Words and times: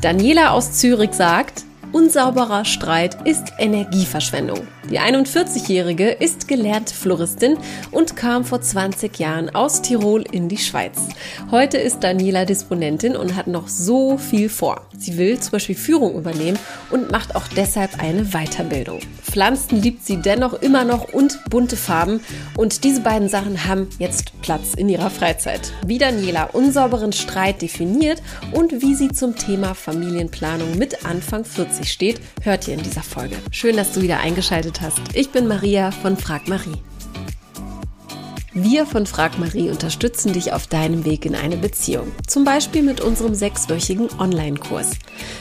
Daniela 0.00 0.52
aus 0.52 0.74
Zürich 0.74 1.12
sagt, 1.12 1.64
unsauberer 1.90 2.64
Streit 2.64 3.26
ist 3.26 3.52
Energieverschwendung. 3.58 4.60
Die 4.90 4.98
41-Jährige 4.98 6.08
ist 6.08 6.48
gelernte 6.48 6.94
Floristin 6.94 7.58
und 7.90 8.16
kam 8.16 8.46
vor 8.46 8.62
20 8.62 9.18
Jahren 9.18 9.54
aus 9.54 9.82
Tirol 9.82 10.24
in 10.32 10.48
die 10.48 10.56
Schweiz. 10.56 10.96
Heute 11.50 11.76
ist 11.76 12.00
Daniela 12.00 12.46
Disponentin 12.46 13.14
und 13.14 13.36
hat 13.36 13.48
noch 13.48 13.68
so 13.68 14.16
viel 14.16 14.48
vor. 14.48 14.86
Sie 14.96 15.18
will 15.18 15.38
zum 15.40 15.52
Beispiel 15.52 15.74
Führung 15.74 16.14
übernehmen 16.14 16.58
und 16.88 17.10
macht 17.10 17.36
auch 17.36 17.46
deshalb 17.48 18.02
eine 18.02 18.24
Weiterbildung. 18.30 19.00
Pflanzen 19.22 19.82
liebt 19.82 20.06
sie 20.06 20.16
dennoch 20.16 20.54
immer 20.54 20.84
noch 20.84 21.12
und 21.12 21.38
bunte 21.50 21.76
Farben 21.76 22.20
und 22.56 22.82
diese 22.82 23.02
beiden 23.02 23.28
Sachen 23.28 23.66
haben 23.66 23.90
jetzt 23.98 24.32
Platz 24.40 24.72
in 24.74 24.88
ihrer 24.88 25.10
Freizeit. 25.10 25.70
Wie 25.86 25.98
Daniela 25.98 26.44
unsauberen 26.44 27.12
Streit 27.12 27.60
definiert 27.60 28.22
und 28.52 28.80
wie 28.80 28.94
sie 28.94 29.08
zum 29.08 29.36
Thema 29.36 29.74
Familienplanung 29.74 30.78
mit 30.78 31.04
Anfang 31.04 31.44
40 31.44 31.92
steht, 31.92 32.20
hört 32.40 32.66
ihr 32.68 32.74
in 32.74 32.82
dieser 32.82 33.02
Folge. 33.02 33.36
Schön, 33.50 33.76
dass 33.76 33.92
du 33.92 34.00
wieder 34.00 34.20
eingeschaltet 34.20 34.77
hast. 34.80 35.00
Ich 35.14 35.30
bin 35.30 35.46
Maria 35.46 35.90
von 35.90 36.16
Frag 36.16 36.48
Marie. 36.48 36.76
Wir 38.54 38.86
von 38.86 39.06
Frag 39.06 39.38
Marie 39.38 39.70
unterstützen 39.70 40.32
dich 40.32 40.52
auf 40.52 40.66
deinem 40.66 41.04
Weg 41.04 41.24
in 41.24 41.36
eine 41.36 41.56
Beziehung. 41.56 42.10
Zum 42.26 42.44
Beispiel 42.44 42.82
mit 42.82 43.00
unserem 43.00 43.34
sechswöchigen 43.34 44.08
Online-Kurs. 44.18 44.92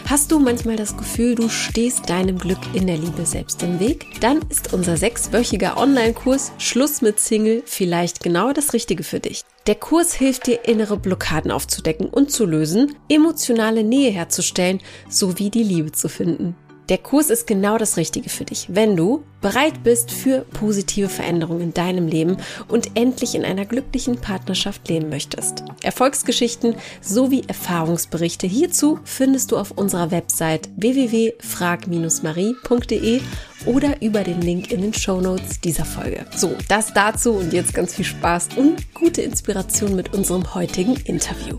Hast 0.08 0.31
du 0.31 0.38
manchmal 0.38 0.76
das 0.76 0.98
Gefühl, 0.98 1.34
du 1.34 1.50
stehst 1.50 2.09
deinem 2.09 2.38
Glück 2.38 2.59
in 2.73 2.86
der 2.86 2.98
Liebe 2.98 3.26
selbst 3.26 3.64
im 3.64 3.80
Weg? 3.80 4.05
Dann 4.20 4.42
ist 4.50 4.72
unser 4.72 4.98
sechswöchiger 4.98 5.78
Online-Kurs 5.78 6.52
Schluss 6.59 7.02
mit 7.02 7.20
Single 7.20 7.64
vielleicht 7.66 8.22
genau 8.22 8.54
das 8.54 8.73
Richtige 8.73 9.04
für 9.04 9.20
dich. 9.20 9.42
Der 9.66 9.75
Kurs 9.75 10.14
hilft 10.14 10.45
dir, 10.45 10.66
innere 10.66 10.97
Blockaden 10.97 11.50
aufzudecken 11.50 12.08
und 12.08 12.30
zu 12.30 12.45
lösen, 12.45 12.95
emotionale 13.09 13.84
Nähe 13.84 14.12
herzustellen 14.12 14.80
sowie 15.09 15.50
die 15.50 15.64
Liebe 15.64 15.92
zu 15.92 16.08
finden. 16.08 16.56
Der 16.90 16.98
Kurs 16.98 17.30
ist 17.30 17.48
genau 17.48 17.78
das 17.78 17.98
Richtige 17.98 18.30
für 18.30 18.46
dich, 18.46 18.68
wenn 18.70 18.96
du 18.96 19.26
bereit 19.42 19.84
bist 19.84 20.10
für 20.10 20.46
positive 20.54 21.10
Veränderungen 21.10 21.60
in 21.60 21.74
deinem 21.74 22.08
Leben 22.08 22.38
und 22.70 22.92
endlich 22.96 23.36
in 23.36 23.44
einer 23.44 23.66
glücklichen 23.66 24.22
Partnerschaft 24.22 24.88
leben 24.88 25.10
möchtest. 25.10 25.66
Erfolgsgeschichten 25.84 26.76
sowie 27.02 27.44
Erfahrungsberichte 27.46 28.48
hierzu 28.48 29.00
findest 29.04 29.52
du 29.52 29.58
auf 29.58 29.72
unserer 29.72 30.12
Website 30.12 30.70
www.frag-marie.de 30.78 33.20
oder 33.66 34.02
über 34.02 34.24
den 34.24 34.42
Link 34.42 34.72
in 34.72 34.82
den 34.82 34.94
Show 34.94 35.20
Notes 35.20 35.60
dieser 35.60 35.84
Folge. 35.84 36.26
So, 36.36 36.56
das 36.70 36.94
dazu 36.94 37.34
und 37.34 37.52
jetzt 37.52 37.74
ganz 37.74 37.96
viel 37.96 38.06
Spaß 38.06 38.48
und 38.56 38.94
gute 38.94 39.24
Inspiration 39.24 39.94
mit 39.94 40.14
unserem 40.14 40.56
heutigen 40.56 40.96
Interview. 40.96 41.58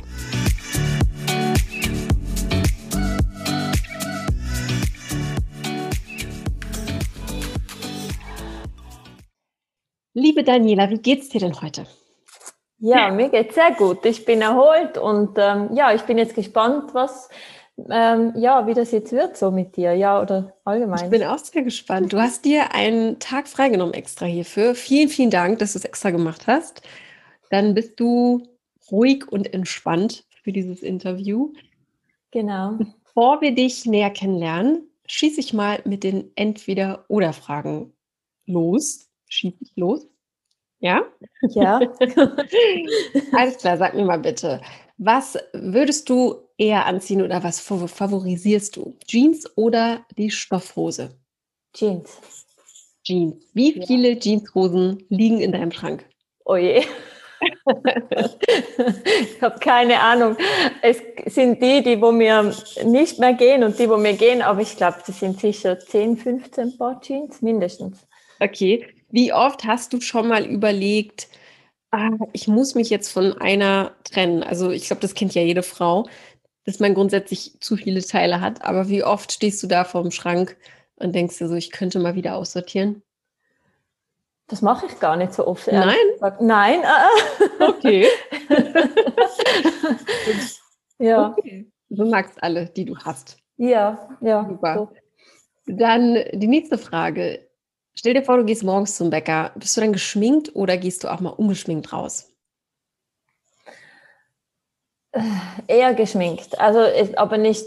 Liebe 10.18 10.42
Daniela, 10.42 10.90
wie 10.90 10.98
geht's 10.98 11.28
dir 11.28 11.40
denn 11.40 11.62
heute? 11.62 11.86
Ja, 12.80 13.10
mir 13.12 13.28
geht's 13.28 13.54
sehr 13.54 13.70
gut. 13.72 14.04
Ich 14.04 14.24
bin 14.24 14.42
erholt 14.42 14.98
und 14.98 15.38
ähm, 15.38 15.70
ja, 15.74 15.94
ich 15.94 16.02
bin 16.02 16.18
jetzt 16.18 16.34
gespannt, 16.34 16.92
was 16.92 17.28
ähm, 17.88 18.32
ja, 18.34 18.66
wie 18.66 18.74
das 18.74 18.90
jetzt 18.90 19.12
wird 19.12 19.36
so 19.36 19.52
mit 19.52 19.76
dir, 19.76 19.94
ja, 19.94 20.20
oder 20.20 20.56
allgemein. 20.64 21.04
Ich 21.04 21.10
bin 21.10 21.22
auch 21.22 21.38
sehr 21.38 21.62
gespannt. 21.62 22.12
Du 22.12 22.18
hast 22.18 22.44
dir 22.44 22.74
einen 22.74 23.20
Tag 23.20 23.46
freigenommen 23.46 23.94
extra 23.94 24.26
hierfür. 24.26 24.74
Vielen, 24.74 25.08
vielen 25.08 25.30
Dank, 25.30 25.60
dass 25.60 25.74
du 25.74 25.78
es 25.78 25.84
extra 25.84 26.10
gemacht 26.10 26.48
hast. 26.48 26.82
Dann 27.50 27.74
bist 27.74 28.00
du 28.00 28.42
ruhig 28.90 29.30
und 29.30 29.54
entspannt 29.54 30.24
für 30.42 30.50
dieses 30.50 30.82
Interview. 30.82 31.52
Genau. 32.32 32.76
Bevor 33.04 33.40
wir 33.40 33.54
dich 33.54 33.86
näher 33.86 34.10
kennenlernen, 34.10 34.90
schieße 35.06 35.38
ich 35.38 35.52
mal 35.52 35.80
mit 35.84 36.02
den 36.02 36.32
Entweder-Oder-Fragen 36.34 37.92
los 38.46 39.07
schieße 39.28 39.58
ich 39.60 39.72
los. 39.76 40.06
Ja? 40.80 41.04
Ja. 41.50 41.78
Alles 43.32 43.58
klar, 43.58 43.76
sag 43.76 43.94
mir 43.94 44.04
mal 44.04 44.18
bitte, 44.18 44.60
was 44.96 45.38
würdest 45.52 46.08
du 46.08 46.36
eher 46.56 46.86
anziehen 46.86 47.22
oder 47.22 47.42
was 47.42 47.60
favorisierst 47.60 48.76
du? 48.76 48.96
Jeans 49.06 49.46
oder 49.56 50.04
die 50.16 50.30
Stoffhose? 50.30 51.16
Jeans. 51.72 52.46
Jeans. 53.04 53.44
Wie 53.54 53.72
viele 53.86 54.10
ja. 54.10 54.18
Jeanshosen 54.18 55.04
liegen 55.08 55.40
in 55.40 55.52
deinem 55.52 55.72
Schrank? 55.72 56.04
Oh 56.44 56.56
je. 56.56 56.84
ich 57.40 59.40
habe 59.40 59.58
keine 59.60 60.00
Ahnung. 60.00 60.36
Es 60.82 61.00
sind 61.26 61.62
die, 61.62 61.82
die 61.82 62.00
wo 62.00 62.10
mir 62.10 62.52
nicht 62.84 63.18
mehr 63.18 63.34
gehen 63.34 63.62
und 63.62 63.78
die, 63.78 63.88
wo 63.88 63.96
mir 63.96 64.14
gehen, 64.14 64.42
aber 64.42 64.60
ich 64.60 64.76
glaube, 64.76 64.98
das 65.06 65.20
sind 65.20 65.40
sicher 65.40 65.78
10, 65.78 66.16
15 66.16 66.76
Paar 66.76 67.00
Jeans 67.00 67.40
mindestens. 67.40 68.06
Okay. 68.40 68.97
Wie 69.10 69.32
oft 69.32 69.64
hast 69.64 69.92
du 69.92 70.00
schon 70.00 70.28
mal 70.28 70.44
überlegt, 70.44 71.28
ah, 71.90 72.10
ich 72.32 72.48
muss 72.48 72.74
mich 72.74 72.90
jetzt 72.90 73.10
von 73.10 73.32
einer 73.40 73.92
trennen? 74.04 74.42
Also 74.42 74.70
ich 74.70 74.86
glaube, 74.86 75.00
das 75.00 75.14
kennt 75.14 75.34
ja 75.34 75.42
jede 75.42 75.62
Frau, 75.62 76.06
dass 76.64 76.80
man 76.80 76.94
grundsätzlich 76.94 77.58
zu 77.60 77.76
viele 77.76 78.02
Teile 78.02 78.40
hat. 78.40 78.62
Aber 78.62 78.88
wie 78.88 79.02
oft 79.02 79.32
stehst 79.32 79.62
du 79.62 79.66
da 79.66 79.84
vor 79.84 80.02
dem 80.02 80.10
Schrank 80.10 80.56
und 80.96 81.14
denkst 81.14 81.38
dir 81.38 81.48
so, 81.48 81.54
ich 81.54 81.70
könnte 81.70 81.98
mal 81.98 82.14
wieder 82.14 82.36
aussortieren? 82.36 83.02
Das 84.48 84.62
mache 84.62 84.86
ich 84.86 84.98
gar 84.98 85.16
nicht 85.16 85.34
so 85.34 85.46
oft. 85.46 85.66
Nein? 85.70 85.94
Nein. 86.40 86.80
Okay. 87.60 88.06
ja. 90.98 91.30
Okay. 91.30 91.70
Du 91.90 92.06
magst 92.06 92.42
alle, 92.42 92.66
die 92.66 92.86
du 92.86 92.96
hast. 92.96 93.38
Ja, 93.58 94.08
ja. 94.20 94.46
Super. 94.48 94.74
So. 94.74 94.90
Dann 95.74 96.14
die 96.32 96.46
nächste 96.46 96.78
Frage. 96.78 97.47
Stell 97.98 98.14
dir 98.14 98.22
vor, 98.22 98.36
du 98.36 98.44
gehst 98.44 98.62
morgens 98.62 98.94
zum 98.94 99.10
Bäcker. 99.10 99.50
Bist 99.56 99.76
du 99.76 99.80
dann 99.80 99.92
geschminkt 99.92 100.54
oder 100.54 100.76
gehst 100.76 101.02
du 101.02 101.08
auch 101.08 101.18
mal 101.18 101.30
ungeschminkt 101.30 101.92
raus? 101.92 102.32
Äh, 105.10 105.20
eher 105.66 105.94
geschminkt, 105.94 106.60
also 106.60 106.78
aber 107.16 107.38
nicht 107.38 107.66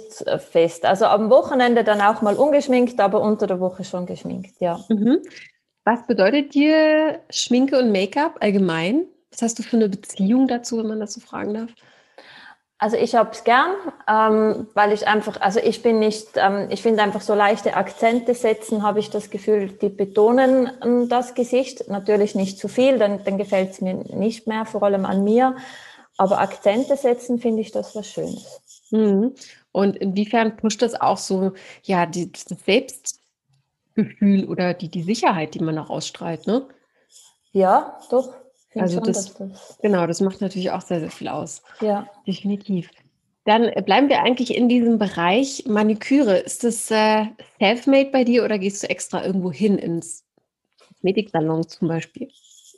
fest. 0.52 0.86
Also 0.86 1.04
am 1.04 1.30
Wochenende 1.30 1.84
dann 1.84 2.00
auch 2.00 2.22
mal 2.22 2.36
ungeschminkt, 2.36 2.98
aber 3.02 3.20
unter 3.20 3.46
der 3.46 3.60
Woche 3.60 3.84
schon 3.84 4.06
geschminkt, 4.06 4.54
ja. 4.62 4.80
Mhm. 4.88 5.22
Was 5.84 6.08
bedeutet 6.08 6.54
dir 6.54 7.20
Schminke 7.30 7.78
und 7.78 7.92
Make-up 7.92 8.38
allgemein? 8.40 9.08
Was 9.32 9.42
hast 9.42 9.60
du 9.60 9.64
für 9.64 9.76
eine 9.76 9.90
Beziehung 9.90 10.48
dazu, 10.48 10.78
wenn 10.78 10.88
man 10.88 11.02
das 11.02 11.14
so 11.14 11.20
fragen 11.20 11.56
darf? 11.56 11.72
Also 12.82 12.98
ich 12.98 13.14
habe 13.14 13.30
es 13.32 13.44
gern, 13.44 13.76
ähm, 14.08 14.68
weil 14.74 14.92
ich 14.92 15.08
einfach, 15.08 15.40
also 15.40 15.60
ich 15.60 15.84
bin 15.84 16.00
nicht, 16.00 16.30
ähm, 16.34 16.68
ich 16.72 16.82
finde 16.82 17.04
einfach 17.04 17.22
so 17.22 17.36
leichte 17.36 17.76
Akzente 17.76 18.34
setzen, 18.34 18.82
habe 18.82 18.98
ich 18.98 19.12
das 19.12 19.30
Gefühl, 19.30 19.68
die 19.68 19.90
betonen 19.90 20.72
ähm, 20.84 21.08
das 21.08 21.36
Gesicht. 21.36 21.90
Natürlich 21.90 22.34
nicht 22.34 22.58
zu 22.58 22.68
viel, 22.68 22.98
dann, 22.98 23.24
dann 23.24 23.38
gefällt 23.38 23.70
es 23.70 23.82
mir 23.82 23.94
nicht 23.94 24.48
mehr, 24.48 24.66
vor 24.66 24.82
allem 24.82 25.06
an 25.06 25.24
mir. 25.24 25.56
Aber 26.18 26.40
Akzente 26.40 26.98
setzen 26.98 27.38
finde 27.38 27.62
ich 27.62 27.72
das 27.72 27.96
was 27.96 28.08
Schönes. 28.08 28.62
Mhm. 28.90 29.36
Und 29.72 29.96
inwiefern 29.98 30.58
pusht 30.58 30.82
das 30.82 31.00
auch 31.00 31.20
so, 31.20 31.52
ja, 31.84 32.08
die, 32.08 32.32
das 32.32 32.48
Selbstgefühl 32.66 34.46
oder 34.46 34.74
die, 34.74 34.90
die 34.90 35.04
Sicherheit, 35.04 35.54
die 35.54 35.60
man 35.60 35.78
auch 35.78 35.92
ausstrahlt, 35.92 36.48
ne? 36.48 36.68
Ja, 37.52 38.00
doch. 38.10 38.41
Also 38.76 38.96
schon, 38.96 39.04
das, 39.06 39.34
das, 39.34 39.78
genau, 39.82 40.08
das 40.08 40.22
macht 40.22 40.42
natürlich 40.42 40.72
auch 40.72 40.82
sehr, 40.82 41.00
sehr 41.00 41.12
viel 41.12 41.28
aus. 41.28 41.62
Ja. 41.82 42.08
Definitiv. 42.26 42.90
Dann 43.46 43.64
äh, 43.64 43.82
bleiben 43.86 44.10
wir 44.10 44.22
eigentlich 44.22 44.56
in 44.56 44.70
diesem 44.70 44.98
Bereich 44.98 45.66
Maniküre. 45.68 46.38
Ist 46.38 46.64
das 46.64 46.90
äh, 46.92 47.26
self-made 47.60 48.12
bei 48.12 48.24
dir 48.24 48.44
oder 48.44 48.60
gehst 48.60 48.84
du 48.84 48.90
extra 48.90 49.26
irgendwo 49.26 49.52
hin 49.52 49.78
ins 49.78 50.24
Kosmetiksalon 50.88 51.68
zum 51.68 51.88
Beispiel? 51.88 52.30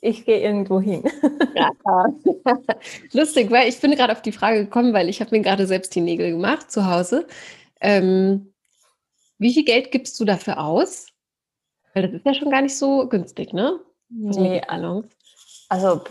Ich 0.02 0.26
gehe 0.26 0.42
irgendwo 0.42 0.82
hin. 0.82 1.04
ja. 1.56 1.72
Lustig, 3.14 3.52
weil 3.52 3.70
ich 3.70 3.80
bin 3.80 3.92
gerade 3.92 4.14
auf 4.14 4.22
die 4.22 4.32
Frage 4.32 4.66
gekommen, 4.66 4.94
weil 4.94 5.10
ich 5.10 5.22
habe 5.22 5.36
mir 5.36 5.42
gerade 5.42 5.68
selbst 5.68 5.94
die 5.96 6.02
Nägel 6.02 6.32
gemacht 6.32 6.72
zu 6.72 6.86
Hause. 6.90 7.28
Ähm, 7.80 8.54
wie 9.38 9.54
viel 9.54 9.66
Geld 9.66 9.92
gibst 9.92 10.20
du 10.20 10.26
dafür 10.26 10.64
aus? 10.64 11.08
Weil 11.94 12.04
das 12.04 12.14
ist 12.14 12.26
ja 12.26 12.34
schon 12.34 12.50
gar 12.50 12.62
nicht 12.62 12.76
so 12.76 13.08
günstig, 13.08 13.54
ne? 13.54 13.80
Nee, 14.10 14.62
also 15.74 16.02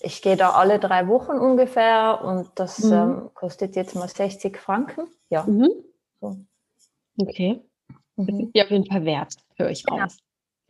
ich 0.00 0.22
gehe 0.22 0.36
da 0.36 0.52
alle 0.52 0.78
drei 0.78 1.06
Wochen 1.08 1.32
ungefähr 1.32 2.20
und 2.24 2.48
das 2.54 2.78
mhm. 2.80 2.92
ähm, 2.92 3.30
kostet 3.34 3.76
jetzt 3.76 3.94
mal 3.94 4.08
60 4.08 4.56
Franken. 4.56 5.08
Ja. 5.28 5.44
Mhm. 5.44 5.68
So. 6.20 6.36
Okay. 7.20 7.60
Das 8.16 8.26
mhm. 8.26 8.40
ist 8.40 8.50
ja 8.54 8.64
auf 8.64 8.70
jeden 8.70 8.86
Fall 8.86 9.04
wert 9.04 9.34
für 9.56 9.66
euch 9.66 9.84
genau. 9.84 10.02
raus. 10.02 10.16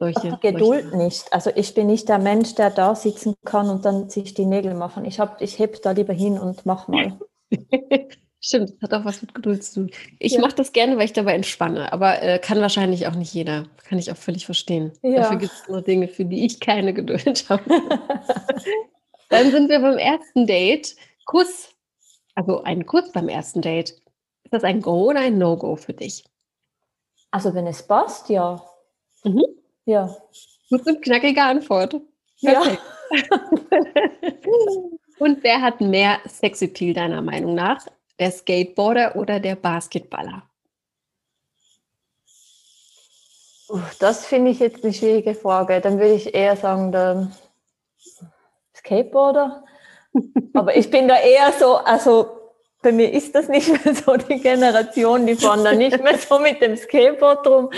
Solche, 0.00 0.30
die 0.30 0.52
Geduld 0.52 0.90
solche. 0.90 0.96
nicht. 0.96 1.32
Also 1.32 1.50
ich 1.54 1.74
bin 1.74 1.88
nicht 1.88 2.08
der 2.08 2.18
Mensch, 2.18 2.54
der 2.54 2.70
da 2.70 2.94
sitzen 2.94 3.34
kann 3.44 3.68
und 3.68 3.84
dann 3.84 4.08
sich 4.08 4.34
die 4.34 4.46
Nägel 4.46 4.74
machen. 4.74 5.04
Ich, 5.04 5.20
hab, 5.20 5.40
ich 5.40 5.58
heb 5.58 5.82
da 5.82 5.92
lieber 5.92 6.12
hin 6.12 6.38
und 6.38 6.66
mach 6.66 6.88
mal. 6.88 7.18
Stimmt, 8.40 8.70
das 8.70 8.82
hat 8.82 8.94
auch 8.94 9.04
was 9.04 9.20
mit 9.20 9.34
Geduld 9.34 9.64
zu 9.64 9.80
tun. 9.80 9.90
Ich 10.20 10.34
ja. 10.34 10.40
mache 10.40 10.54
das 10.54 10.72
gerne, 10.72 10.96
weil 10.96 11.06
ich 11.06 11.12
dabei 11.12 11.34
entspanne, 11.34 11.92
aber 11.92 12.22
äh, 12.22 12.38
kann 12.38 12.60
wahrscheinlich 12.60 13.08
auch 13.08 13.14
nicht 13.14 13.34
jeder. 13.34 13.66
Kann 13.84 13.98
ich 13.98 14.12
auch 14.12 14.16
völlig 14.16 14.46
verstehen. 14.46 14.92
Ja. 15.02 15.22
Dafür 15.22 15.38
gibt 15.38 15.52
es 15.52 15.68
nur 15.68 15.82
Dinge, 15.82 16.06
für 16.06 16.24
die 16.24 16.46
ich 16.46 16.60
keine 16.60 16.94
Geduld 16.94 17.48
habe. 17.48 17.64
Dann 19.28 19.50
sind 19.50 19.68
wir 19.68 19.80
beim 19.80 19.98
ersten 19.98 20.46
Date. 20.46 20.94
Kuss. 21.26 21.70
Also 22.34 22.62
ein 22.62 22.86
Kuss 22.86 23.10
beim 23.12 23.28
ersten 23.28 23.60
Date. 23.60 23.90
Ist 24.44 24.52
das 24.52 24.62
ein 24.62 24.80
Go 24.82 25.10
oder 25.10 25.20
ein 25.20 25.36
No-Go 25.36 25.74
für 25.76 25.92
dich? 25.92 26.24
Also 27.30 27.54
wenn 27.54 27.66
es 27.66 27.86
passt, 27.86 28.28
ja. 28.28 28.64
Mhm. 29.24 29.44
Ja. 29.84 30.16
Gut 30.70 30.86
und 30.86 31.02
knackige 31.02 31.42
Antwort. 31.42 32.00
Ja. 32.36 32.62
und 35.18 35.42
wer 35.42 35.60
hat 35.60 35.80
mehr 35.80 36.20
Sexappeal 36.26 36.94
deiner 36.94 37.20
Meinung 37.20 37.54
nach? 37.54 37.84
Der 38.18 38.30
Skateboarder 38.30 39.16
oder 39.16 39.40
der 39.40 39.54
Basketballer? 39.54 40.42
Das 43.98 44.24
finde 44.24 44.50
ich 44.50 44.60
jetzt 44.60 44.82
eine 44.82 44.92
schwierige 44.92 45.34
Frage. 45.34 45.80
Dann 45.80 45.98
würde 45.98 46.14
ich 46.14 46.34
eher 46.34 46.56
sagen, 46.56 46.90
der 46.90 47.30
Skateboarder. 48.74 49.64
Aber 50.54 50.76
ich 50.76 50.90
bin 50.90 51.06
da 51.06 51.16
eher 51.16 51.52
so, 51.52 51.76
also 51.76 52.38
bei 52.80 52.92
mir 52.92 53.12
ist 53.12 53.34
das 53.34 53.48
nicht 53.48 53.84
mehr 53.84 53.94
so 53.94 54.16
die 54.16 54.40
Generation, 54.40 55.26
die 55.26 55.34
fahren 55.34 55.64
da 55.64 55.72
nicht 55.72 56.02
mehr 56.02 56.16
so 56.16 56.38
mit 56.38 56.62
dem 56.62 56.76
Skateboard 56.76 57.46
rum. 57.46 57.70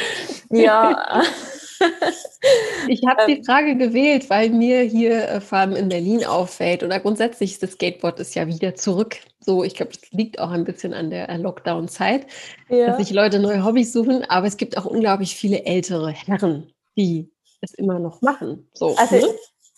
Ja. 0.50 1.22
Ich 2.88 3.02
habe 3.06 3.26
die 3.26 3.38
ähm. 3.38 3.44
Frage 3.44 3.76
gewählt, 3.76 4.30
weil 4.30 4.50
mir 4.50 4.80
hier 4.80 5.28
äh, 5.28 5.40
vor 5.40 5.58
allem 5.58 5.76
in 5.76 5.88
Berlin 5.88 6.24
auffällt 6.24 6.82
oder 6.82 6.98
grundsätzlich 6.98 7.58
das 7.58 7.72
Skateboard 7.72 8.18
ist 8.20 8.34
ja 8.34 8.46
wieder 8.46 8.74
zurück. 8.74 9.16
So, 9.40 9.64
ich 9.64 9.74
glaube, 9.74 9.92
das 9.92 10.10
liegt 10.10 10.38
auch 10.38 10.50
ein 10.50 10.64
bisschen 10.64 10.94
an 10.94 11.10
der 11.10 11.36
Lockdown-Zeit, 11.38 12.26
ja. 12.68 12.86
dass 12.86 12.98
sich 12.98 13.10
Leute 13.10 13.38
neue 13.38 13.64
Hobbys 13.64 13.92
suchen, 13.92 14.24
aber 14.28 14.46
es 14.46 14.56
gibt 14.56 14.76
auch 14.76 14.86
unglaublich 14.86 15.34
viele 15.34 15.64
ältere 15.64 16.10
Herren, 16.10 16.72
die 16.96 17.30
es 17.60 17.74
immer 17.74 17.98
noch 17.98 18.22
machen. 18.22 18.68
So, 18.72 18.96
also 18.96 19.16
ne? 19.16 19.34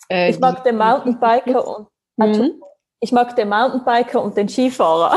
äh, 0.09 0.29
ich 0.29 0.39
mag 0.39 0.63
den 0.63 0.77
Mountainbiker 0.77 1.67
und 1.67 1.87
also, 2.17 2.43
mhm. 2.43 2.61
ich 2.99 3.11
mag 3.11 3.35
den 3.35 3.49
Mountainbiker 3.49 4.21
und 4.21 4.37
den 4.37 4.47
Skifahrer. 4.49 5.15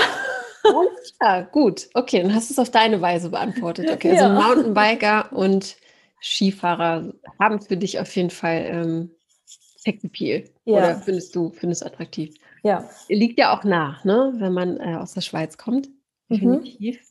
ja, 1.23 1.43
gut. 1.43 1.89
Okay, 1.95 2.23
dann 2.23 2.35
hast 2.35 2.51
du 2.51 2.55
es 2.55 2.59
auf 2.59 2.71
deine 2.71 3.01
Weise 3.01 3.31
beantwortet. 3.31 3.91
Okay, 3.91 4.11
also 4.11 4.25
ja. 4.25 4.29
Mountainbiker 4.29 5.33
und 5.33 5.77
Skifahrer 6.21 7.13
haben 7.39 7.61
für 7.61 7.77
dich 7.77 7.99
auf 8.01 8.15
jeden 8.17 8.31
Fall 8.31 8.67
ähm, 8.69 9.11
Sexappeal. 9.47 10.45
Ja. 10.65 10.79
Oder 10.79 10.97
findest 10.97 11.35
du, 11.37 11.51
findest 11.51 11.83
du 11.83 11.87
attraktiv? 11.87 12.35
Ja. 12.63 12.89
Liegt 13.09 13.39
ja 13.39 13.57
auch 13.57 13.65
nach, 13.65 14.05
ne? 14.05 14.35
wenn 14.39 14.53
man 14.53 14.79
äh, 14.79 14.97
aus 14.97 15.15
der 15.15 15.21
Schweiz 15.21 15.57
kommt. 15.57 15.89
Definitiv. 16.29 16.97
Mhm. 16.97 17.07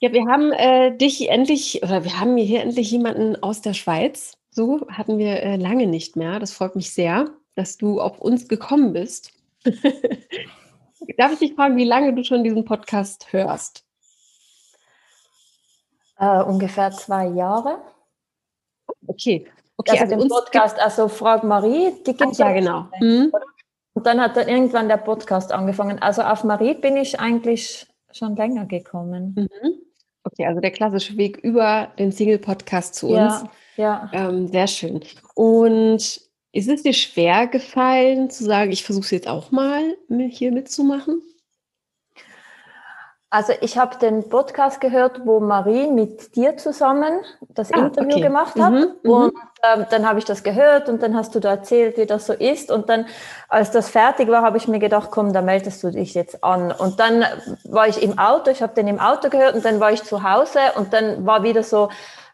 Ja, 0.00 0.12
wir 0.12 0.26
haben 0.26 0.52
äh, 0.52 0.96
dich 0.96 1.30
endlich, 1.30 1.82
oder 1.82 2.04
wir 2.04 2.18
haben 2.18 2.36
hier 2.36 2.60
endlich 2.62 2.90
jemanden 2.90 3.36
aus 3.42 3.62
der 3.62 3.74
Schweiz. 3.74 4.36
So 4.50 4.86
hatten 4.88 5.18
wir 5.18 5.42
äh, 5.42 5.56
lange 5.56 5.86
nicht 5.86 6.16
mehr. 6.16 6.40
Das 6.40 6.52
freut 6.52 6.76
mich 6.76 6.92
sehr, 6.92 7.30
dass 7.54 7.76
du 7.76 8.00
auf 8.00 8.18
uns 8.18 8.48
gekommen 8.48 8.92
bist. 8.92 9.32
Darf 11.16 11.32
ich 11.32 11.38
dich 11.38 11.54
fragen, 11.54 11.76
wie 11.76 11.84
lange 11.84 12.14
du 12.14 12.24
schon 12.24 12.44
diesen 12.44 12.64
Podcast 12.64 13.32
hörst? 13.32 13.84
Äh, 16.18 16.42
ungefähr 16.42 16.90
zwei 16.92 17.26
Jahre. 17.26 17.78
Okay. 19.06 19.46
okay 19.76 19.98
also, 19.98 20.14
also 20.14 20.16
den 20.16 20.28
Podcast, 20.28 20.78
also 20.80 21.08
Frau 21.08 21.44
Marie, 21.44 21.92
die 22.06 22.14
gibt 22.14 22.32
es 22.32 22.38
ja 22.38 22.52
genau. 22.52 22.86
Mhm. 23.00 23.32
Und 23.94 24.06
dann 24.06 24.20
hat 24.20 24.36
dann 24.36 24.48
irgendwann 24.48 24.88
der 24.88 24.96
Podcast 24.96 25.52
angefangen. 25.52 26.00
Also 26.00 26.22
auf 26.22 26.44
Marie 26.44 26.74
bin 26.74 26.96
ich 26.96 27.18
eigentlich 27.20 27.86
schon 28.12 28.36
länger 28.36 28.66
gekommen. 28.66 29.34
Mhm. 29.36 29.72
Okay, 30.24 30.46
also 30.46 30.60
der 30.60 30.70
klassische 30.70 31.16
Weg 31.16 31.36
über 31.38 31.88
den 31.98 32.10
Single-Podcast 32.10 32.94
zu 32.94 33.08
uns. 33.08 33.44
Ja, 33.76 34.10
ja. 34.10 34.10
Ähm, 34.12 34.48
sehr 34.48 34.66
schön. 34.66 35.00
Und 35.34 36.20
ist 36.52 36.68
es 36.68 36.82
dir 36.82 36.92
schwer 36.92 37.46
gefallen 37.46 38.30
zu 38.30 38.44
sagen, 38.44 38.72
ich 38.72 38.84
versuche 38.84 39.04
es 39.04 39.10
jetzt 39.10 39.28
auch 39.28 39.50
mal 39.50 39.96
hier 40.30 40.50
mitzumachen? 40.50 41.20
Also 43.34 43.52
ich 43.62 43.76
habe 43.76 43.98
den 43.98 44.28
Podcast 44.28 44.80
gehört, 44.80 45.22
wo 45.24 45.40
Marie 45.40 45.90
mit 45.90 46.36
dir 46.36 46.56
zusammen 46.56 47.18
das 47.48 47.72
ah, 47.72 47.78
Interview 47.78 48.12
okay. 48.12 48.20
gemacht 48.20 48.54
hat. 48.54 48.70
Mhm, 48.70 48.94
mhm, 49.02 49.10
und 49.10 49.32
ähm, 49.64 49.86
dann 49.90 50.08
habe 50.08 50.20
ich 50.20 50.24
das 50.24 50.44
gehört 50.44 50.88
und 50.88 51.02
dann 51.02 51.16
hast 51.16 51.34
du 51.34 51.40
da 51.40 51.50
erzählt, 51.50 51.98
wie 51.98 52.06
das 52.06 52.26
so 52.26 52.32
ist. 52.32 52.70
Und 52.70 52.88
dann, 52.88 53.06
als 53.48 53.72
das 53.72 53.88
fertig 53.88 54.28
war, 54.28 54.42
habe 54.42 54.56
ich 54.56 54.68
mir 54.68 54.78
gedacht, 54.78 55.08
komm, 55.10 55.32
da 55.32 55.42
meldest 55.42 55.82
du 55.82 55.90
dich 55.90 56.14
jetzt 56.14 56.44
an. 56.44 56.70
Und 56.70 57.00
dann 57.00 57.24
war 57.64 57.88
ich 57.88 58.00
im 58.04 58.20
Auto, 58.20 58.52
ich 58.52 58.62
habe 58.62 58.72
den 58.72 58.86
im 58.86 59.00
Auto 59.00 59.30
gehört 59.30 59.56
und 59.56 59.64
dann 59.64 59.80
war 59.80 59.90
ich 59.90 60.04
zu 60.04 60.22
Hause 60.22 60.60
und 60.76 60.92
dann 60.92 61.26
war 61.26 61.42
wieder 61.42 61.64
so, 61.64 61.88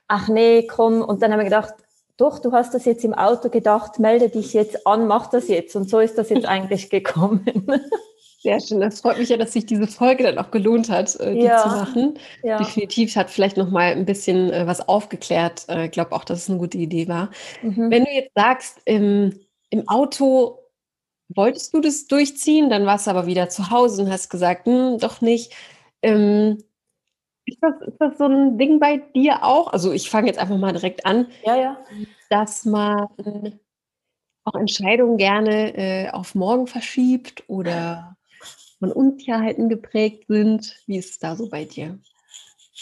ach 0.06 0.28
nee, 0.28 0.66
komm. 0.66 1.00
Und 1.00 1.22
dann 1.22 1.32
habe 1.32 1.44
ich 1.44 1.48
gedacht, 1.48 1.72
doch, 2.18 2.40
du 2.40 2.52
hast 2.52 2.74
das 2.74 2.84
jetzt 2.84 3.06
im 3.06 3.14
Auto 3.14 3.48
gedacht, 3.48 3.98
melde 4.00 4.28
dich 4.28 4.52
jetzt 4.52 4.86
an, 4.86 5.06
mach 5.06 5.28
das 5.28 5.48
jetzt. 5.48 5.74
Und 5.76 5.88
so 5.88 5.98
ist 5.98 6.18
das 6.18 6.28
jetzt 6.28 6.44
eigentlich 6.46 6.90
gekommen. 6.90 7.80
Sehr 8.42 8.58
schön. 8.58 8.80
Das 8.80 9.02
freut 9.02 9.18
mich 9.18 9.28
ja, 9.28 9.36
dass 9.36 9.52
sich 9.52 9.66
diese 9.66 9.86
Folge 9.86 10.22
dann 10.24 10.38
auch 10.38 10.50
gelohnt 10.50 10.88
hat, 10.88 11.14
äh, 11.20 11.34
die 11.34 11.42
ja. 11.42 11.58
zu 11.58 11.68
machen. 11.68 12.18
Ja. 12.42 12.56
Definitiv 12.56 13.14
hat 13.14 13.28
vielleicht 13.28 13.58
noch 13.58 13.68
mal 13.68 13.92
ein 13.92 14.06
bisschen 14.06 14.50
äh, 14.50 14.66
was 14.66 14.88
aufgeklärt. 14.88 15.66
Ich 15.68 15.74
äh, 15.74 15.88
glaube 15.88 16.12
auch, 16.12 16.24
dass 16.24 16.44
es 16.44 16.48
eine 16.48 16.58
gute 16.58 16.78
Idee 16.78 17.06
war. 17.06 17.28
Mhm. 17.60 17.90
Wenn 17.90 18.04
du 18.04 18.10
jetzt 18.10 18.32
sagst, 18.34 18.80
im, 18.86 19.38
im 19.68 19.86
Auto 19.88 20.58
wolltest 21.28 21.74
du 21.74 21.80
das 21.80 22.06
durchziehen, 22.06 22.70
dann 22.70 22.86
warst 22.86 23.06
du 23.06 23.10
aber 23.10 23.26
wieder 23.26 23.50
zu 23.50 23.70
Hause 23.70 24.04
und 24.04 24.10
hast 24.10 24.30
gesagt, 24.30 24.66
hm, 24.66 24.96
doch 24.98 25.20
nicht. 25.20 25.52
Ähm, 26.00 26.64
ist, 27.44 27.58
das, 27.60 27.74
ist 27.86 27.98
das 28.00 28.16
so 28.16 28.24
ein 28.24 28.56
Ding 28.56 28.80
bei 28.80 29.02
dir 29.14 29.44
auch? 29.44 29.70
Also 29.70 29.92
ich 29.92 30.08
fange 30.08 30.28
jetzt 30.28 30.38
einfach 30.38 30.56
mal 30.56 30.72
direkt 30.72 31.04
an. 31.04 31.26
Ja, 31.44 31.56
ja. 31.56 31.76
Dass 32.30 32.64
man 32.64 33.06
auch 34.44 34.54
Entscheidungen 34.54 35.18
gerne 35.18 35.76
äh, 35.76 36.10
auf 36.10 36.34
morgen 36.34 36.66
verschiebt 36.66 37.44
oder 37.46 38.16
von 38.80 38.90
Unklarheiten 38.90 39.68
geprägt 39.68 40.24
sind. 40.26 40.74
Wie 40.86 40.98
ist 40.98 41.10
es 41.10 41.18
da 41.18 41.36
so 41.36 41.48
bei 41.48 41.64
dir? 41.64 41.98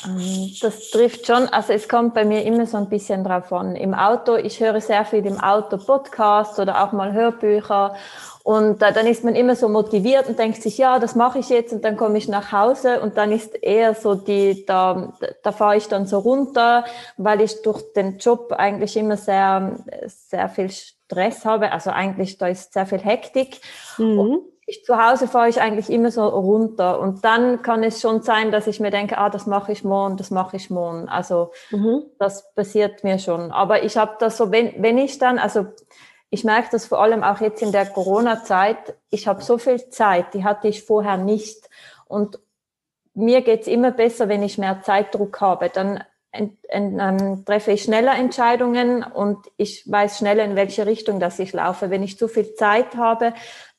Ähm, 0.07 0.51
das 0.63 0.91
trifft 0.91 1.27
schon, 1.27 1.49
also 1.49 1.73
es 1.73 1.89
kommt 1.89 2.15
bei 2.15 2.25
mir 2.25 2.45
immer 2.45 2.67
so 2.67 2.77
ein 2.77 2.89
bisschen 2.89 3.25
drauf 3.25 3.53
an. 3.53 3.75
Im 3.75 3.95
Auto, 3.95 4.37
ich 4.37 4.61
höre 4.61 4.81
sehr 4.81 5.05
viel 5.05 5.27
im 5.27 5.41
Auto 5.41 5.77
Podcasts 5.77 6.59
oder 6.61 6.85
auch 6.85 6.93
mal 6.93 7.13
Hörbücher 7.13 7.97
und 8.45 8.81
äh, 8.81 8.93
dann 8.93 9.07
ist 9.07 9.25
man 9.25 9.35
immer 9.35 9.57
so 9.57 9.69
motiviert 9.69 10.29
und 10.29 10.39
denkt 10.39 10.63
sich, 10.63 10.79
ja, 10.79 11.01
das 11.01 11.17
mache 11.17 11.41
ich 11.41 11.49
jetzt 11.49 11.73
und 11.73 11.85
dann 11.85 11.97
komme 11.97 12.17
ich 12.17 12.29
nach 12.29 12.53
Hause 12.53 13.01
und 13.01 13.17
dann 13.17 13.33
ist 13.33 13.61
eher 13.61 13.95
so 13.95 14.15
die, 14.15 14.65
da, 14.67 15.13
da 15.43 15.53
fahre 15.53 15.77
ich 15.77 15.89
dann 15.89 16.07
so 16.07 16.19
runter, 16.21 16.85
weil 17.17 17.41
ich 17.41 17.63
durch 17.63 17.83
den 17.95 18.19
Job 18.19 18.53
eigentlich 18.57 18.97
immer 18.97 19.17
sehr, 19.17 19.81
sehr 20.07 20.49
viel 20.49 20.71
Stress 20.71 21.45
habe. 21.45 21.73
Also 21.73 21.91
eigentlich, 21.91 22.39
da 22.39 22.47
ist 22.47 22.73
sehr 22.73 22.87
viel 22.87 23.01
Hektik. 23.01 23.61
Mhm 23.99 24.43
ich 24.69 24.85
zu 24.85 25.03
Hause 25.03 25.29
fahre 25.29 25.49
ich 25.49 25.63
eigentlich 25.63 25.89
immer 25.89 26.11
so 26.11 26.27
runter 26.29 27.01
und 27.01 27.25
dann 27.25 27.63
kann 27.63 27.83
es 27.83 28.03
schon 28.03 28.21
sein, 28.21 28.53
dass 28.53 28.67
ich 28.67 28.81
mir 28.81 28.91
denke, 28.91 29.17
ah, 29.17 29.31
das 29.31 29.47
mache 29.47 29.73
ich 29.73 29.83
morgen, 29.83 30.19
das 30.19 30.31
mache 30.31 30.59
ich 30.59 30.69
morgen. 30.69 31.09
Also 31.09 31.53
mhm. 31.71 32.03
das 32.19 32.53
passiert 32.55 33.03
mir 33.03 33.19
schon. 33.19 33.51
Aber 33.51 33.83
ich 33.83 33.97
habe 33.97 34.17
das 34.21 34.37
so, 34.37 34.53
wenn, 34.53 34.75
wenn 34.83 34.99
ich 34.99 35.19
dann, 35.19 35.39
also 35.39 35.67
ich 36.29 36.45
merke 36.45 36.69
das 36.71 36.85
vor 36.85 37.01
allem 37.01 37.25
auch 37.25 37.41
jetzt 37.41 37.63
in 37.63 37.73
der 37.73 37.87
Corona-Zeit, 37.87 38.95
ich 39.09 39.27
habe 39.27 39.43
so 39.43 39.57
viel 39.57 39.89
Zeit, 39.89 40.35
die 40.35 40.45
hatte 40.45 40.69
ich 40.69 40.83
vorher 40.83 41.17
nicht. 41.17 41.71
Und 42.07 42.39
mir 43.15 43.41
geht's 43.41 43.69
immer 43.69 43.91
besser, 43.91 44.29
wenn 44.29 44.43
ich 44.43 44.59
mehr 44.59 44.83
Zeitdruck 44.83 45.41
habe. 45.41 45.71
Dann 45.71 46.05
ent, 46.31 46.59
ent, 46.69 46.99
ähm, 47.01 47.45
treffe 47.45 47.73
ich 47.73 47.83
schneller 47.83 48.15
Entscheidungen 48.17 49.03
und 49.03 49.39
ich 49.57 49.91
weiß 49.91 50.19
schneller, 50.19 50.45
in 50.45 50.57
welche 50.57 50.87
Richtung 50.87 51.21
dass 51.21 51.39
ich 51.39 51.53
laufe. 51.53 51.91
Wenn 51.91 52.03
ich 52.03 52.19
zu 52.19 52.29
viel 52.29 52.55
Zeit 52.55 52.97
habe, 52.97 53.33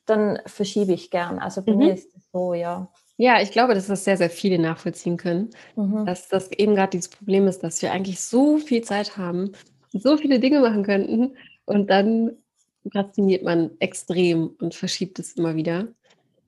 dann 0.06 0.38
verschiebe 0.46 0.92
ich 0.92 1.10
gern. 1.10 1.38
Also 1.38 1.62
bei 1.62 1.72
mhm. 1.72 1.78
mir 1.78 1.94
ist 1.94 2.14
es 2.16 2.22
so, 2.32 2.54
ja. 2.54 2.90
Ja, 3.16 3.40
ich 3.42 3.52
glaube, 3.52 3.74
dass 3.74 3.86
das 3.86 4.04
sehr, 4.04 4.16
sehr 4.16 4.30
viele 4.30 4.58
nachvollziehen 4.58 5.16
können. 5.16 5.50
Mhm. 5.76 6.06
Dass 6.06 6.28
das 6.28 6.50
eben 6.52 6.74
gerade 6.74 6.90
dieses 6.90 7.08
Problem 7.08 7.46
ist, 7.46 7.62
dass 7.62 7.82
wir 7.82 7.92
eigentlich 7.92 8.20
so 8.20 8.56
viel 8.56 8.82
Zeit 8.82 9.16
haben 9.16 9.52
so 9.92 10.16
viele 10.16 10.38
Dinge 10.40 10.60
machen 10.60 10.82
könnten 10.82 11.36
und 11.64 11.90
dann 11.90 12.36
prokrastiniert 12.82 13.42
man 13.42 13.70
extrem 13.80 14.48
und 14.60 14.74
verschiebt 14.74 15.18
es 15.18 15.32
immer 15.32 15.54
wieder. 15.54 15.88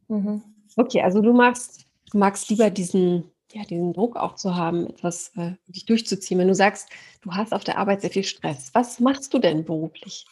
Mhm. 0.09 0.43
Okay, 0.77 1.03
also 1.03 1.21
du 1.21 1.33
magst, 1.33 1.87
du 2.11 2.19
magst 2.19 2.49
lieber 2.49 2.71
diesen, 2.71 3.25
ja, 3.53 3.63
diesen 3.65 3.93
Druck 3.93 4.17
auch 4.17 4.37
zu 4.37 4.55
haben, 4.55 4.87
etwas 4.87 5.33
äh, 5.37 5.53
dich 5.69 5.85
durchzuziehen. 5.85 6.41
Wenn 6.41 6.49
du 6.49 6.55
sagst, 6.55 6.89
du 7.21 7.33
hast 7.33 7.53
auf 7.53 7.65
der 7.65 7.79
Arbeit 7.79 8.01
sehr 8.01 8.11
viel 8.11 8.25
Stress, 8.25 8.71
was 8.73 9.01
machst 9.01 9.35
du 9.35 9.39
denn 9.39 9.65
beruflich? 9.65 10.27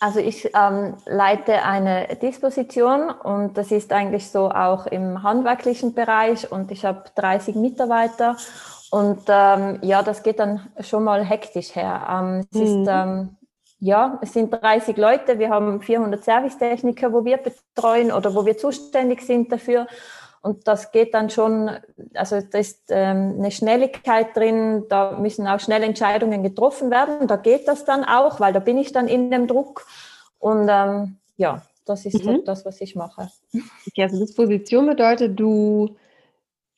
Also 0.00 0.20
ich 0.20 0.50
ähm, 0.54 0.94
leite 1.06 1.64
eine 1.64 2.06
Disposition 2.22 3.10
und 3.10 3.58
das 3.58 3.72
ist 3.72 3.92
eigentlich 3.92 4.30
so 4.30 4.48
auch 4.50 4.86
im 4.86 5.24
handwerklichen 5.24 5.92
Bereich 5.92 6.50
und 6.52 6.70
ich 6.70 6.84
habe 6.84 7.04
30 7.16 7.56
Mitarbeiter 7.56 8.36
und 8.90 9.22
ähm, 9.28 9.78
ja, 9.82 10.02
das 10.04 10.22
geht 10.22 10.38
dann 10.38 10.68
schon 10.80 11.02
mal 11.02 11.24
hektisch 11.24 11.74
her. 11.74 12.06
Ähm, 12.08 12.46
es 12.52 12.58
mhm. 12.58 12.82
ist, 12.82 12.88
ähm, 12.90 13.36
ja, 13.80 14.18
es 14.22 14.32
sind 14.32 14.50
30 14.52 14.96
Leute, 14.96 15.38
wir 15.40 15.50
haben 15.50 15.82
400 15.82 16.22
Servicetechniker, 16.22 17.12
wo 17.12 17.24
wir 17.24 17.38
betreuen 17.38 18.12
oder 18.12 18.34
wo 18.34 18.46
wir 18.46 18.56
zuständig 18.56 19.22
sind 19.22 19.50
dafür 19.50 19.88
und 20.40 20.68
das 20.68 20.92
geht 20.92 21.14
dann 21.14 21.30
schon, 21.30 21.70
also 22.14 22.40
da 22.40 22.58
ist 22.58 22.84
ähm, 22.90 23.36
eine 23.38 23.50
Schnelligkeit 23.50 24.36
drin, 24.36 24.84
da 24.88 25.18
müssen 25.18 25.46
auch 25.46 25.60
schnelle 25.60 25.86
Entscheidungen 25.86 26.42
getroffen 26.42 26.90
werden. 26.90 27.26
Da 27.26 27.36
geht 27.36 27.66
das 27.66 27.84
dann 27.84 28.04
auch, 28.04 28.38
weil 28.38 28.52
da 28.52 28.60
bin 28.60 28.78
ich 28.78 28.92
dann 28.92 29.08
in 29.08 29.30
dem 29.30 29.46
Druck. 29.48 29.86
Und 30.38 30.68
ähm, 30.70 31.16
ja, 31.36 31.62
das 31.84 32.06
ist 32.06 32.24
mhm. 32.24 32.44
das, 32.44 32.64
was 32.64 32.80
ich 32.80 32.94
mache. 32.94 33.30
Okay, 33.88 34.02
also 34.02 34.18
Disposition 34.18 34.86
bedeutet, 34.86 35.38
du 35.38 35.96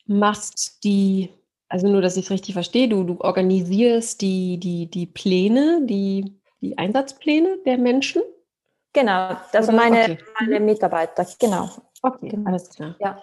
machst 0.07 0.83
die, 0.83 1.29
also 1.69 1.87
nur, 1.87 2.01
dass 2.01 2.17
ich 2.17 2.25
es 2.25 2.31
richtig 2.31 2.53
verstehe, 2.53 2.89
du, 2.89 3.03
du 3.03 3.21
organisierst 3.21 4.21
die, 4.21 4.57
die, 4.57 4.89
die 4.89 5.05
Pläne, 5.05 5.81
die, 5.83 6.35
die 6.61 6.77
Einsatzpläne 6.77 7.57
der 7.65 7.77
Menschen? 7.77 8.23
Genau, 8.93 9.37
also 9.53 9.71
meine, 9.71 10.03
okay. 10.03 10.17
meine 10.39 10.59
Mitarbeiter, 10.59 11.25
genau. 11.39 11.69
Okay, 12.01 12.29
genau. 12.29 12.49
alles 12.49 12.69
klar. 12.69 12.95
Ja. 12.99 13.21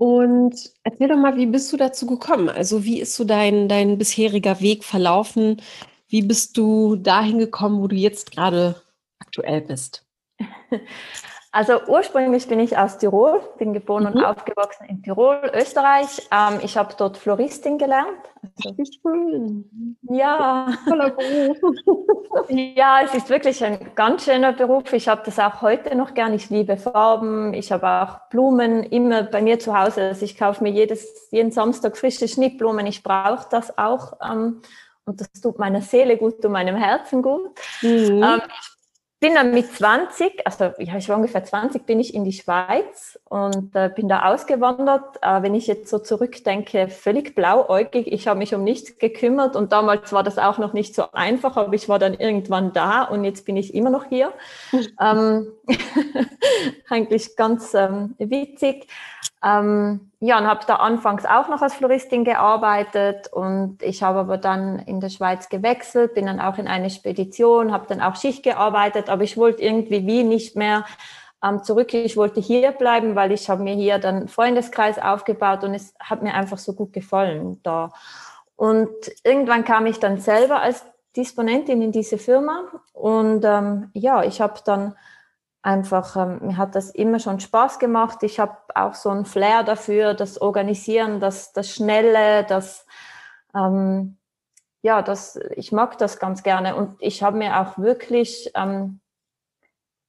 Und 0.00 0.72
erzähl 0.82 1.08
doch 1.08 1.18
mal, 1.18 1.36
wie 1.36 1.44
bist 1.44 1.70
du 1.74 1.76
dazu 1.76 2.06
gekommen? 2.06 2.48
Also 2.48 2.84
wie 2.84 3.02
ist 3.02 3.14
so 3.16 3.24
dein, 3.24 3.68
dein 3.68 3.98
bisheriger 3.98 4.62
Weg 4.62 4.82
verlaufen? 4.82 5.60
Wie 6.08 6.22
bist 6.22 6.56
du 6.56 6.96
dahin 6.96 7.38
gekommen, 7.38 7.82
wo 7.82 7.86
du 7.86 7.96
jetzt 7.96 8.30
gerade 8.30 8.80
aktuell 9.18 9.60
bist? 9.60 10.06
Also 11.52 11.80
ursprünglich 11.88 12.46
bin 12.46 12.60
ich 12.60 12.78
aus 12.78 12.98
Tirol, 12.98 13.40
bin 13.58 13.72
geboren 13.72 14.04
mhm. 14.04 14.20
und 14.20 14.24
aufgewachsen 14.24 14.84
in 14.86 15.02
Tirol, 15.02 15.50
Österreich. 15.52 16.28
Ähm, 16.30 16.60
ich 16.62 16.76
habe 16.76 16.94
dort 16.96 17.16
Floristin 17.16 17.76
gelernt. 17.76 18.20
Also, 18.64 18.84
schön. 19.02 19.96
Ja. 20.02 20.72
Toller 20.88 21.10
Beruf. 21.10 21.58
ja, 22.48 23.00
es 23.02 23.14
ist 23.14 23.30
wirklich 23.30 23.64
ein 23.64 23.78
ganz 23.96 24.26
schöner 24.26 24.52
Beruf. 24.52 24.92
Ich 24.92 25.08
habe 25.08 25.22
das 25.24 25.40
auch 25.40 25.60
heute 25.60 25.96
noch 25.96 26.14
gern. 26.14 26.34
Ich 26.34 26.50
liebe 26.50 26.76
Farben. 26.76 27.52
Ich 27.52 27.72
habe 27.72 27.88
auch 27.88 28.28
Blumen 28.30 28.84
immer 28.84 29.24
bei 29.24 29.42
mir 29.42 29.58
zu 29.58 29.76
Hause. 29.76 30.02
Also 30.02 30.24
ich 30.24 30.38
kaufe 30.38 30.62
mir 30.62 30.70
jedes, 30.70 31.28
jeden 31.32 31.50
Samstag 31.50 31.96
frische 31.96 32.28
Schnittblumen. 32.28 32.86
Ich 32.86 33.02
brauche 33.02 33.48
das 33.50 33.76
auch. 33.76 34.12
Ähm, 34.22 34.62
und 35.04 35.20
das 35.20 35.32
tut 35.32 35.58
meiner 35.58 35.80
Seele 35.80 36.16
gut 36.16 36.44
und 36.44 36.52
meinem 36.52 36.76
Herzen 36.76 37.22
gut. 37.22 37.58
Mhm. 37.82 38.22
Ähm, 38.22 38.40
ich 38.46 38.79
bin 39.20 39.34
dann 39.34 39.52
mit 39.52 39.70
20, 39.70 40.46
also 40.46 40.72
ja, 40.78 40.96
ich 40.96 41.08
war 41.10 41.16
ungefähr 41.16 41.44
20, 41.44 41.84
bin 41.84 42.00
ich 42.00 42.14
in 42.14 42.24
die 42.24 42.32
Schweiz 42.32 43.18
und 43.28 43.76
äh, 43.76 43.90
bin 43.94 44.08
da 44.08 44.24
ausgewandert. 44.32 45.18
Äh, 45.20 45.42
wenn 45.42 45.54
ich 45.54 45.66
jetzt 45.66 45.90
so 45.90 45.98
zurückdenke, 45.98 46.88
völlig 46.88 47.34
blauäugig. 47.34 48.10
Ich 48.10 48.26
habe 48.26 48.38
mich 48.38 48.54
um 48.54 48.64
nichts 48.64 48.98
gekümmert 48.98 49.56
und 49.56 49.72
damals 49.72 50.14
war 50.14 50.22
das 50.22 50.38
auch 50.38 50.56
noch 50.56 50.72
nicht 50.72 50.94
so 50.94 51.12
einfach, 51.12 51.58
aber 51.58 51.74
ich 51.74 51.86
war 51.88 51.98
dann 51.98 52.14
irgendwann 52.14 52.72
da 52.72 53.02
und 53.02 53.24
jetzt 53.24 53.44
bin 53.44 53.58
ich 53.58 53.74
immer 53.74 53.90
noch 53.90 54.06
hier. 54.06 54.32
ähm, 55.00 55.52
eigentlich 56.88 57.36
ganz 57.36 57.74
ähm, 57.74 58.14
witzig. 58.18 58.86
Ähm, 59.44 60.09
ja, 60.22 60.38
und 60.38 60.46
habe 60.46 60.66
da 60.66 60.76
anfangs 60.76 61.24
auch 61.24 61.48
noch 61.48 61.62
als 61.62 61.74
Floristin 61.74 62.24
gearbeitet 62.24 63.32
und 63.32 63.82
ich 63.82 64.02
habe 64.02 64.18
aber 64.18 64.36
dann 64.36 64.78
in 64.80 65.00
der 65.00 65.08
Schweiz 65.08 65.48
gewechselt, 65.48 66.12
bin 66.12 66.26
dann 66.26 66.40
auch 66.40 66.58
in 66.58 66.68
eine 66.68 66.90
Spedition, 66.90 67.72
habe 67.72 67.86
dann 67.88 68.02
auch 68.02 68.16
Schicht 68.16 68.42
gearbeitet, 68.42 69.08
aber 69.08 69.22
ich 69.22 69.38
wollte 69.38 69.62
irgendwie 69.62 70.06
wie 70.06 70.22
nicht 70.22 70.56
mehr 70.56 70.84
ähm, 71.42 71.62
zurück. 71.62 71.94
Ich 71.94 72.18
wollte 72.18 72.40
hier 72.40 72.72
bleiben, 72.72 73.16
weil 73.16 73.32
ich 73.32 73.48
habe 73.48 73.62
mir 73.62 73.74
hier 73.74 73.98
dann 73.98 74.28
Freundeskreis 74.28 74.98
aufgebaut 74.98 75.64
und 75.64 75.72
es 75.72 75.94
hat 75.98 76.22
mir 76.22 76.34
einfach 76.34 76.58
so 76.58 76.74
gut 76.74 76.92
gefallen 76.92 77.58
da. 77.62 77.90
Und 78.56 78.90
irgendwann 79.24 79.64
kam 79.64 79.86
ich 79.86 80.00
dann 80.00 80.20
selber 80.20 80.60
als 80.60 80.84
Disponentin 81.16 81.80
in 81.80 81.92
diese 81.92 82.18
Firma 82.18 82.64
und 82.92 83.42
ähm, 83.46 83.90
ja, 83.94 84.22
ich 84.22 84.42
habe 84.42 84.60
dann 84.66 84.94
einfach, 85.62 86.16
ähm, 86.16 86.38
mir 86.42 86.56
hat 86.56 86.74
das 86.74 86.90
immer 86.90 87.18
schon 87.18 87.40
Spaß 87.40 87.78
gemacht. 87.78 88.22
Ich 88.22 88.40
habe 88.40 88.56
auch 88.74 88.94
so 88.94 89.10
ein 89.10 89.24
Flair 89.24 89.62
dafür, 89.62 90.14
das 90.14 90.40
Organisieren, 90.40 91.20
das, 91.20 91.52
das 91.52 91.70
Schnelle, 91.70 92.44
das, 92.44 92.86
ähm, 93.54 94.16
ja, 94.82 95.02
das, 95.02 95.38
ich 95.56 95.72
mag 95.72 95.98
das 95.98 96.18
ganz 96.18 96.42
gerne. 96.42 96.76
Und 96.76 96.96
ich 97.00 97.22
habe 97.22 97.36
mir 97.36 97.60
auch 97.60 97.78
wirklich, 97.78 98.50
ähm, 98.54 99.00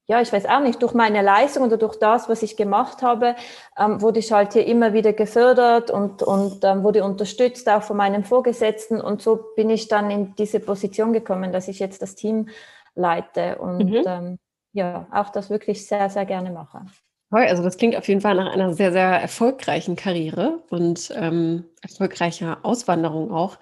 ja, 0.08 0.22
ich 0.22 0.32
weiß 0.32 0.46
auch 0.46 0.62
nicht, 0.62 0.82
durch 0.82 0.94
meine 0.94 1.22
Leistung 1.22 1.64
oder 1.64 1.78
durch 1.78 1.98
das, 1.98 2.30
was 2.30 2.44
ich 2.44 2.58
gemacht 2.58 3.02
habe, 3.02 3.36
ähm, 3.78 4.02
wurde 4.02 4.20
ich 4.20 4.32
halt 4.32 4.54
hier 4.54 4.66
immer 4.66 4.94
wieder 4.94 5.14
gefördert 5.14 5.92
und, 5.92 6.24
und 6.24 6.64
ähm, 6.64 6.84
wurde 6.84 7.04
unterstützt, 7.04 7.70
auch 7.70 7.84
von 7.84 7.98
meinem 7.98 8.24
Vorgesetzten. 8.24 9.02
Und 9.02 9.22
so 9.22 9.52
bin 9.56 9.70
ich 9.70 9.90
dann 9.90 10.10
in 10.10 10.36
diese 10.36 10.62
Position 10.62 11.12
gekommen, 11.14 11.52
dass 11.52 11.68
ich 11.68 11.80
jetzt 11.80 12.02
das 12.02 12.16
Team 12.16 12.50
leite. 12.96 13.58
Und 13.58 13.86
mhm. 13.86 14.38
Ja, 14.74 15.08
auch 15.12 15.30
das 15.30 15.50
wirklich 15.50 15.88
sehr, 15.88 16.10
sehr 16.10 16.26
gerne 16.26 16.52
mache. 16.52 16.86
Also 17.30 17.64
das 17.64 17.78
klingt 17.78 17.96
auf 17.96 18.08
jeden 18.10 18.20
Fall 18.20 18.36
nach 18.36 18.52
einer 18.52 18.74
sehr, 18.74 18.92
sehr 18.92 19.22
erfolgreichen 19.22 19.96
Karriere 19.96 20.64
und 20.70 21.14
ähm, 21.16 21.66
erfolgreicher 21.82 22.60
Auswanderung 22.64 23.32
auch. 23.32 23.58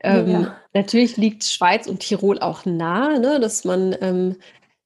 Ähm, 0.00 0.30
ja. 0.30 0.56
Natürlich 0.74 1.16
liegt 1.16 1.44
Schweiz 1.44 1.86
und 1.86 2.00
Tirol 2.00 2.40
auch 2.40 2.64
nahe, 2.64 3.20
ne, 3.20 3.38
dass 3.38 3.64
man 3.64 3.96
ähm, 4.00 4.36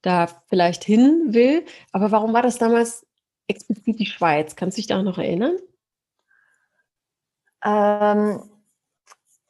da 0.02 0.28
vielleicht 0.48 0.84
hin 0.84 1.28
will. 1.28 1.64
Aber 1.92 2.10
warum 2.10 2.34
war 2.34 2.42
das 2.42 2.58
damals 2.58 3.06
explizit 3.48 3.98
die 3.98 4.06
Schweiz? 4.06 4.54
Kannst 4.54 4.76
du 4.76 4.80
dich 4.80 4.86
da 4.86 5.02
noch 5.02 5.16
erinnern? 5.16 5.56
Ähm, 7.64 8.42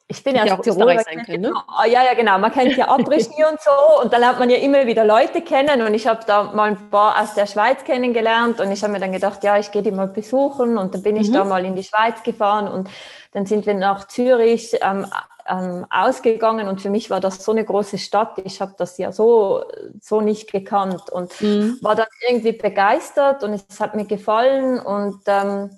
ich 0.09 0.23
bin 0.23 0.35
ja, 0.35 0.43
auch 0.45 0.65
Österreich 0.65 1.01
sein 1.01 1.25
können, 1.25 1.41
ne? 1.41 1.53
Ja, 1.85 2.03
ja, 2.03 2.13
genau. 2.13 2.37
Man 2.39 2.51
kennt 2.53 2.77
ja 2.77 2.87
Abregie 2.87 3.43
und 3.43 3.59
so 3.59 4.01
und 4.01 4.13
da 4.13 4.17
lernt 4.17 4.39
man 4.39 4.49
ja 4.49 4.57
immer 4.57 4.85
wieder 4.85 5.03
Leute 5.03 5.41
kennen 5.41 5.81
und 5.81 5.93
ich 5.93 6.07
habe 6.07 6.21
da 6.25 6.43
mal 6.43 6.69
ein 6.69 6.89
paar 6.89 7.21
aus 7.21 7.33
der 7.33 7.45
Schweiz 7.45 7.83
kennengelernt 7.83 8.61
und 8.61 8.71
ich 8.71 8.81
habe 8.83 8.93
mir 8.93 8.99
dann 8.99 9.11
gedacht, 9.11 9.43
ja, 9.43 9.57
ich 9.57 9.71
gehe 9.71 9.81
die 9.81 9.91
mal 9.91 10.07
besuchen 10.07 10.77
und 10.77 10.93
dann 10.93 11.03
bin 11.03 11.17
ich 11.17 11.27
mhm. 11.29 11.33
da 11.33 11.43
mal 11.43 11.65
in 11.65 11.75
die 11.75 11.83
Schweiz 11.83 12.23
gefahren 12.23 12.69
und 12.69 12.89
dann 13.33 13.45
sind 13.45 13.65
wir 13.65 13.73
nach 13.73 14.07
Zürich 14.07 14.77
ähm, 14.81 15.07
ähm, 15.45 15.85
ausgegangen 15.89 16.69
und 16.69 16.81
für 16.81 16.89
mich 16.89 17.09
war 17.09 17.19
das 17.19 17.43
so 17.43 17.51
eine 17.51 17.65
große 17.65 17.97
Stadt. 17.97 18.37
Ich 18.45 18.61
habe 18.61 18.75
das 18.77 18.97
ja 18.97 19.11
so, 19.11 19.65
so 20.01 20.21
nicht 20.21 20.49
gekannt 20.49 21.09
und 21.09 21.39
mhm. 21.41 21.79
war 21.81 21.95
dann 21.95 22.07
irgendwie 22.29 22.53
begeistert 22.53 23.43
und 23.43 23.53
es 23.53 23.79
hat 23.81 23.93
mir 23.93 24.05
gefallen 24.05 24.79
und 24.79 25.19
ähm, 25.27 25.77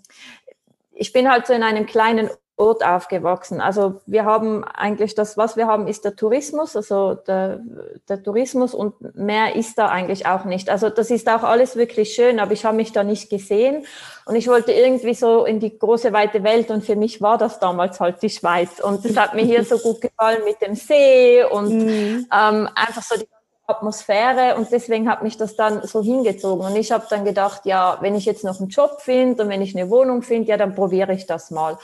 ich 0.92 1.14
bin 1.14 1.32
halt 1.32 1.48
so 1.48 1.54
in 1.54 1.64
einem 1.64 1.88
kleinen 1.88 2.30
Ort 2.60 2.86
aufgewachsen. 2.86 3.62
Also 3.62 4.02
wir 4.06 4.26
haben 4.26 4.66
eigentlich 4.66 5.16
das, 5.16 5.38
was 5.38 5.56
wir 5.56 5.66
haben, 5.66 5.88
ist 5.88 6.04
der 6.04 6.18
Tourismus, 6.18 6.76
also 6.76 7.14
der, 7.16 7.62
der, 8.10 8.22
Tourismus 8.22 8.74
und 8.74 9.16
mehr 9.16 9.56
ist 9.56 9.78
da 9.78 9.88
eigentlich 9.88 10.26
auch 10.26 10.44
nicht. 10.44 10.70
Also 10.70 10.90
das 10.90 11.10
ist 11.10 11.30
auch 11.30 11.44
alles 11.44 11.78
wirklich 11.78 12.14
schön, 12.14 12.38
aber 12.38 12.52
ich 12.52 12.66
habe 12.66 12.76
mich 12.76 12.92
da 12.92 13.06
nicht 13.06 13.30
gesehen 13.30 13.86
und 14.26 14.36
ich 14.36 14.50
wollte 14.50 14.74
irgendwie 14.74 15.14
so 15.14 15.46
in 15.46 15.62
die 15.62 15.80
große 15.80 16.12
weite 16.12 16.44
Welt 16.44 16.70
und 16.70 16.84
für 16.84 16.98
mich 16.98 17.22
war 17.22 17.38
das 17.38 17.60
damals 17.60 18.02
halt 18.02 18.22
die 18.22 18.30
Schweiz 18.30 18.82
und 18.82 19.06
das 19.06 19.16
hat 19.16 19.36
mir 19.36 19.46
hier 19.46 19.64
so 19.64 19.78
gut 19.80 20.02
gefallen 20.02 20.44
mit 20.44 20.62
dem 20.62 20.76
See 20.76 21.46
und 21.46 21.70
mhm. 21.70 22.28
ähm, 22.30 22.70
einfach 22.76 23.04
so 23.04 23.18
die 23.18 23.28
Atmosphäre 23.68 24.58
und 24.58 24.70
deswegen 24.70 25.10
hat 25.10 25.24
mich 25.24 25.38
das 25.38 25.56
dann 25.56 25.88
so 25.88 26.02
hingezogen 26.02 26.66
und 26.66 26.76
ich 26.76 26.92
habe 26.92 27.06
dann 27.10 27.24
gedacht, 27.24 27.62
ja, 27.66 28.00
wenn 28.02 28.16
ich 28.16 28.26
jetzt 28.26 28.44
noch 28.44 28.60
einen 28.60 28.68
Job 28.68 29.00
finde 29.00 29.44
und 29.44 29.50
wenn 29.50 29.62
ich 29.62 29.78
eine 29.78 29.90
Wohnung 29.90 30.24
finde, 30.24 30.50
ja, 30.50 30.58
dann 30.58 30.76
probiere 30.76 31.14
ich 31.14 31.26
das 31.26 31.52
mal. 31.52 31.78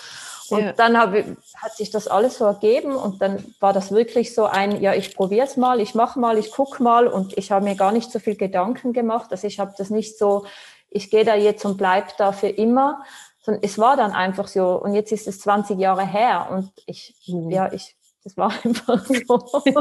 Und 0.50 0.62
ja. 0.62 0.74
dann 0.74 0.98
hab, 0.98 1.14
hat 1.14 1.76
sich 1.76 1.90
das 1.90 2.08
alles 2.08 2.38
so 2.38 2.46
ergeben 2.46 2.96
und 2.96 3.22
dann 3.22 3.44
war 3.60 3.74
das 3.74 3.92
wirklich 3.92 4.36
so 4.36 4.46
ein, 4.46 4.82
ja, 4.82 4.94
ich 4.94 5.16
probiere 5.16 5.46
es 5.46 5.58
mal, 5.58 5.80
ich 5.80 5.96
mache 5.96 6.20
mal, 6.20 6.38
ich 6.38 6.52
gucke 6.52 6.84
mal 6.84 7.08
und 7.08 7.38
ich 7.38 7.52
habe 7.52 7.66
mir 7.66 7.76
gar 7.76 7.92
nicht 7.92 8.12
so 8.12 8.20
viel 8.20 8.36
Gedanken 8.36 8.94
gemacht. 8.94 9.32
Also 9.32 9.48
ich 9.48 9.60
habe 9.60 9.74
das 9.78 9.90
nicht 9.90 10.18
so, 10.18 10.46
ich 10.90 11.10
gehe 11.10 11.26
da 11.26 11.36
jetzt 11.36 11.66
und 11.66 11.78
bleib 11.78 12.18
da 12.18 12.32
für 12.32 12.50
immer, 12.50 13.04
sondern 13.42 13.64
es 13.64 13.78
war 13.78 13.98
dann 13.98 14.12
einfach 14.12 14.48
so 14.48 14.82
und 14.82 14.94
jetzt 14.94 15.12
ist 15.12 15.28
es 15.28 15.40
20 15.40 15.80
Jahre 15.80 16.06
her 16.06 16.48
und 16.52 16.72
ich, 16.86 17.16
mhm. 17.28 17.50
ja, 17.50 17.72
ich, 17.72 17.96
das 18.24 18.38
war 18.38 18.54
einfach 18.64 19.06
so. 19.06 19.64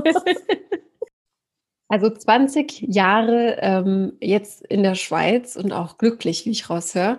Also 1.89 2.11
20 2.11 2.81
Jahre 2.89 3.59
ähm, 3.61 4.17
jetzt 4.21 4.63
in 4.67 4.83
der 4.83 4.95
Schweiz 4.95 5.55
und 5.55 5.71
auch 5.73 5.99
glücklich, 5.99 6.45
wie 6.45 6.51
ich 6.51 6.69
raushöre. 6.69 7.19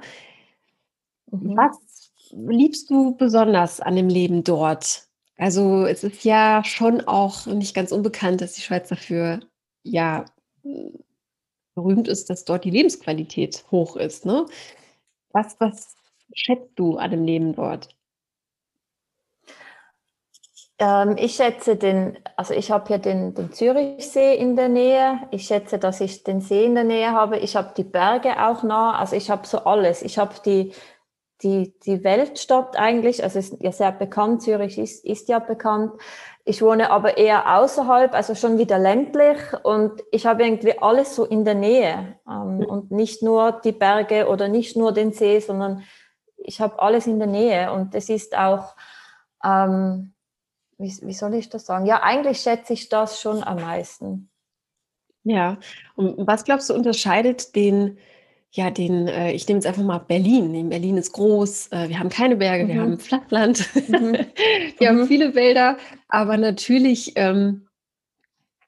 Mhm. 1.31 1.55
Was 1.55 1.77
liebst 2.35 2.89
du 2.89 3.15
besonders 3.15 3.79
an 3.79 3.95
dem 3.95 4.09
Leben 4.09 4.43
dort? 4.43 5.03
Also 5.37 5.85
es 5.85 6.03
ist 6.03 6.23
ja 6.23 6.63
schon 6.63 7.01
auch 7.01 7.45
nicht 7.45 7.75
ganz 7.75 7.91
unbekannt, 7.91 8.41
dass 8.41 8.53
die 8.53 8.61
Schweiz 8.61 8.89
dafür 8.89 9.39
ja 9.83 10.25
berühmt 11.75 12.07
ist, 12.07 12.29
dass 12.29 12.45
dort 12.45 12.63
die 12.63 12.71
Lebensqualität 12.71 13.65
hoch 13.71 13.97
ist. 13.97 14.25
Ne? 14.25 14.45
Was, 15.31 15.57
was 15.59 15.95
schätzt 16.33 16.71
du 16.75 16.97
an 16.97 17.11
dem 17.11 17.25
Leben 17.25 17.53
dort? 17.53 17.89
Ähm, 20.77 21.15
ich 21.17 21.35
schätze 21.35 21.75
den, 21.75 22.17
also 22.35 22.53
ich 22.53 22.71
habe 22.71 22.87
hier 22.87 22.97
den, 22.97 23.33
den 23.33 23.51
Zürichsee 23.51 24.35
in 24.35 24.55
der 24.55 24.69
Nähe. 24.69 25.21
Ich 25.31 25.47
schätze, 25.47 25.79
dass 25.79 26.01
ich 26.01 26.23
den 26.23 26.41
See 26.41 26.65
in 26.65 26.75
der 26.75 26.83
Nähe 26.83 27.11
habe. 27.11 27.37
Ich 27.37 27.55
habe 27.55 27.73
die 27.75 27.83
Berge 27.83 28.45
auch 28.45 28.63
nah. 28.63 28.97
Also 28.97 29.15
ich 29.15 29.29
habe 29.29 29.47
so 29.47 29.59
alles. 29.59 30.01
Ich 30.01 30.17
habe 30.17 30.35
die 30.45 30.73
die, 31.43 31.77
die 31.79 32.03
Weltstadt 32.03 32.77
eigentlich, 32.77 33.23
also 33.23 33.39
ist 33.39 33.57
ja 33.59 33.71
sehr 33.71 33.91
bekannt, 33.91 34.41
Zürich 34.41 34.77
ist, 34.77 35.03
ist 35.03 35.27
ja 35.27 35.39
bekannt. 35.39 35.93
Ich 36.45 36.61
wohne 36.61 36.91
aber 36.91 37.17
eher 37.17 37.57
außerhalb, 37.57 38.13
also 38.13 38.35
schon 38.35 38.57
wieder 38.57 38.79
ländlich 38.79 39.37
und 39.63 40.03
ich 40.11 40.25
habe 40.25 40.45
irgendwie 40.45 40.77
alles 40.79 41.15
so 41.15 41.25
in 41.25 41.43
der 41.43 41.55
Nähe 41.55 42.19
ähm, 42.29 42.59
und 42.65 42.91
nicht 42.91 43.21
nur 43.21 43.51
die 43.51 43.71
Berge 43.71 44.27
oder 44.27 44.47
nicht 44.47 44.77
nur 44.77 44.93
den 44.93 45.11
See, 45.11 45.39
sondern 45.39 45.83
ich 46.37 46.61
habe 46.61 46.79
alles 46.79 47.07
in 47.07 47.19
der 47.19 47.27
Nähe 47.27 47.71
und 47.73 47.95
es 47.95 48.09
ist 48.09 48.37
auch, 48.37 48.75
ähm, 49.43 50.13
wie, 50.77 50.95
wie 51.01 51.13
soll 51.13 51.33
ich 51.33 51.49
das 51.49 51.65
sagen? 51.65 51.85
Ja, 51.85 52.03
eigentlich 52.03 52.39
schätze 52.39 52.73
ich 52.73 52.89
das 52.89 53.19
schon 53.19 53.43
am 53.43 53.61
meisten. 53.61 54.29
Ja, 55.23 55.57
und 55.95 56.27
was 56.27 56.43
glaubst 56.43 56.69
du 56.69 56.75
unterscheidet 56.75 57.55
den 57.55 57.97
ja, 58.55 58.71
den, 58.71 59.07
äh, 59.09 59.33
ich 59.33 59.47
nehme 59.47 59.57
jetzt 59.57 59.67
einfach 59.67 59.83
mal 59.83 59.97
Berlin. 59.97 60.69
Berlin 60.69 60.97
ist 60.97 61.11
groß, 61.11 61.73
äh, 61.73 61.89
wir 61.89 61.99
haben 61.99 62.09
keine 62.09 62.37
Berge, 62.37 62.63
mhm. 62.63 62.67
wir 62.69 62.81
haben 62.81 62.99
Flachland, 62.99 63.69
mhm. 63.89 64.13
wir 64.77 64.91
mhm. 64.91 64.99
haben 64.99 65.07
viele 65.07 65.35
Wälder, 65.35 65.77
aber 66.07 66.37
natürlich 66.37 67.11
ähm, 67.15 67.67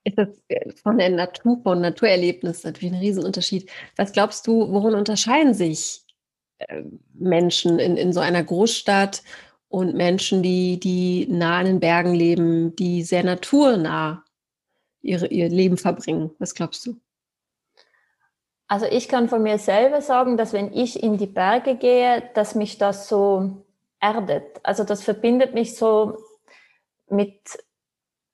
ist 0.03 0.17
das 0.17 0.27
äh, 0.49 0.71
von 0.71 0.97
der 0.97 1.09
Natur, 1.09 1.61
von 1.63 1.79
Naturerlebnis 1.79 2.65
natürlich 2.65 2.93
ein 2.93 2.99
Riesenunterschied. 2.99 3.69
Was 3.95 4.11
glaubst 4.11 4.45
du, 4.45 4.69
worin 4.71 4.93
unterscheiden 4.93 5.53
sich 5.53 6.01
äh, 6.57 6.83
Menschen 7.13 7.79
in, 7.79 7.95
in 7.95 8.11
so 8.11 8.19
einer 8.19 8.43
Großstadt 8.43 9.23
und 9.69 9.95
Menschen, 9.95 10.43
die, 10.43 10.81
die 10.81 11.27
nah 11.29 11.59
an 11.59 11.65
den 11.65 11.79
Bergen 11.79 12.13
leben, 12.13 12.75
die 12.75 13.03
sehr 13.03 13.23
naturnah 13.23 14.25
ihre, 15.01 15.27
ihr 15.27 15.47
Leben 15.47 15.77
verbringen? 15.77 16.31
Was 16.39 16.55
glaubst 16.55 16.85
du? 16.85 16.99
Also 18.67 18.85
ich 18.85 19.07
kann 19.07 19.29
von 19.29 19.43
mir 19.43 19.59
selber 19.59 20.01
sagen, 20.01 20.35
dass 20.35 20.51
wenn 20.51 20.73
ich 20.73 21.01
in 21.01 21.17
die 21.17 21.27
Berge 21.27 21.75
gehe, 21.75 22.29
dass 22.33 22.53
mich 22.53 22.77
das 22.77 23.07
so 23.07 23.63
erdet. 24.01 24.59
Also 24.63 24.83
das 24.83 25.03
verbindet 25.03 25.53
mich 25.53 25.75
so 25.77 26.17
mit, 27.09 27.39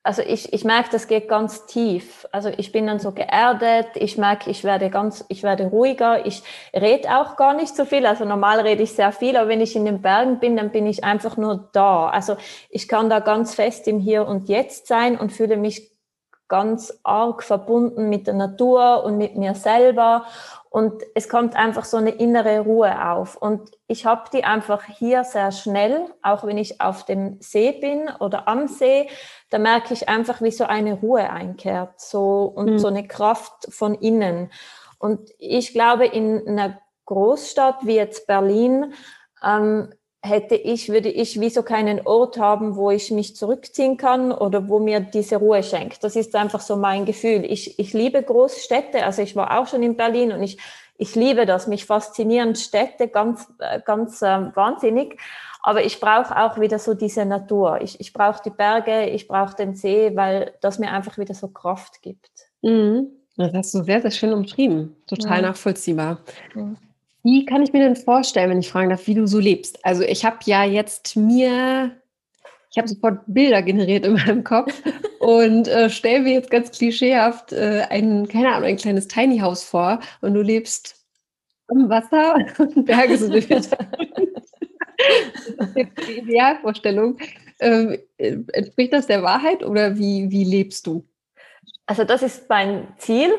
also 0.02 0.24
ich, 0.24 0.52
ich 0.52 0.66
merke, 0.66 0.90
das 0.92 1.08
geht 1.08 1.28
ganz 1.30 1.68
tief. 1.68 2.28
Also 2.32 2.50
ich 2.50 2.72
bin 2.72 2.88
dann 2.88 2.98
so 2.98 3.12
geerdet, 3.12 3.90
ich 3.94 4.18
merke, 4.18 4.50
ich 4.50 4.64
werde 4.64 4.90
ganz, 4.90 5.24
ich 5.30 5.44
werde 5.44 5.68
ruhiger, 5.68 6.26
ich 6.26 6.42
rede 6.74 7.16
auch 7.16 7.36
gar 7.36 7.54
nicht 7.54 7.76
so 7.76 7.86
viel. 7.86 8.08
Also 8.08 8.26
normal 8.26 8.60
rede 8.62 8.82
ich 8.82 8.94
sehr 8.94 9.12
viel, 9.12 9.38
aber 9.38 9.50
wenn 9.50 9.62
ich 9.62 9.76
in 9.76 9.86
den 9.86 10.02
Bergen 10.02 10.40
bin, 10.40 10.58
dann 10.58 10.72
bin 10.72 10.88
ich 10.88 11.04
einfach 11.04 11.38
nur 11.38 11.70
da. 11.74 12.10
Also 12.10 12.38
ich 12.72 12.88
kann 12.88 13.08
da 13.08 13.20
ganz 13.20 13.54
fest 13.54 13.88
im 13.88 14.00
Hier 14.00 14.28
und 14.28 14.50
Jetzt 14.50 14.88
sein 14.88 15.18
und 15.18 15.32
fühle 15.32 15.58
mich 15.58 15.93
ganz 16.48 17.00
arg 17.04 17.44
verbunden 17.44 18.10
mit 18.10 18.28
der 18.28 18.34
Natur 18.34 19.04
und 19.04 19.18
mit 19.18 19.36
mir 19.36 19.56
selber. 19.56 20.26
Und 20.70 21.04
es 21.14 21.30
kommt 21.30 21.56
einfach 21.56 21.86
so 21.86 21.98
eine 21.98 22.10
innere 22.12 22.62
Ruhe 22.62 23.10
auf. 23.10 23.36
Und 23.36 23.72
ich 23.88 24.06
habe 24.06 24.24
die 24.34 24.44
einfach 24.44 24.84
hier 24.86 25.24
sehr 25.24 25.52
schnell, 25.52 26.06
auch 26.22 26.44
wenn 26.44 26.58
ich 26.58 26.82
auf 26.82 27.06
dem 27.06 27.38
See 27.42 27.74
bin 27.74 28.10
oder 28.20 28.48
am 28.48 28.68
See, 28.68 29.08
da 29.50 29.60
merke 29.60 29.94
ich 29.94 30.10
einfach, 30.10 30.42
wie 30.42 30.52
so 30.52 30.64
eine 30.66 30.96
Ruhe 30.96 31.30
einkehrt 31.30 32.00
so, 32.00 32.52
und 32.56 32.72
mhm. 32.72 32.80
so 32.80 32.88
eine 32.88 33.08
Kraft 33.08 33.68
von 33.70 33.94
innen. 33.94 34.52
Und 34.98 35.30
ich 35.38 35.74
glaube, 35.74 36.06
in 36.06 36.48
einer 36.48 36.80
Großstadt 37.06 37.86
wie 37.86 37.96
jetzt 37.96 38.26
Berlin, 38.26 38.94
ähm, 39.44 39.94
hätte 40.24 40.56
ich, 40.56 40.88
würde 40.88 41.10
ich 41.10 41.40
wieso 41.42 41.64
keinen 41.64 42.08
Ort 42.08 42.40
haben, 42.40 42.78
wo 42.78 42.90
ich 42.90 43.12
mich 43.12 43.36
zurückziehen 43.36 43.98
kann 43.98 44.32
oder 44.32 44.70
wo 44.70 44.80
mir 44.80 45.02
diese 45.02 45.36
Ruhe 45.36 45.62
schenkt. 45.64 46.02
Das 46.04 46.16
ist 46.16 46.34
einfach 46.36 46.62
so 46.62 46.78
mein 46.78 47.04
Gefühl. 47.04 47.44
Ich, 47.44 47.78
ich 47.78 47.92
liebe 47.92 48.24
Großstädte, 48.24 49.06
also 49.06 49.22
ich 49.22 49.36
war 49.36 49.60
auch 49.60 49.68
schon 49.68 49.84
in 49.84 49.98
Berlin 49.98 50.32
und 50.32 50.42
ich, 50.42 50.58
ich 50.98 51.16
liebe 51.16 51.46
das. 51.46 51.68
Mich 51.68 51.86
faszinieren 51.86 52.56
Städte 52.56 53.10
ganz, 53.10 53.52
äh, 53.60 53.82
ganz 53.86 54.22
äh, 54.22 54.56
wahnsinnig. 54.56 55.20
Aber 55.62 55.84
ich 55.84 56.00
brauche 56.00 56.38
auch 56.38 56.58
wieder 56.58 56.80
so 56.80 56.94
diese 56.94 57.26
Natur. 57.26 57.82
Ich, 57.82 58.00
ich 58.00 58.14
brauche 58.14 58.42
die 58.44 58.50
Berge, 58.50 59.10
ich 59.10 59.28
brauche 59.28 59.56
den 59.56 59.76
See, 59.76 60.16
weil 60.16 60.54
das 60.62 60.80
mir 60.80 60.92
einfach 60.92 61.18
wieder 61.18 61.34
so 61.34 61.50
Kraft 61.50 62.02
gibt. 62.02 62.32
Mhm. 62.62 63.08
Das 63.36 63.54
hast 63.54 63.74
du 63.74 63.84
sehr, 63.84 64.02
sehr 64.02 64.12
schön 64.12 64.32
umschrieben. 64.32 64.96
Total 65.06 65.42
ja. 65.42 65.50
nachvollziehbar. 65.50 66.20
Mhm. 66.54 66.78
Wie 67.24 67.46
kann 67.46 67.64
ich 67.64 67.72
mir 67.72 67.80
denn 67.80 67.96
vorstellen, 67.96 68.50
wenn 68.50 68.60
ich 68.60 68.70
fragen 68.70 68.90
darf, 68.90 69.08
wie 69.08 69.16
du 69.16 69.26
so 69.26 69.40
lebst? 69.40 69.84
Also 69.86 70.04
ich 70.04 70.26
habe 70.26 70.40
ja 70.46 70.66
jetzt 70.66 71.16
mir, 71.16 71.92
ich 72.70 72.78
habe 72.78 72.90
sofort 72.90 73.22
Bilder 73.28 73.62
generiert 73.62 74.06
in 74.06 74.14
meinem 74.14 74.44
Kopf 74.44 74.74
und 75.20 75.70
äh, 75.70 75.90
stelle 75.90 76.24
mir 76.24 76.34
jetzt 76.34 76.52
ganz 76.52 76.70
klischeehaft 76.72 77.54
äh, 77.54 77.86
ein, 77.90 78.28
keine 78.28 78.50
Ahnung, 78.54 78.68
ein 78.68 78.76
kleines 78.76 79.08
Tiny 79.08 79.40
House 79.40 79.64
vor 79.64 80.02
und 80.20 80.34
du 80.34 80.42
lebst 80.42 81.02
am 81.68 81.88
Wasser 81.88 82.36
und 82.58 82.86
Berge 82.86 83.18
sind 83.18 83.34
die 85.76 86.18
Idealvorstellung. 86.18 87.18
Ähm, 87.62 87.98
äh, 88.18 88.38
entspricht 88.52 88.92
das 88.92 89.08
der 89.08 89.24
Wahrheit 89.24 89.64
oder 89.64 89.98
wie, 89.98 90.30
wie 90.30 90.44
lebst 90.44 90.88
du? 90.88 91.06
Also 91.86 92.06
das 92.06 92.24
ist 92.24 92.50
mein 92.50 92.88
Ziel. 92.98 93.34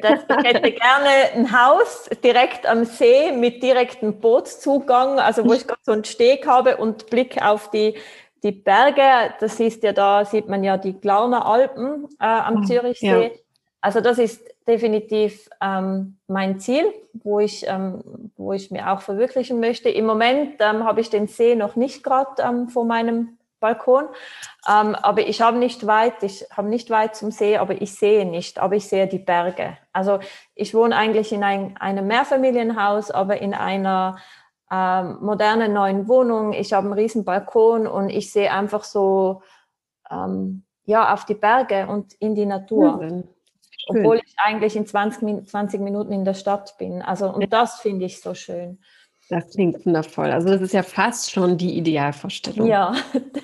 Das, 0.00 0.20
ich 0.38 0.44
hätte 0.44 0.72
gerne 0.72 1.32
ein 1.34 1.52
Haus 1.52 2.08
direkt 2.24 2.66
am 2.66 2.84
See 2.84 3.32
mit 3.32 3.62
direktem 3.62 4.20
Bootszugang, 4.20 5.18
also 5.18 5.44
wo 5.44 5.52
ich 5.52 5.66
gerade 5.66 5.80
so 5.82 5.92
einen 5.92 6.04
Steg 6.04 6.46
habe 6.46 6.78
und 6.78 7.10
Blick 7.10 7.42
auf 7.42 7.70
die, 7.70 7.94
die 8.42 8.52
Berge. 8.52 9.34
Das 9.40 9.58
siehst 9.58 9.82
ja 9.82 9.92
da, 9.92 10.24
sieht 10.24 10.48
man 10.48 10.64
ja 10.64 10.78
die 10.78 10.98
Glauner 10.98 11.44
Alpen 11.44 12.06
äh, 12.18 12.24
am 12.24 12.58
ah, 12.58 12.62
Zürichsee. 12.62 13.24
Ja. 13.24 13.30
Also 13.82 14.00
das 14.00 14.18
ist 14.18 14.46
definitiv 14.66 15.48
ähm, 15.60 16.16
mein 16.26 16.58
Ziel, 16.58 16.84
wo 17.12 17.40
ich, 17.40 17.66
ähm, 17.66 18.02
wo 18.36 18.52
ich 18.52 18.70
mir 18.70 18.92
auch 18.92 19.02
verwirklichen 19.02 19.60
möchte. 19.60 19.90
Im 19.90 20.06
Moment 20.06 20.54
ähm, 20.60 20.84
habe 20.84 21.00
ich 21.00 21.10
den 21.10 21.26
See 21.26 21.54
noch 21.54 21.76
nicht 21.76 22.02
gerade 22.02 22.42
ähm, 22.42 22.68
vor 22.68 22.84
meinem 22.84 23.36
Balkon. 23.60 24.08
Ähm, 24.68 24.94
aber 24.94 25.20
ich 25.20 25.40
habe 25.40 25.58
nicht 25.58 25.86
weit, 25.86 26.22
ich 26.22 26.46
habe 26.50 26.68
nicht 26.68 26.90
weit 26.90 27.14
zum 27.14 27.30
See, 27.30 27.56
aber 27.56 27.80
ich 27.80 27.94
sehe 27.94 28.24
nicht, 28.24 28.58
aber 28.58 28.74
ich 28.74 28.88
sehe 28.88 29.06
die 29.06 29.18
Berge. 29.18 29.76
Also 29.92 30.18
ich 30.54 30.74
wohne 30.74 30.96
eigentlich 30.96 31.32
in 31.32 31.44
ein, 31.44 31.76
einem 31.76 32.06
Mehrfamilienhaus, 32.06 33.10
aber 33.10 33.40
in 33.40 33.54
einer 33.54 34.18
ähm, 34.70 35.18
modernen 35.20 35.72
neuen 35.72 36.08
Wohnung. 36.08 36.52
Ich 36.52 36.72
habe 36.72 36.86
einen 36.86 36.94
riesen 36.94 37.24
Balkon 37.24 37.86
und 37.86 38.08
ich 38.08 38.32
sehe 38.32 38.52
einfach 38.52 38.84
so 38.84 39.42
ähm, 40.10 40.64
ja 40.84 41.12
auf 41.12 41.24
die 41.24 41.34
Berge 41.34 41.86
und 41.86 42.14
in 42.14 42.34
die 42.34 42.46
Natur. 42.46 42.96
Mhm. 43.02 43.28
Obwohl 43.88 44.20
ich 44.24 44.36
eigentlich 44.38 44.76
in 44.76 44.86
20, 44.86 45.48
20 45.48 45.80
Minuten 45.80 46.12
in 46.12 46.24
der 46.24 46.34
Stadt 46.34 46.76
bin. 46.78 47.02
Also 47.02 47.32
und 47.32 47.52
das 47.52 47.80
finde 47.80 48.04
ich 48.06 48.20
so 48.20 48.34
schön. 48.34 48.78
Das 49.30 49.48
klingt 49.50 49.86
wundervoll. 49.86 50.32
Also 50.32 50.48
das 50.48 50.60
ist 50.60 50.74
ja 50.74 50.82
fast 50.82 51.30
schon 51.30 51.56
die 51.56 51.78
Idealvorstellung. 51.78 52.66
Ja. 52.66 52.96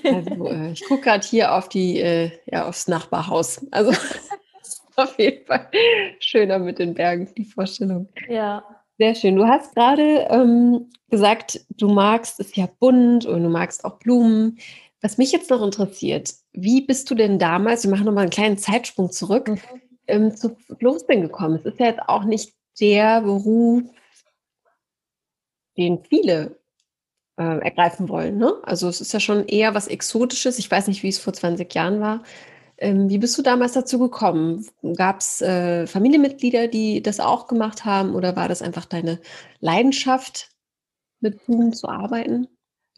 Also, 0.04 0.48
äh, 0.48 0.72
ich 0.72 0.84
gucke 0.84 1.02
gerade 1.02 1.24
hier 1.24 1.54
auf 1.54 1.68
die, 1.68 2.00
äh, 2.00 2.32
ja, 2.46 2.68
aufs 2.68 2.88
Nachbarhaus. 2.88 3.64
Also 3.70 3.92
auf 4.96 5.16
jeden 5.16 5.46
Fall 5.46 5.68
schöner 6.18 6.58
mit 6.58 6.80
den 6.80 6.92
Bergen, 6.94 7.32
die 7.36 7.44
Vorstellung. 7.44 8.08
Ja. 8.28 8.64
Sehr 8.98 9.14
schön. 9.14 9.36
Du 9.36 9.46
hast 9.46 9.76
gerade 9.76 10.26
ähm, 10.28 10.90
gesagt, 11.08 11.60
du 11.70 11.88
magst 11.88 12.40
es 12.40 12.56
ja 12.56 12.68
bunt 12.80 13.24
und 13.24 13.44
du 13.44 13.48
magst 13.48 13.84
auch 13.84 13.98
Blumen. 13.98 14.58
Was 15.02 15.18
mich 15.18 15.30
jetzt 15.30 15.50
noch 15.50 15.62
interessiert, 15.62 16.32
wie 16.52 16.80
bist 16.80 17.08
du 17.10 17.14
denn 17.14 17.38
damals, 17.38 17.84
wir 17.84 17.92
machen 17.92 18.06
nochmal 18.06 18.22
einen 18.22 18.30
kleinen 18.30 18.58
Zeitsprung 18.58 19.12
zurück, 19.12 19.48
mhm. 19.48 19.60
ähm, 20.08 20.34
zu 20.34 20.56
Floßbing 20.78 21.20
gekommen? 21.20 21.60
Es 21.62 21.72
ist 21.72 21.78
ja 21.78 21.86
jetzt 21.86 22.08
auch 22.08 22.24
nicht 22.24 22.54
der 22.80 23.20
Beruf, 23.20 23.84
den 25.76 26.02
viele 26.04 26.58
äh, 27.38 27.58
ergreifen 27.58 28.08
wollen. 28.08 28.38
Ne? 28.38 28.54
Also 28.62 28.88
es 28.88 29.00
ist 29.00 29.12
ja 29.12 29.20
schon 29.20 29.46
eher 29.46 29.74
was 29.74 29.88
Exotisches. 29.88 30.58
Ich 30.58 30.70
weiß 30.70 30.88
nicht, 30.88 31.02
wie 31.02 31.08
es 31.08 31.18
vor 31.18 31.32
20 31.32 31.72
Jahren 31.74 32.00
war. 32.00 32.22
Ähm, 32.78 33.08
wie 33.08 33.18
bist 33.18 33.36
du 33.38 33.42
damals 33.42 33.72
dazu 33.72 33.98
gekommen? 33.98 34.66
Gab 34.96 35.20
es 35.20 35.40
äh, 35.40 35.86
Familienmitglieder, 35.86 36.68
die 36.68 37.02
das 37.02 37.20
auch 37.20 37.46
gemacht 37.46 37.84
haben 37.84 38.14
oder 38.14 38.36
war 38.36 38.48
das 38.48 38.60
einfach 38.60 38.84
deine 38.84 39.18
Leidenschaft, 39.60 40.50
mit 41.20 41.44
Blumen 41.46 41.72
zu 41.72 41.88
arbeiten 41.88 42.48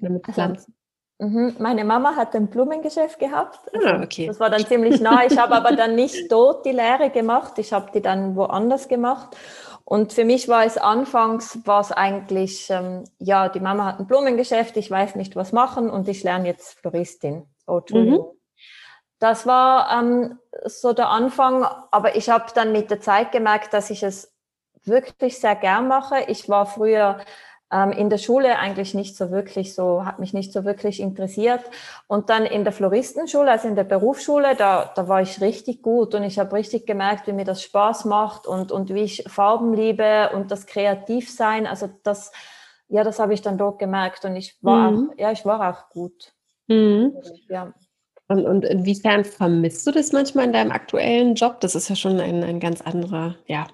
oder 0.00 0.10
mit 0.10 0.24
also, 0.24 0.32
Pflanzen? 0.32 0.74
Also, 1.20 1.52
meine 1.58 1.84
Mama 1.84 2.14
hat 2.16 2.34
ein 2.34 2.48
Blumengeschäft 2.48 3.18
gehabt. 3.18 3.58
Ah, 3.72 3.76
also, 3.76 3.88
ah, 3.88 4.02
okay. 4.02 4.26
Das 4.26 4.40
war 4.40 4.50
dann 4.50 4.66
ziemlich 4.66 5.00
nah. 5.00 5.24
Ich 5.24 5.36
habe 5.38 5.54
aber 5.54 5.74
dann 5.74 5.94
nicht 5.94 6.16
dort 6.30 6.66
die 6.66 6.72
Lehre 6.72 7.10
gemacht. 7.10 7.58
Ich 7.58 7.72
habe 7.72 7.90
die 7.92 8.00
dann 8.00 8.34
woanders 8.36 8.88
gemacht. 8.88 9.36
Und 9.90 10.12
für 10.12 10.26
mich 10.26 10.48
war 10.48 10.66
es 10.66 10.76
anfangs, 10.76 11.60
war 11.64 11.80
es 11.80 11.92
eigentlich, 11.92 12.68
ähm, 12.68 13.04
ja, 13.18 13.48
die 13.48 13.58
Mama 13.58 13.86
hat 13.86 13.98
ein 13.98 14.06
Blumengeschäft, 14.06 14.76
ich 14.76 14.90
weiß 14.90 15.14
nicht, 15.14 15.34
was 15.34 15.52
machen 15.52 15.88
und 15.88 16.06
ich 16.08 16.22
lerne 16.22 16.46
jetzt 16.46 16.78
Floristin. 16.78 17.46
Oh. 17.66 17.80
Mhm. 17.90 18.20
Das 19.18 19.46
war 19.46 19.90
ähm, 19.98 20.38
so 20.66 20.92
der 20.92 21.08
Anfang, 21.08 21.64
aber 21.90 22.16
ich 22.16 22.28
habe 22.28 22.52
dann 22.54 22.72
mit 22.72 22.90
der 22.90 23.00
Zeit 23.00 23.32
gemerkt, 23.32 23.72
dass 23.72 23.88
ich 23.88 24.02
es 24.02 24.30
wirklich 24.84 25.38
sehr 25.38 25.56
gern 25.56 25.88
mache. 25.88 26.22
Ich 26.26 26.50
war 26.50 26.66
früher 26.66 27.20
in 27.70 28.08
der 28.08 28.16
Schule 28.16 28.58
eigentlich 28.58 28.94
nicht 28.94 29.14
so 29.14 29.30
wirklich 29.30 29.74
so, 29.74 30.06
hat 30.06 30.18
mich 30.18 30.32
nicht 30.32 30.54
so 30.54 30.64
wirklich 30.64 31.00
interessiert. 31.00 31.60
Und 32.06 32.30
dann 32.30 32.46
in 32.46 32.64
der 32.64 32.72
Floristenschule, 32.72 33.50
also 33.50 33.68
in 33.68 33.76
der 33.76 33.84
Berufsschule, 33.84 34.56
da, 34.56 34.90
da 34.94 35.06
war 35.06 35.20
ich 35.20 35.42
richtig 35.42 35.82
gut 35.82 36.14
und 36.14 36.22
ich 36.22 36.38
habe 36.38 36.54
richtig 36.54 36.86
gemerkt, 36.86 37.26
wie 37.26 37.32
mir 37.32 37.44
das 37.44 37.62
Spaß 37.62 38.06
macht 38.06 38.46
und, 38.46 38.72
und 38.72 38.94
wie 38.94 39.02
ich 39.02 39.24
Farben 39.28 39.74
liebe 39.74 40.30
und 40.34 40.50
das 40.50 40.64
Kreativsein. 40.66 41.66
Also 41.66 41.90
das, 42.04 42.32
ja, 42.88 43.04
das 43.04 43.18
habe 43.18 43.34
ich 43.34 43.42
dann 43.42 43.58
dort 43.58 43.78
gemerkt 43.78 44.24
und 44.24 44.34
ich 44.34 44.56
war 44.62 44.90
mhm. 44.90 45.10
auch, 45.10 45.18
ja, 45.18 45.30
ich 45.30 45.44
war 45.44 45.70
auch 45.70 45.90
gut. 45.90 46.32
Mhm. 46.68 47.12
Ja. 47.50 47.74
Und, 48.28 48.46
und 48.46 48.64
inwiefern 48.64 49.24
vermisst 49.24 49.86
du 49.86 49.90
das 49.90 50.12
manchmal 50.12 50.46
in 50.46 50.52
deinem 50.54 50.72
aktuellen 50.72 51.34
Job? 51.34 51.60
Das 51.60 51.74
ist 51.74 51.90
ja 51.90 51.96
schon 51.96 52.18
ein, 52.18 52.42
ein 52.42 52.60
ganz 52.60 52.80
anderer, 52.80 53.36
ja, 53.46 53.66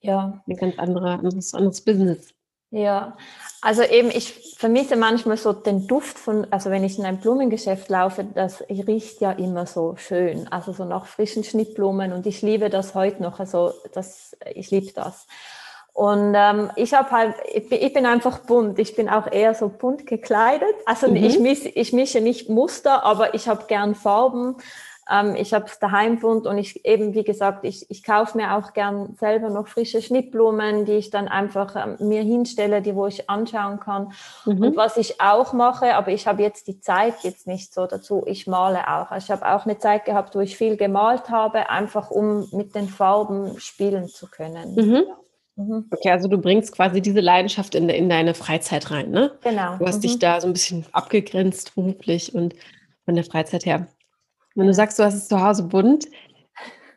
ja. 0.00 0.42
ein 0.46 0.56
ganz 0.56 0.78
anderer, 0.78 1.18
anderes, 1.18 1.54
anderes 1.54 1.82
Business. 1.82 2.34
Ja, 2.70 3.16
also 3.62 3.82
eben, 3.82 4.10
ich 4.10 4.56
vermisse 4.58 4.96
manchmal 4.96 5.38
so 5.38 5.54
den 5.54 5.86
Duft 5.86 6.18
von, 6.18 6.46
also 6.50 6.70
wenn 6.70 6.84
ich 6.84 6.98
in 6.98 7.06
ein 7.06 7.18
Blumengeschäft 7.18 7.88
laufe, 7.88 8.24
das 8.24 8.62
riecht 8.68 9.22
ja 9.22 9.32
immer 9.32 9.64
so 9.64 9.96
schön, 9.96 10.48
also 10.48 10.74
so 10.74 10.84
nach 10.84 11.06
frischen 11.06 11.44
Schnittblumen 11.44 12.12
und 12.12 12.26
ich 12.26 12.42
liebe 12.42 12.68
das 12.68 12.94
heute 12.94 13.22
noch, 13.22 13.40
also 13.40 13.72
das, 13.94 14.36
ich 14.54 14.70
liebe 14.70 14.92
das. 14.92 15.26
Und 15.98 16.34
ähm, 16.36 16.70
ich 16.76 16.94
habe 16.94 17.10
halt, 17.10 17.34
ich 17.52 17.92
bin 17.92 18.06
einfach 18.06 18.38
bunt. 18.38 18.78
Ich 18.78 18.94
bin 18.94 19.08
auch 19.08 19.26
eher 19.32 19.52
so 19.56 19.68
bunt 19.68 20.06
gekleidet. 20.06 20.72
Also 20.86 21.08
mhm. 21.08 21.16
ich, 21.16 21.40
misch, 21.40 21.68
ich 21.74 21.92
mische 21.92 22.20
nicht 22.20 22.48
Muster, 22.48 23.02
aber 23.02 23.34
ich 23.34 23.48
habe 23.48 23.64
gern 23.66 23.96
Farben. 23.96 24.54
Ähm, 25.10 25.34
ich 25.36 25.54
habe 25.54 25.66
es 25.66 25.78
daheim 25.78 26.18
bunt 26.18 26.46
und 26.46 26.58
ich 26.58 26.84
eben, 26.84 27.14
wie 27.14 27.24
gesagt, 27.24 27.64
ich, 27.64 27.90
ich 27.90 28.02
kaufe 28.02 28.36
mir 28.36 28.56
auch 28.56 28.72
gern 28.72 29.14
selber 29.18 29.48
noch 29.48 29.68
frische 29.68 30.02
Schnittblumen, 30.02 30.84
die 30.84 30.92
ich 30.92 31.10
dann 31.10 31.28
einfach 31.28 31.74
ähm, 31.76 32.08
mir 32.08 32.22
hinstelle, 32.22 32.82
die 32.82 32.94
wo 32.94 33.06
ich 33.06 33.30
anschauen 33.30 33.80
kann. 33.80 34.12
Mhm. 34.44 34.62
Und 34.62 34.76
was 34.76 34.96
ich 34.96 35.20
auch 35.20 35.52
mache, 35.52 35.94
aber 35.94 36.10
ich 36.12 36.26
habe 36.26 36.42
jetzt 36.42 36.66
die 36.68 36.80
Zeit 36.80 37.14
jetzt 37.22 37.46
nicht 37.46 37.72
so 37.72 37.86
dazu, 37.86 38.22
ich 38.26 38.46
male 38.46 38.86
auch. 38.88 39.10
Also 39.10 39.24
ich 39.24 39.30
habe 39.30 39.54
auch 39.54 39.64
eine 39.64 39.78
Zeit 39.78 40.04
gehabt, 40.04 40.34
wo 40.34 40.40
ich 40.40 40.56
viel 40.56 40.76
gemalt 40.76 41.30
habe, 41.30 41.70
einfach 41.70 42.10
um 42.10 42.48
mit 42.52 42.74
den 42.74 42.88
Farben 42.88 43.58
spielen 43.58 44.08
zu 44.08 44.26
können. 44.26 44.74
Mhm. 44.74 45.04
Mhm. 45.56 45.86
Okay, 45.90 46.10
also 46.10 46.28
du 46.28 46.38
bringst 46.38 46.72
quasi 46.72 47.00
diese 47.00 47.20
Leidenschaft 47.20 47.74
in, 47.74 47.88
in 47.88 48.08
deine 48.08 48.34
Freizeit 48.34 48.90
rein, 48.92 49.10
ne? 49.10 49.32
Genau. 49.42 49.76
Du 49.76 49.86
hast 49.86 49.96
mhm. 49.96 50.02
dich 50.02 50.18
da 50.18 50.40
so 50.40 50.46
ein 50.46 50.52
bisschen 50.52 50.86
abgegrenzt 50.92 51.74
beruflich 51.74 52.34
und 52.34 52.54
von 53.04 53.16
der 53.16 53.24
Freizeit 53.24 53.66
her. 53.66 53.88
Wenn 54.58 54.66
du 54.66 54.74
sagst, 54.74 54.98
du 54.98 55.04
hast 55.04 55.14
es 55.14 55.28
zu 55.28 55.40
Hause 55.40 55.62
bunt, 55.62 56.08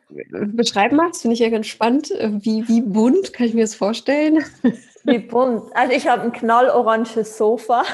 beschreib 0.08 0.90
mal, 0.90 1.06
das 1.06 1.22
finde 1.22 1.34
ich 1.34 1.40
ja 1.40 1.48
ganz 1.48 1.68
spannend. 1.68 2.10
Wie, 2.10 2.66
wie 2.66 2.80
bunt 2.80 3.32
kann 3.32 3.46
ich 3.46 3.54
mir 3.54 3.60
das 3.60 3.76
vorstellen? 3.76 4.44
Wie 5.04 5.18
bunt? 5.18 5.64
Also 5.74 5.92
ich 5.94 6.08
habe 6.08 6.22
ein 6.22 6.32
knalloranges 6.32 7.38
Sofa. 7.38 7.84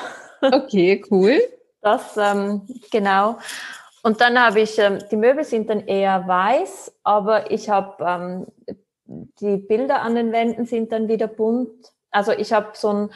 Okay, 0.40 1.04
cool. 1.11 1.38
Das, 1.83 2.16
ähm, 2.16 2.62
genau. 2.90 3.38
Und 4.02 4.20
dann 4.22 4.38
habe 4.38 4.61
ich, 4.61 4.78
ähm, 4.78 5.00
die 5.11 5.16
Möbel 5.16 5.44
sind 5.44 5.68
dann 5.68 5.87
eher 5.87 6.26
weiß, 6.26 6.94
aber 7.02 7.50
ich 7.50 7.68
habe 7.68 8.04
ähm, 8.04 8.46
die 9.40 9.57
Bilder 9.59 10.00
an 10.00 10.14
den 10.14 10.33
Wänden 10.33 10.64
sind 10.64 10.92
dann 10.92 11.09
wieder 11.09 11.28
bunt. 11.28 11.92
Also 12.11 12.33
ich 12.33 12.52
habe 12.52 12.68
so 12.74 12.88
einen 12.88 13.11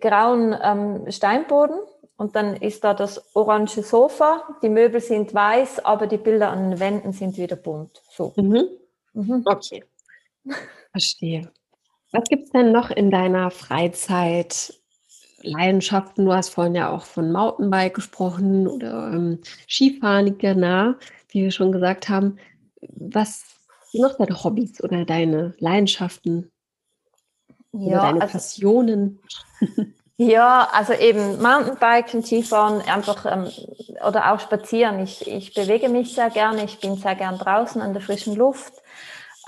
grauen 0.00 0.56
ähm, 0.60 1.10
Steinboden 1.10 1.78
und 2.16 2.36
dann 2.36 2.56
ist 2.56 2.84
da 2.84 2.94
das 2.94 3.34
orange 3.34 3.82
Sofa. 3.82 4.42
Die 4.62 4.68
Möbel 4.68 5.00
sind 5.00 5.34
weiß, 5.34 5.84
aber 5.84 6.06
die 6.06 6.18
Bilder 6.18 6.50
an 6.50 6.70
den 6.70 6.80
Wänden 6.80 7.12
sind 7.12 7.36
wieder 7.36 7.56
bunt. 7.56 8.02
So. 8.10 8.32
Mhm. 8.36 8.68
Mhm. 9.14 9.42
Okay. 9.44 9.84
Verstehe. 10.90 11.50
Was 12.12 12.24
gibt 12.24 12.44
es 12.44 12.50
denn 12.50 12.72
noch 12.72 12.90
in 12.90 13.10
deiner 13.10 13.50
Freizeit? 13.50 14.74
Leidenschaften, 15.44 16.24
du 16.24 16.32
hast 16.32 16.50
vorhin 16.50 16.74
ja 16.74 16.90
auch 16.90 17.04
von 17.04 17.32
Mountainbike 17.32 17.94
gesprochen 17.94 18.68
oder 18.68 19.12
ähm, 19.12 19.40
Skifahren 19.68 20.38
genau, 20.38 20.94
wie 21.30 21.42
wir 21.42 21.50
schon 21.50 21.72
gesagt 21.72 22.08
haben. 22.08 22.38
Was 22.80 23.42
sind 23.90 24.02
noch 24.02 24.16
deine 24.16 24.42
Hobbys 24.42 24.82
oder 24.82 25.04
deine 25.04 25.54
Leidenschaften? 25.58 26.50
Ja, 27.72 27.80
oder 27.80 28.00
deine 28.02 28.20
also, 28.22 28.32
Passionen? 28.32 29.20
Ja, 30.16 30.68
also 30.72 30.92
eben 30.92 31.40
Mountainbiken, 31.40 32.22
Skifahren, 32.22 32.82
einfach 32.82 33.24
ähm, 33.26 33.50
oder 34.06 34.32
auch 34.32 34.40
spazieren. 34.40 35.00
Ich, 35.00 35.26
ich 35.26 35.54
bewege 35.54 35.88
mich 35.88 36.14
sehr 36.14 36.30
gerne, 36.30 36.64
ich 36.64 36.80
bin 36.80 36.96
sehr 36.96 37.14
gern 37.14 37.38
draußen 37.38 37.80
an 37.80 37.92
der 37.92 38.02
frischen 38.02 38.36
Luft. 38.36 38.74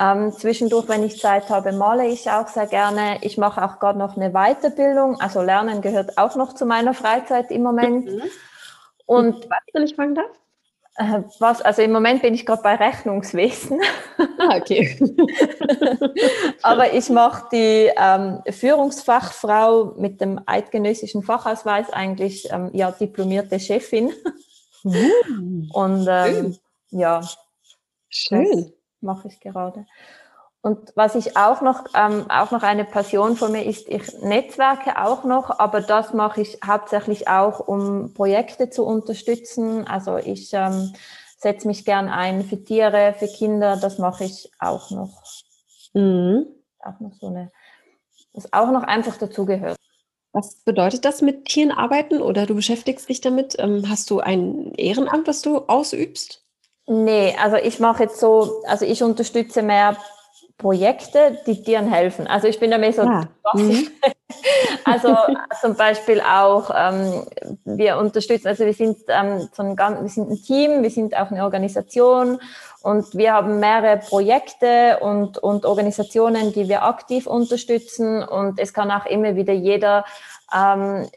Ähm, 0.01 0.33
zwischendurch, 0.33 0.89
wenn 0.89 1.05
ich 1.05 1.21
Zeit 1.21 1.51
habe, 1.51 1.71
male 1.73 2.09
ich 2.09 2.29
auch 2.29 2.49
sehr 2.49 2.67
gerne. 2.67 3.19
Ich 3.23 3.39
mache 3.39 3.65
auch 3.65 3.79
gerade 3.79 3.99
noch 3.99 4.17
eine 4.17 4.31
Weiterbildung. 4.33 5.21
Also 5.21 5.41
Lernen 5.43 5.83
gehört 5.83 6.19
auch 6.19 6.35
noch 6.35 6.55
zu 6.55 6.67
meiner 6.67 6.95
Freizeit 6.95 7.51
im 7.51 7.63
Moment. 7.63 8.07
Mhm. 8.07 8.23
Und 9.07 9.49
was, 9.49 9.61
wenn 9.73 9.85
ich 9.85 9.95
fragen 9.95 10.15
darf? 10.15 10.44
Äh, 10.97 11.23
was, 11.41 11.61
also 11.61 11.83
im 11.83 11.91
Moment 11.93 12.23
bin 12.23 12.35
ich 12.35 12.47
gerade 12.47 12.63
bei 12.63 12.77
Rechnungswesen. 12.77 13.81
Ah, 14.39 14.57
okay. 14.57 14.97
Aber 16.63 16.93
ich 16.93 17.11
mache 17.11 17.49
die 17.53 17.91
ähm, 17.97 18.43
Führungsfachfrau 18.49 19.95
mit 19.97 20.21
dem 20.21 20.41
eidgenössischen 20.47 21.23
Fachausweis 21.23 21.91
eigentlich 21.91 22.49
ähm, 22.53 22.71
ja 22.73 22.93
diplomierte 22.93 23.59
Chefin. 23.59 24.13
Uh, 24.85 25.67
Und 25.73 26.07
ähm, 26.09 26.57
ja, 26.91 27.23
schön 28.09 28.73
mache 29.01 29.29
ich 29.29 29.41
gerade. 29.41 29.87
Und 30.65 30.93
was 30.95 31.15
ich 31.15 31.37
auch 31.37 31.61
noch, 31.61 31.85
ähm, 31.95 32.25
auch 32.31 32.51
noch 32.51 32.63
eine 32.63 32.87
Passion 32.87 33.37
von 33.37 33.53
mir 33.53 33.67
ist, 33.67 33.87
ich 33.87 34.15
netzwerke 34.23 34.99
auch 34.99 35.23
noch, 35.25 35.59
aber 35.59 35.83
das 35.83 36.15
mache 36.15 36.41
ich 36.41 36.59
hauptsächlich 36.67 37.29
auch, 37.29 37.61
um 37.61 38.15
Projekte 38.15 38.71
zu 38.71 38.87
unterstützen. 38.87 39.87
Also 39.87 40.17
ich 40.17 40.55
ähm, 40.55 40.95
setze 41.37 41.69
mich 41.69 41.85
gern 41.85 42.09
ein 42.09 42.45
für 42.45 42.65
Tiere, 42.65 43.15
für 43.19 43.29
Kinder, 43.29 43.77
das 43.77 43.99
mache 43.99 44.25
ich 44.25 44.51
auch 44.59 44.91
noch. 44.91 45.23
Mhm. 45.93 46.47
Auch 46.79 46.99
noch 46.99 47.13
so 47.21 47.27
eine, 47.27 47.53
was 48.33 48.51
auch 48.55 48.71
noch 48.71 48.85
einfach 48.85 49.19
dazugehört. 49.19 49.77
Was 50.33 50.55
bedeutet 50.65 51.05
das 51.05 51.21
mit 51.21 51.45
Tieren 51.45 51.73
arbeiten 51.73 52.23
oder 52.23 52.47
du 52.47 52.55
beschäftigst 52.55 53.11
dich 53.11 53.21
damit? 53.21 53.55
Ähm, 53.59 53.91
hast 53.91 54.09
du 54.09 54.21
ein 54.21 54.73
Ehrenamt, 54.77 55.29
das 55.29 55.43
du 55.43 55.59
ausübst? 55.67 56.43
Nee, 56.87 57.37
also 57.39 57.57
ich 57.57 57.81
mache 57.81 58.05
jetzt 58.05 58.19
so, 58.19 58.63
also 58.67 58.87
ich 58.87 59.03
unterstütze 59.03 59.63
mehr 59.63 59.99
Projekte, 60.59 61.39
die 61.47 61.63
Tieren 61.63 61.89
helfen. 61.89 62.27
Also 62.27 62.47
ich 62.47 62.61
bin 62.61 62.71
da 62.71 62.79
mehr 62.79 62.93
so, 62.93 63.03
ja. 63.03 63.29
mhm. 63.55 63.89
also 64.85 65.17
zum 65.61 65.75
Beispiel 65.75 66.21
auch, 66.21 66.71
ähm, 66.75 67.27
wir 67.65 67.99
unterstützen, 67.99 68.49
also 68.49 68.65
wir 68.65 68.73
sind, 68.73 68.99
ähm, 69.09 69.49
so 69.53 69.63
ein, 69.63 69.77
wir 69.77 70.09
sind 70.09 70.31
ein 70.31 70.43
Team, 70.43 70.83
wir 70.83 70.91
sind 70.91 71.17
auch 71.17 71.31
eine 71.31 71.43
Organisation 71.43 72.39
und 72.83 73.15
wir 73.15 73.33
haben 73.33 73.59
mehrere 73.59 73.99
Projekte 73.99 74.99
und, 75.01 75.39
und 75.39 75.67
Organisationen, 75.67 76.53
die 76.53 76.69
wir 76.69 76.85
aktiv 76.85 77.27
unterstützen 77.27 78.23
und 78.23 78.61
es 78.61 78.73
kann 78.73 78.91
auch 78.91 79.07
immer 79.07 79.35
wieder 79.35 79.53
jeder 79.53 80.05
ähm, 80.55 81.09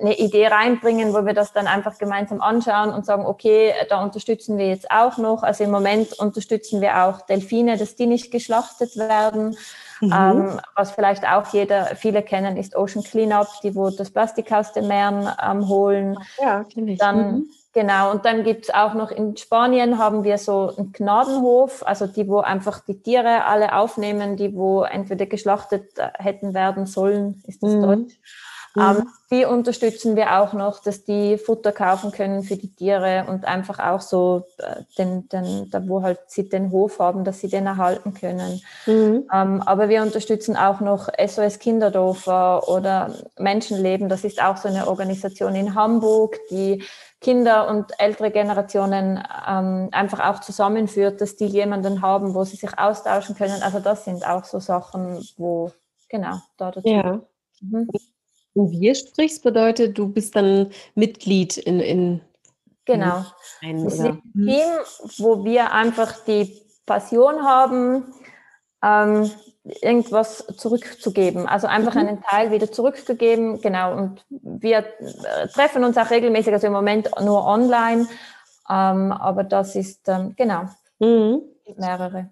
eine 0.00 0.18
Idee 0.18 0.48
reinbringen, 0.48 1.14
wo 1.14 1.24
wir 1.24 1.34
das 1.34 1.52
dann 1.52 1.66
einfach 1.66 1.96
gemeinsam 1.98 2.40
anschauen 2.40 2.92
und 2.92 3.06
sagen, 3.06 3.24
okay, 3.24 3.72
da 3.88 4.02
unterstützen 4.02 4.58
wir 4.58 4.68
jetzt 4.68 4.90
auch 4.90 5.16
noch. 5.16 5.42
Also 5.42 5.64
im 5.64 5.70
Moment 5.70 6.18
unterstützen 6.18 6.80
wir 6.80 7.04
auch 7.04 7.20
Delfine, 7.22 7.76
dass 7.76 7.94
die 7.94 8.06
nicht 8.06 8.32
geschlachtet 8.32 8.96
werden. 8.96 9.56
Mhm. 10.00 10.12
Ähm, 10.12 10.60
was 10.74 10.90
vielleicht 10.90 11.26
auch 11.26 11.52
jeder, 11.52 11.86
viele 11.96 12.22
kennen, 12.22 12.56
ist 12.56 12.76
Ocean 12.76 13.04
Cleanup, 13.04 13.48
die 13.62 13.74
wo 13.74 13.90
das 13.90 14.10
Plastik 14.10 14.50
aus 14.52 14.72
den 14.72 14.88
Meeren 14.88 15.28
ähm, 15.42 15.68
holen. 15.68 16.18
Ja, 16.40 16.64
ich. 16.74 16.98
Dann, 16.98 17.32
mhm. 17.32 17.46
Genau, 17.72 18.10
und 18.10 18.24
dann 18.24 18.42
gibt's 18.42 18.70
auch 18.70 18.94
noch 18.94 19.10
in 19.10 19.36
Spanien 19.36 19.98
haben 19.98 20.24
wir 20.24 20.38
so 20.38 20.72
einen 20.78 20.92
Gnadenhof, 20.92 21.86
also 21.86 22.06
die, 22.06 22.26
wo 22.26 22.38
einfach 22.38 22.80
die 22.80 23.02
Tiere 23.02 23.44
alle 23.44 23.76
aufnehmen, 23.76 24.38
die 24.38 24.54
wo 24.54 24.82
entweder 24.82 25.26
geschlachtet 25.26 25.98
äh, 25.98 26.08
hätten 26.14 26.54
werden 26.54 26.86
sollen, 26.86 27.42
ist 27.46 27.62
das 27.62 27.72
mhm. 27.72 27.82
Deutsch. 27.82 28.18
Mhm. 28.76 28.82
Ähm, 28.82 29.08
die 29.30 29.44
unterstützen 29.44 30.16
wir 30.16 30.38
auch 30.38 30.52
noch, 30.52 30.80
dass 30.80 31.04
die 31.04 31.38
Futter 31.38 31.72
kaufen 31.72 32.12
können 32.12 32.42
für 32.42 32.56
die 32.56 32.72
Tiere 32.72 33.24
und 33.26 33.46
einfach 33.46 33.78
auch 33.78 34.02
so 34.02 34.44
äh, 34.58 34.82
den, 34.98 35.28
den, 35.30 35.70
da 35.70 35.88
wo 35.88 36.02
halt 36.02 36.20
sie 36.28 36.48
den 36.48 36.70
Hof 36.70 36.98
haben, 36.98 37.24
dass 37.24 37.40
sie 37.40 37.48
den 37.48 37.66
erhalten 37.66 38.12
können. 38.12 38.60
Mhm. 38.84 39.28
Ähm, 39.32 39.62
aber 39.62 39.88
wir 39.88 40.02
unterstützen 40.02 40.56
auch 40.56 40.80
noch 40.80 41.08
SOS 41.18 41.58
Kinderdorfer 41.58 42.68
oder 42.68 43.14
Menschenleben. 43.38 44.10
Das 44.10 44.24
ist 44.24 44.42
auch 44.42 44.58
so 44.58 44.68
eine 44.68 44.86
Organisation 44.86 45.54
in 45.54 45.74
Hamburg, 45.74 46.36
die 46.50 46.84
Kinder 47.22 47.68
und 47.68 47.92
ältere 47.98 48.30
Generationen 48.30 49.24
ähm, 49.48 49.88
einfach 49.90 50.20
auch 50.20 50.40
zusammenführt, 50.40 51.22
dass 51.22 51.36
die 51.36 51.46
jemanden 51.46 52.02
haben, 52.02 52.34
wo 52.34 52.44
sie 52.44 52.56
sich 52.56 52.78
austauschen 52.78 53.34
können. 53.36 53.62
Also 53.62 53.80
das 53.80 54.04
sind 54.04 54.26
auch 54.28 54.44
so 54.44 54.60
Sachen, 54.60 55.26
wo 55.38 55.72
genau 56.10 56.36
da 56.58 56.70
dazu. 56.70 56.88
Ja. 56.88 57.22
Mhm 57.62 57.88
du 58.56 58.70
wir 58.70 58.94
sprichst, 58.94 59.44
bedeutet, 59.44 59.96
du 59.96 60.08
bist 60.08 60.34
dann 60.34 60.70
Mitglied 60.94 61.58
in. 61.58 61.78
in 61.78 62.20
genau. 62.86 63.24
Ein, 63.60 63.86
ein 63.86 64.22
mhm. 64.34 64.46
Team, 64.46 64.66
wo 65.18 65.44
wir 65.44 65.72
einfach 65.72 66.24
die 66.24 66.60
Passion 66.86 67.42
haben, 67.42 68.14
ähm, 68.82 69.30
irgendwas 69.82 70.46
zurückzugeben. 70.56 71.46
Also 71.46 71.66
einfach 71.66 71.94
mhm. 71.94 72.00
einen 72.00 72.22
Teil 72.22 72.50
wieder 72.50 72.72
zurückzugeben. 72.72 73.60
Genau. 73.60 73.94
Und 73.96 74.24
wir 74.30 74.78
äh, 74.78 75.48
treffen 75.48 75.84
uns 75.84 75.96
auch 75.98 76.10
regelmäßig, 76.10 76.52
also 76.52 76.68
im 76.68 76.72
Moment 76.72 77.10
nur 77.20 77.44
online. 77.44 78.08
Ähm, 78.70 79.12
aber 79.12 79.44
das 79.44 79.76
ist, 79.76 80.08
ähm, 80.08 80.34
genau, 80.36 80.64
mhm. 80.98 81.42
mehrere. 81.76 82.30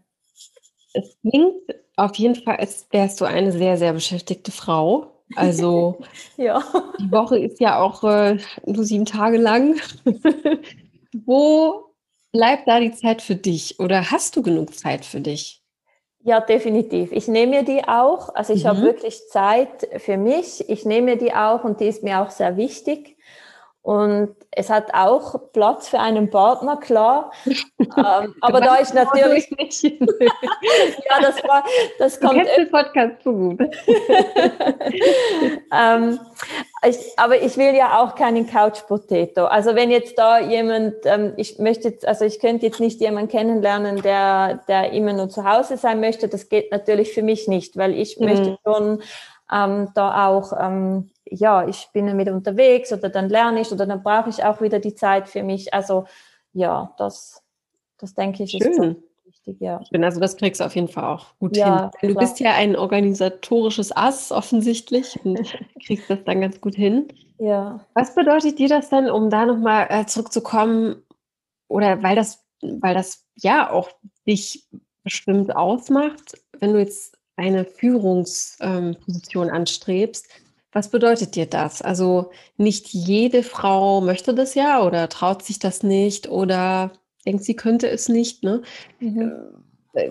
Es 0.95 1.17
klingt 1.21 1.55
auf 1.97 2.15
jeden 2.17 2.37
Fall, 2.37 2.57
als 2.57 2.87
wärst 2.91 3.21
du 3.21 3.25
eine 3.25 3.53
sehr, 3.53 3.77
sehr 3.77 3.93
beschäftigte 3.93 4.53
Frau. 4.53 5.14
Also 5.37 5.99
ja. 6.37 6.63
die 6.99 7.11
Woche 7.11 7.39
ist 7.39 7.61
ja 7.61 7.81
auch 7.81 8.05
äh, 8.05 8.39
nur 8.65 8.85
sieben 8.85 9.07
Tage 9.07 9.39
lang. 9.39 9.81
Wo 11.25 11.95
bleibt 12.33 12.67
da 12.67 12.81
die 12.81 12.93
Zeit 12.93 13.23
für 13.23 13.37
dich 13.37 13.79
oder 13.79 14.11
hast 14.11 14.37
du 14.37 14.43
genug 14.43 14.75
Zeit 14.75 15.05
für 15.05 15.21
dich? 15.21 15.63
Ja, 16.27 16.41
definitiv. 16.41 17.13
Ich 17.13 17.29
nehme 17.29 17.57
mir 17.57 17.63
die 17.65 17.85
auch. 17.87 18.35
Also 18.35 18.55
ich 18.55 18.65
mhm. 18.65 18.69
habe 18.69 18.83
wirklich 18.83 19.29
Zeit 19.29 19.89
für 19.99 20.17
mich. 20.17 20.69
Ich 20.69 20.87
nehme 20.87 21.13
mir 21.13 21.17
die 21.19 21.35
auch 21.35 21.65
und 21.65 21.81
die 21.81 21.87
ist 21.87 22.03
mir 22.03 22.23
auch 22.23 22.31
sehr 22.31 22.57
wichtig. 22.57 23.14
Und 23.85 24.35
es 24.51 24.71
hat 24.71 24.95
auch 24.95 25.53
Platz 25.53 25.91
für 25.91 26.01
einen 26.01 26.31
Partner, 26.31 26.79
klar. 26.79 27.31
ähm, 27.47 28.35
aber 28.41 28.63
da 28.63 28.77
ist 28.77 28.95
natürlich 28.95 29.51
nicht. 29.51 29.83
ja, 30.01 31.21
das 31.21 31.45
war, 31.45 31.63
das 31.99 32.19
kommt. 32.19 32.41
Du 32.41 32.45
den 32.57 32.71
Podcast 32.71 33.23
so 33.23 33.33
gut. 33.33 33.61
ähm, 35.71 36.19
ich, 36.89 36.97
aber 37.19 37.43
ich 37.43 37.59
will 37.59 37.75
ja 37.75 38.03
auch 38.03 38.15
keinen 38.15 38.47
Couch 38.47 38.87
Potato. 38.89 39.45
Also 39.45 39.75
wenn 39.75 39.91
jetzt 39.91 40.17
da 40.17 40.39
jemand, 40.39 40.95
ähm, 41.05 41.35
ich 41.37 41.59
möchte, 41.59 41.89
jetzt, 41.89 42.09
also 42.09 42.25
ich 42.25 42.41
könnte 42.41 42.65
jetzt 42.65 42.81
nicht 42.81 43.03
jemanden 43.03 43.29
kennenlernen, 43.31 44.01
der, 44.01 44.63
der 44.67 44.93
immer 44.93 45.13
nur 45.13 45.29
zu 45.29 45.45
Hause 45.45 45.77
sein 45.77 46.01
möchte. 46.01 46.29
Das 46.29 46.49
geht 46.49 46.73
natürlich 46.73 47.13
für 47.13 47.23
mich 47.23 47.49
nicht, 47.49 47.77
weil 47.77 47.93
ich 47.93 48.19
mhm. 48.19 48.25
möchte 48.25 48.59
schon 48.65 49.03
ähm, 49.53 49.91
da 49.95 50.27
auch 50.29 50.55
ähm, 50.59 51.11
ja, 51.35 51.67
ich 51.67 51.89
bin 51.93 52.07
damit 52.07 52.29
unterwegs 52.29 52.93
oder 52.93 53.09
dann 53.09 53.29
lerne 53.29 53.61
ich 53.61 53.73
oder 53.73 53.87
dann 53.87 54.03
brauche 54.03 54.31
ich 54.31 54.45
auch 54.45 54.61
wieder 54.61 54.79
die 54.79 54.95
Zeit 54.95 55.29
für 55.29 55.43
mich. 55.43 55.73
Also 55.75 56.07
ja, 56.53 56.95
das, 56.99 57.43
das 57.99 58.15
denke 58.15 58.45
ich 58.45 58.53
Schön. 58.53 58.63
ist 58.63 58.77
so 58.77 58.97
wichtig, 59.25 59.61
ja. 59.61 59.81
Schön, 59.85 60.05
also 60.05 60.21
das 60.21 60.37
kriegst 60.37 60.61
du 60.61 60.65
auf 60.65 60.75
jeden 60.75 60.89
Fall 60.89 61.05
auch 61.05 61.27
gut 61.39 61.57
ja, 61.57 61.91
hin. 62.01 62.09
Du 62.09 62.15
klar. 62.15 62.25
bist 62.25 62.41
ja 62.41 62.53
ein 62.53 62.77
organisatorisches 62.77 63.97
Ass 63.97 64.33
offensichtlich 64.33 65.19
und 65.25 65.41
kriegst 65.87 66.09
das 66.09 66.25
dann 66.25 66.41
ganz 66.41 66.61
gut 66.61 66.75
hin. 66.75 67.09
Ja. 67.39 67.85
Was 67.95 68.15
bedeutet 68.15 68.59
dir 68.59 68.69
das 68.69 68.91
denn, 68.91 69.11
um 69.11 69.31
da 69.31 69.47
nochmal 69.47 69.87
äh, 69.91 70.07
zurückzukommen, 70.07 71.03
oder 71.69 72.03
weil 72.03 72.15
das, 72.15 72.45
weil 72.61 72.95
das 72.95 73.27
ja 73.35 73.71
auch 73.71 73.91
dich 74.27 74.69
bestimmt 75.03 75.55
ausmacht, 75.55 76.39
wenn 76.61 76.73
du 76.73 76.79
jetzt 76.79 77.19
eine 77.37 77.65
Führungsposition 77.65 79.49
ähm, 79.49 79.55
anstrebst, 79.55 80.29
was 80.75 80.89
bedeutet 80.89 81.37
dir 81.37 81.47
das? 81.47 81.81
Also 81.81 82.33
nicht 82.57 82.89
jede 82.89 83.45
Frau 83.45 84.01
möchte 84.01 84.35
das 84.35 84.55
ja 84.55 84.83
oder 84.83 85.09
traut 85.09 85.43
sich 85.45 85.61
das 85.61 85.85
nicht 85.85 86.29
oder 86.29 86.91
denkt, 87.25 87.45
sie 87.45 87.55
könnte 87.55 87.89
es 87.89 88.09
nicht. 88.09 88.43
Ne? 88.43 88.63
Mhm. 88.99 89.33
Äh, 89.95 90.11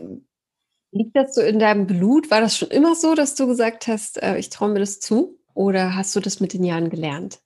liegt 0.91 1.15
das 1.17 1.35
so 1.35 1.41
in 1.41 1.59
deinem 1.59 1.85
Blut? 1.85 2.31
War 2.31 2.39
das 2.39 2.57
schon 2.57 2.69
immer 2.69 2.95
so, 2.95 3.13
dass 3.13 3.35
du 3.35 3.45
gesagt 3.45 3.87
hast, 3.87 4.23
äh, 4.23 4.37
ich 4.37 4.49
traue 4.49 4.69
mir 4.69 4.79
das 4.79 5.01
zu? 5.01 5.37
Oder 5.53 5.95
hast 5.95 6.15
du 6.15 6.21
das 6.21 6.39
mit 6.39 6.53
den 6.53 6.63
Jahren 6.63 6.89
gelernt? 6.89 7.39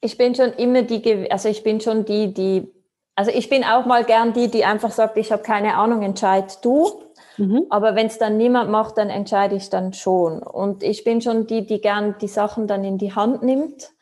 Ich 0.00 0.18
bin 0.18 0.34
schon 0.34 0.52
immer 0.52 0.82
die, 0.82 1.30
also 1.30 1.48
ich 1.48 1.62
bin 1.62 1.80
schon 1.80 2.04
die, 2.04 2.34
die, 2.34 2.68
also 3.14 3.30
ich 3.30 3.48
bin 3.48 3.62
auch 3.62 3.86
mal 3.86 4.04
gern 4.04 4.32
die, 4.32 4.50
die 4.50 4.64
einfach 4.64 4.90
sagt, 4.90 5.16
ich 5.16 5.30
habe 5.30 5.42
keine 5.44 5.76
Ahnung, 5.76 6.02
entscheid 6.02 6.58
du. 6.62 7.05
Mhm. 7.36 7.66
Aber 7.70 7.94
wenn 7.94 8.06
es 8.06 8.18
dann 8.18 8.36
niemand 8.36 8.70
macht, 8.70 8.98
dann 8.98 9.10
entscheide 9.10 9.56
ich 9.56 9.70
dann 9.70 9.92
schon. 9.92 10.42
Und 10.42 10.82
ich 10.82 11.04
bin 11.04 11.20
schon 11.20 11.46
die, 11.46 11.66
die 11.66 11.80
gern 11.80 12.16
die 12.20 12.28
Sachen 12.28 12.66
dann 12.66 12.84
in 12.84 12.98
die 12.98 13.14
Hand 13.14 13.42
nimmt. 13.42 13.92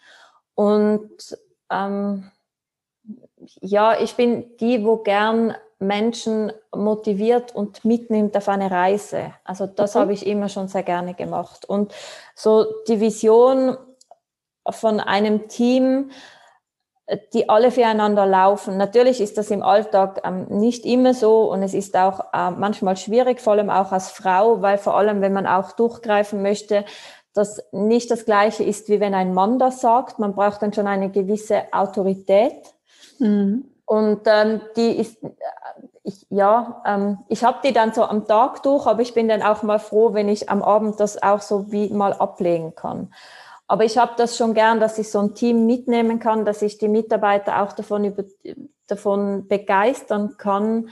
Und 0.55 1.37
ähm, 1.71 2.31
ja, 3.61 3.99
ich 4.01 4.15
bin 4.15 4.57
die, 4.59 4.85
wo 4.85 4.99
gern 4.99 5.55
Menschen 5.79 6.53
motiviert 6.75 7.55
und 7.55 7.85
mitnimmt 7.85 8.37
auf 8.37 8.49
eine 8.49 8.71
Reise. 8.71 9.35
Also 9.45 9.67
das 9.67 9.95
mhm. 9.95 9.99
habe 10.01 10.13
ich 10.13 10.27
immer 10.27 10.49
schon 10.49 10.69
sehr 10.69 10.83
gerne 10.83 11.15
gemacht. 11.15 11.65
Und 11.65 11.93
so 12.35 12.67
die 12.89 13.01
Vision 13.01 13.77
von 14.69 15.01
einem 15.01 15.49
Team, 15.49 16.11
die 17.35 17.49
alle 17.49 17.71
füreinander 17.71 18.25
laufen. 18.25 18.77
Natürlich 18.79 19.21
ist 19.21 19.37
das 19.37 19.51
im 19.51 19.63
Alltag 19.63 20.23
ähm, 20.25 20.47
nicht 20.49 20.87
immer 20.87 21.13
so 21.13 21.51
und 21.53 21.63
es 21.63 21.75
ist 21.75 21.97
auch 21.97 22.21
äh, 22.33 22.51
manchmal 22.51 22.97
schwierig, 22.97 23.41
vor 23.41 23.55
allem 23.55 23.69
auch 23.69 23.93
als 23.93 24.11
Frau, 24.11 24.63
weil 24.63 24.79
vor 24.79 24.97
allem, 24.97 25.21
wenn 25.21 25.33
man 25.33 25.47
auch 25.47 25.73
durchgreifen 25.73 26.43
möchte, 26.43 26.85
das 27.35 27.63
nicht 27.73 28.11
das 28.11 28.25
Gleiche 28.25 28.65
ist, 28.65 28.89
wie 28.89 29.01
wenn 29.01 29.15
ein 29.15 29.35
Mann 29.35 29.59
das 29.59 29.81
sagt. 29.81 30.19
Man 30.19 30.35
braucht 30.35 30.63
dann 30.63 30.73
schon 30.73 30.87
eine 30.87 31.11
gewisse 31.11 31.65
Autorität. 31.73 32.75
Mhm. 33.19 33.65
Und 33.87 34.21
ähm, 34.25 34.63
die 34.77 34.93
ist, 34.93 35.23
äh, 35.23 35.29
ich, 36.05 36.27
ja, 36.31 36.83
ähm, 36.87 37.19
ich 37.29 37.45
habe 37.45 37.59
die 37.65 37.73
dann 37.73 37.93
so 37.93 38.05
am 38.05 38.27
Tag 38.27 38.63
durch, 38.63 38.87
aber 38.87 39.03
ich 39.03 39.13
bin 39.13 39.29
dann 39.29 39.43
auch 39.43 39.63
mal 39.63 39.79
froh, 39.79 40.15
wenn 40.15 40.29
ich 40.29 40.49
am 40.49 40.63
Abend 40.63 41.01
das 41.01 41.23
auch 41.23 41.43
so 41.43 41.71
wie 41.71 41.91
mal 41.91 42.15
ablegen 42.15 42.75
kann. 42.75 43.13
Aber 43.75 43.85
ich 43.85 43.99
habe 43.99 44.13
das 44.17 44.37
schon 44.37 44.55
gern, 44.55 44.79
dass 44.79 44.99
ich 44.99 45.11
so 45.11 45.19
ein 45.19 45.35
Team 45.35 45.67
mitnehmen 45.67 46.21
kann, 46.21 46.45
dass 46.45 46.63
ich 46.63 46.79
die 46.79 46.87
Mitarbeiter 46.87 47.61
auch 47.61 47.73
davon, 47.73 48.05
über, 48.05 48.23
davon 48.87 49.49
begeistern 49.49 50.37
kann, 50.39 50.91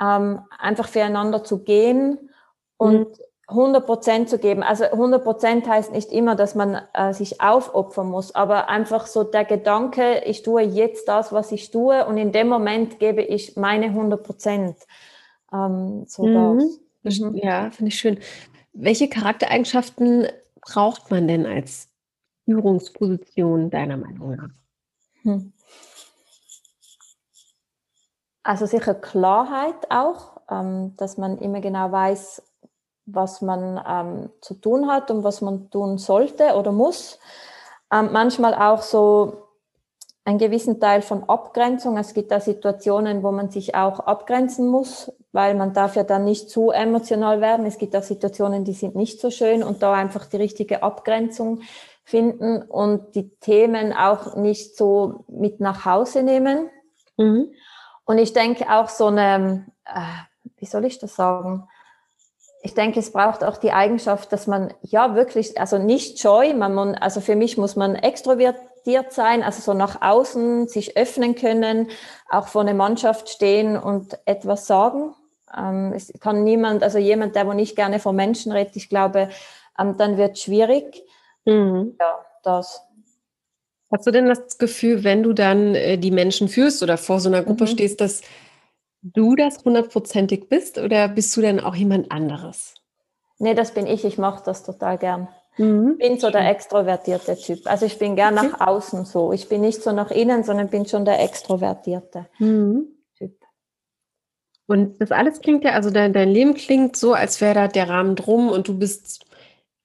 ähm, 0.00 0.40
einfach 0.58 0.88
füreinander 0.88 1.44
zu 1.44 1.64
gehen 1.64 2.30
und 2.78 3.10
mhm. 3.10 3.14
100 3.48 3.84
Prozent 3.84 4.30
zu 4.30 4.38
geben. 4.38 4.62
Also 4.62 4.84
100 4.84 5.22
Prozent 5.22 5.68
heißt 5.68 5.92
nicht 5.92 6.12
immer, 6.12 6.34
dass 6.34 6.54
man 6.54 6.80
äh, 6.94 7.12
sich 7.12 7.42
aufopfern 7.42 8.08
muss, 8.08 8.34
aber 8.34 8.70
einfach 8.70 9.06
so 9.06 9.22
der 9.22 9.44
Gedanke, 9.44 10.22
ich 10.24 10.42
tue 10.42 10.62
jetzt 10.62 11.06
das, 11.08 11.30
was 11.30 11.52
ich 11.52 11.70
tue 11.72 12.06
und 12.06 12.16
in 12.16 12.32
dem 12.32 12.48
Moment 12.48 13.00
gebe 13.00 13.20
ich 13.20 13.54
meine 13.58 13.88
100 13.88 14.22
Prozent. 14.22 14.78
Ähm, 15.52 16.06
so 16.06 16.24
mhm. 16.24 16.78
Mhm. 17.02 17.34
Ja, 17.34 17.70
finde 17.70 17.90
ich 17.90 17.98
schön. 17.98 18.18
Welche 18.72 19.10
Charaktereigenschaften 19.10 20.26
braucht 20.62 21.10
man 21.10 21.28
denn 21.28 21.44
als 21.44 21.90
Führungsposition 22.44 23.70
deiner 23.70 23.96
Meinung 23.96 24.36
nach? 24.36 24.50
Hm. 25.22 25.52
Also 28.42 28.66
sicher 28.66 28.94
Klarheit 28.94 29.90
auch, 29.90 30.40
ähm, 30.50 30.94
dass 30.96 31.16
man 31.16 31.38
immer 31.38 31.60
genau 31.60 31.90
weiß, 31.90 32.42
was 33.06 33.42
man 33.42 33.80
ähm, 33.86 34.30
zu 34.40 34.54
tun 34.54 34.88
hat 34.88 35.10
und 35.10 35.24
was 35.24 35.40
man 35.40 35.70
tun 35.70 35.98
sollte 35.98 36.54
oder 36.54 36.72
muss. 36.72 37.18
Ähm, 37.92 38.10
manchmal 38.12 38.54
auch 38.54 38.82
so 38.82 39.44
einen 40.26 40.38
gewissen 40.38 40.80
Teil 40.80 41.02
von 41.02 41.24
Abgrenzung. 41.24 41.98
Es 41.98 42.14
gibt 42.14 42.30
da 42.30 42.40
Situationen, 42.40 43.22
wo 43.22 43.30
man 43.30 43.50
sich 43.50 43.74
auch 43.74 44.00
abgrenzen 44.00 44.68
muss, 44.68 45.12
weil 45.32 45.54
man 45.54 45.74
darf 45.74 45.96
ja 45.96 46.02
dann 46.02 46.24
nicht 46.24 46.48
zu 46.48 46.70
emotional 46.70 47.40
werden. 47.40 47.66
Es 47.66 47.76
gibt 47.78 47.94
auch 47.94 48.02
Situationen, 48.02 48.64
die 48.64 48.72
sind 48.72 48.94
nicht 48.94 49.20
so 49.20 49.30
schön 49.30 49.62
und 49.62 49.82
da 49.82 49.92
einfach 49.92 50.26
die 50.26 50.38
richtige 50.38 50.82
Abgrenzung 50.82 51.60
finden 52.04 52.62
und 52.62 53.14
die 53.14 53.30
Themen 53.40 53.92
auch 53.92 54.36
nicht 54.36 54.76
so 54.76 55.24
mit 55.28 55.60
nach 55.60 55.84
Hause 55.84 56.22
nehmen. 56.22 56.70
Mhm. 57.16 57.52
Und 58.04 58.18
ich 58.18 58.34
denke 58.34 58.70
auch 58.70 58.88
so 58.88 59.06
eine, 59.06 59.66
äh, 59.86 60.50
wie 60.58 60.66
soll 60.66 60.84
ich 60.84 60.98
das 60.98 61.16
sagen? 61.16 61.66
Ich 62.62 62.74
denke, 62.74 63.00
es 63.00 63.12
braucht 63.12 63.42
auch 63.44 63.56
die 63.56 63.72
Eigenschaft, 63.72 64.32
dass 64.32 64.46
man 64.46 64.72
ja 64.82 65.14
wirklich, 65.14 65.58
also 65.58 65.78
nicht 65.78 66.18
scheu, 66.18 66.54
man, 66.54 66.94
also 66.94 67.20
für 67.20 67.36
mich 67.36 67.58
muss 67.58 67.76
man 67.76 67.94
extrovertiert 67.94 69.12
sein, 69.12 69.42
also 69.42 69.60
so 69.60 69.74
nach 69.76 70.02
außen 70.02 70.68
sich 70.68 70.96
öffnen 70.96 71.34
können, 71.34 71.88
auch 72.30 72.48
vor 72.48 72.62
einer 72.62 72.74
Mannschaft 72.74 73.28
stehen 73.28 73.76
und 73.78 74.18
etwas 74.26 74.66
sagen. 74.66 75.14
Ähm, 75.56 75.92
es 75.94 76.12
kann 76.20 76.44
niemand, 76.44 76.82
also 76.82 76.98
jemand, 76.98 77.36
der 77.36 77.46
wo 77.46 77.52
nicht 77.52 77.76
gerne 77.76 77.98
vor 77.98 78.12
Menschen 78.12 78.52
redet, 78.52 78.76
ich 78.76 78.88
glaube, 78.88 79.28
ähm, 79.78 79.96
dann 79.96 80.16
wird 80.16 80.38
schwierig. 80.38 81.03
Mhm. 81.44 81.94
Ja, 81.98 82.24
das. 82.42 82.82
Hast 83.90 84.06
du 84.06 84.10
denn 84.10 84.26
das 84.26 84.58
Gefühl, 84.58 85.04
wenn 85.04 85.22
du 85.22 85.32
dann 85.32 85.74
äh, 85.74 85.98
die 85.98 86.10
Menschen 86.10 86.48
führst 86.48 86.82
oder 86.82 86.96
vor 86.96 87.20
so 87.20 87.28
einer 87.28 87.42
Gruppe 87.42 87.64
mhm. 87.64 87.68
stehst, 87.68 88.00
dass 88.00 88.22
du 89.02 89.36
das 89.36 89.64
hundertprozentig 89.64 90.48
bist 90.48 90.78
oder 90.78 91.08
bist 91.08 91.36
du 91.36 91.40
denn 91.40 91.60
auch 91.60 91.74
jemand 91.74 92.10
anderes? 92.10 92.74
Nee, 93.38 93.54
das 93.54 93.72
bin 93.72 93.86
ich. 93.86 94.04
Ich 94.04 94.18
mache 94.18 94.42
das 94.44 94.64
total 94.64 94.98
gern. 94.98 95.28
Mhm. 95.56 95.92
Ich 95.92 96.08
bin 96.08 96.18
so 96.18 96.30
der 96.30 96.48
extrovertierte 96.48 97.36
Typ. 97.36 97.66
Also 97.66 97.86
ich 97.86 97.98
bin 97.98 98.16
gern 98.16 98.38
okay. 98.38 98.48
nach 98.48 98.66
außen 98.66 99.04
so. 99.04 99.32
Ich 99.32 99.48
bin 99.48 99.60
nicht 99.60 99.82
so 99.82 99.92
nach 99.92 100.10
innen, 100.10 100.42
sondern 100.44 100.68
bin 100.68 100.86
schon 100.86 101.04
der 101.04 101.22
extrovertierte 101.22 102.26
mhm. 102.38 102.88
Typ. 103.16 103.36
Und 104.66 105.00
das 105.00 105.12
alles 105.12 105.40
klingt 105.40 105.64
ja, 105.64 105.72
also 105.72 105.90
dein, 105.90 106.12
dein 106.12 106.30
Leben 106.30 106.54
klingt 106.54 106.96
so, 106.96 107.12
als 107.12 107.40
wäre 107.40 107.54
da 107.54 107.68
der 107.68 107.88
Rahmen 107.88 108.16
drum 108.16 108.48
und 108.48 108.66
du 108.66 108.78
bist 108.78 109.24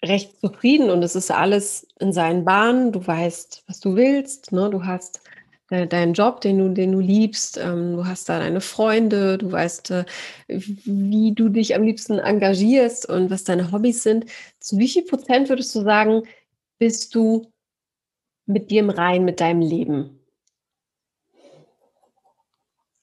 recht 0.04 0.40
zufrieden 0.40 0.90
und 0.90 1.04
es 1.04 1.16
ist 1.16 1.32
alles 1.32 1.88
in 2.00 2.14
seinen 2.14 2.46
Bahnen. 2.46 2.92
Du 2.92 3.06
weißt, 3.06 3.64
was 3.68 3.80
du 3.80 3.96
willst. 3.96 4.52
Ne? 4.52 4.70
Du 4.70 4.86
hast 4.86 5.22
äh, 5.70 5.88
deinen 5.88 6.14
Job, 6.14 6.42
den 6.42 6.58
du, 6.58 6.70
den 6.70 6.92
du 6.92 7.00
liebst. 7.00 7.58
Ähm, 7.58 7.98
du 7.98 8.06
hast 8.06 8.30
da 8.30 8.40
deine 8.40 8.62
Freunde. 8.62 9.38
Du 9.38 9.52
weißt, 9.52 9.92
äh, 9.92 10.06
wie 10.48 11.34
du 11.34 11.50
dich 11.50 11.76
am 11.76 11.84
liebsten 11.84 12.20
engagierst 12.20 13.08
und 13.08 13.30
was 13.30 13.44
deine 13.44 13.72
Hobbys 13.72 14.04
sind. 14.04 14.26
Zu 14.60 14.78
wie 14.78 14.88
viel 14.88 15.04
Prozent 15.04 15.50
würdest 15.50 15.76
du 15.76 15.82
sagen, 15.82 16.24
bist 16.78 17.14
du 17.14 17.52
mit 18.46 18.72
dir 18.72 18.80
im 18.80 18.90
Rein 18.90 19.26
mit 19.26 19.42
deinem 19.42 19.62
Leben? 19.62 20.20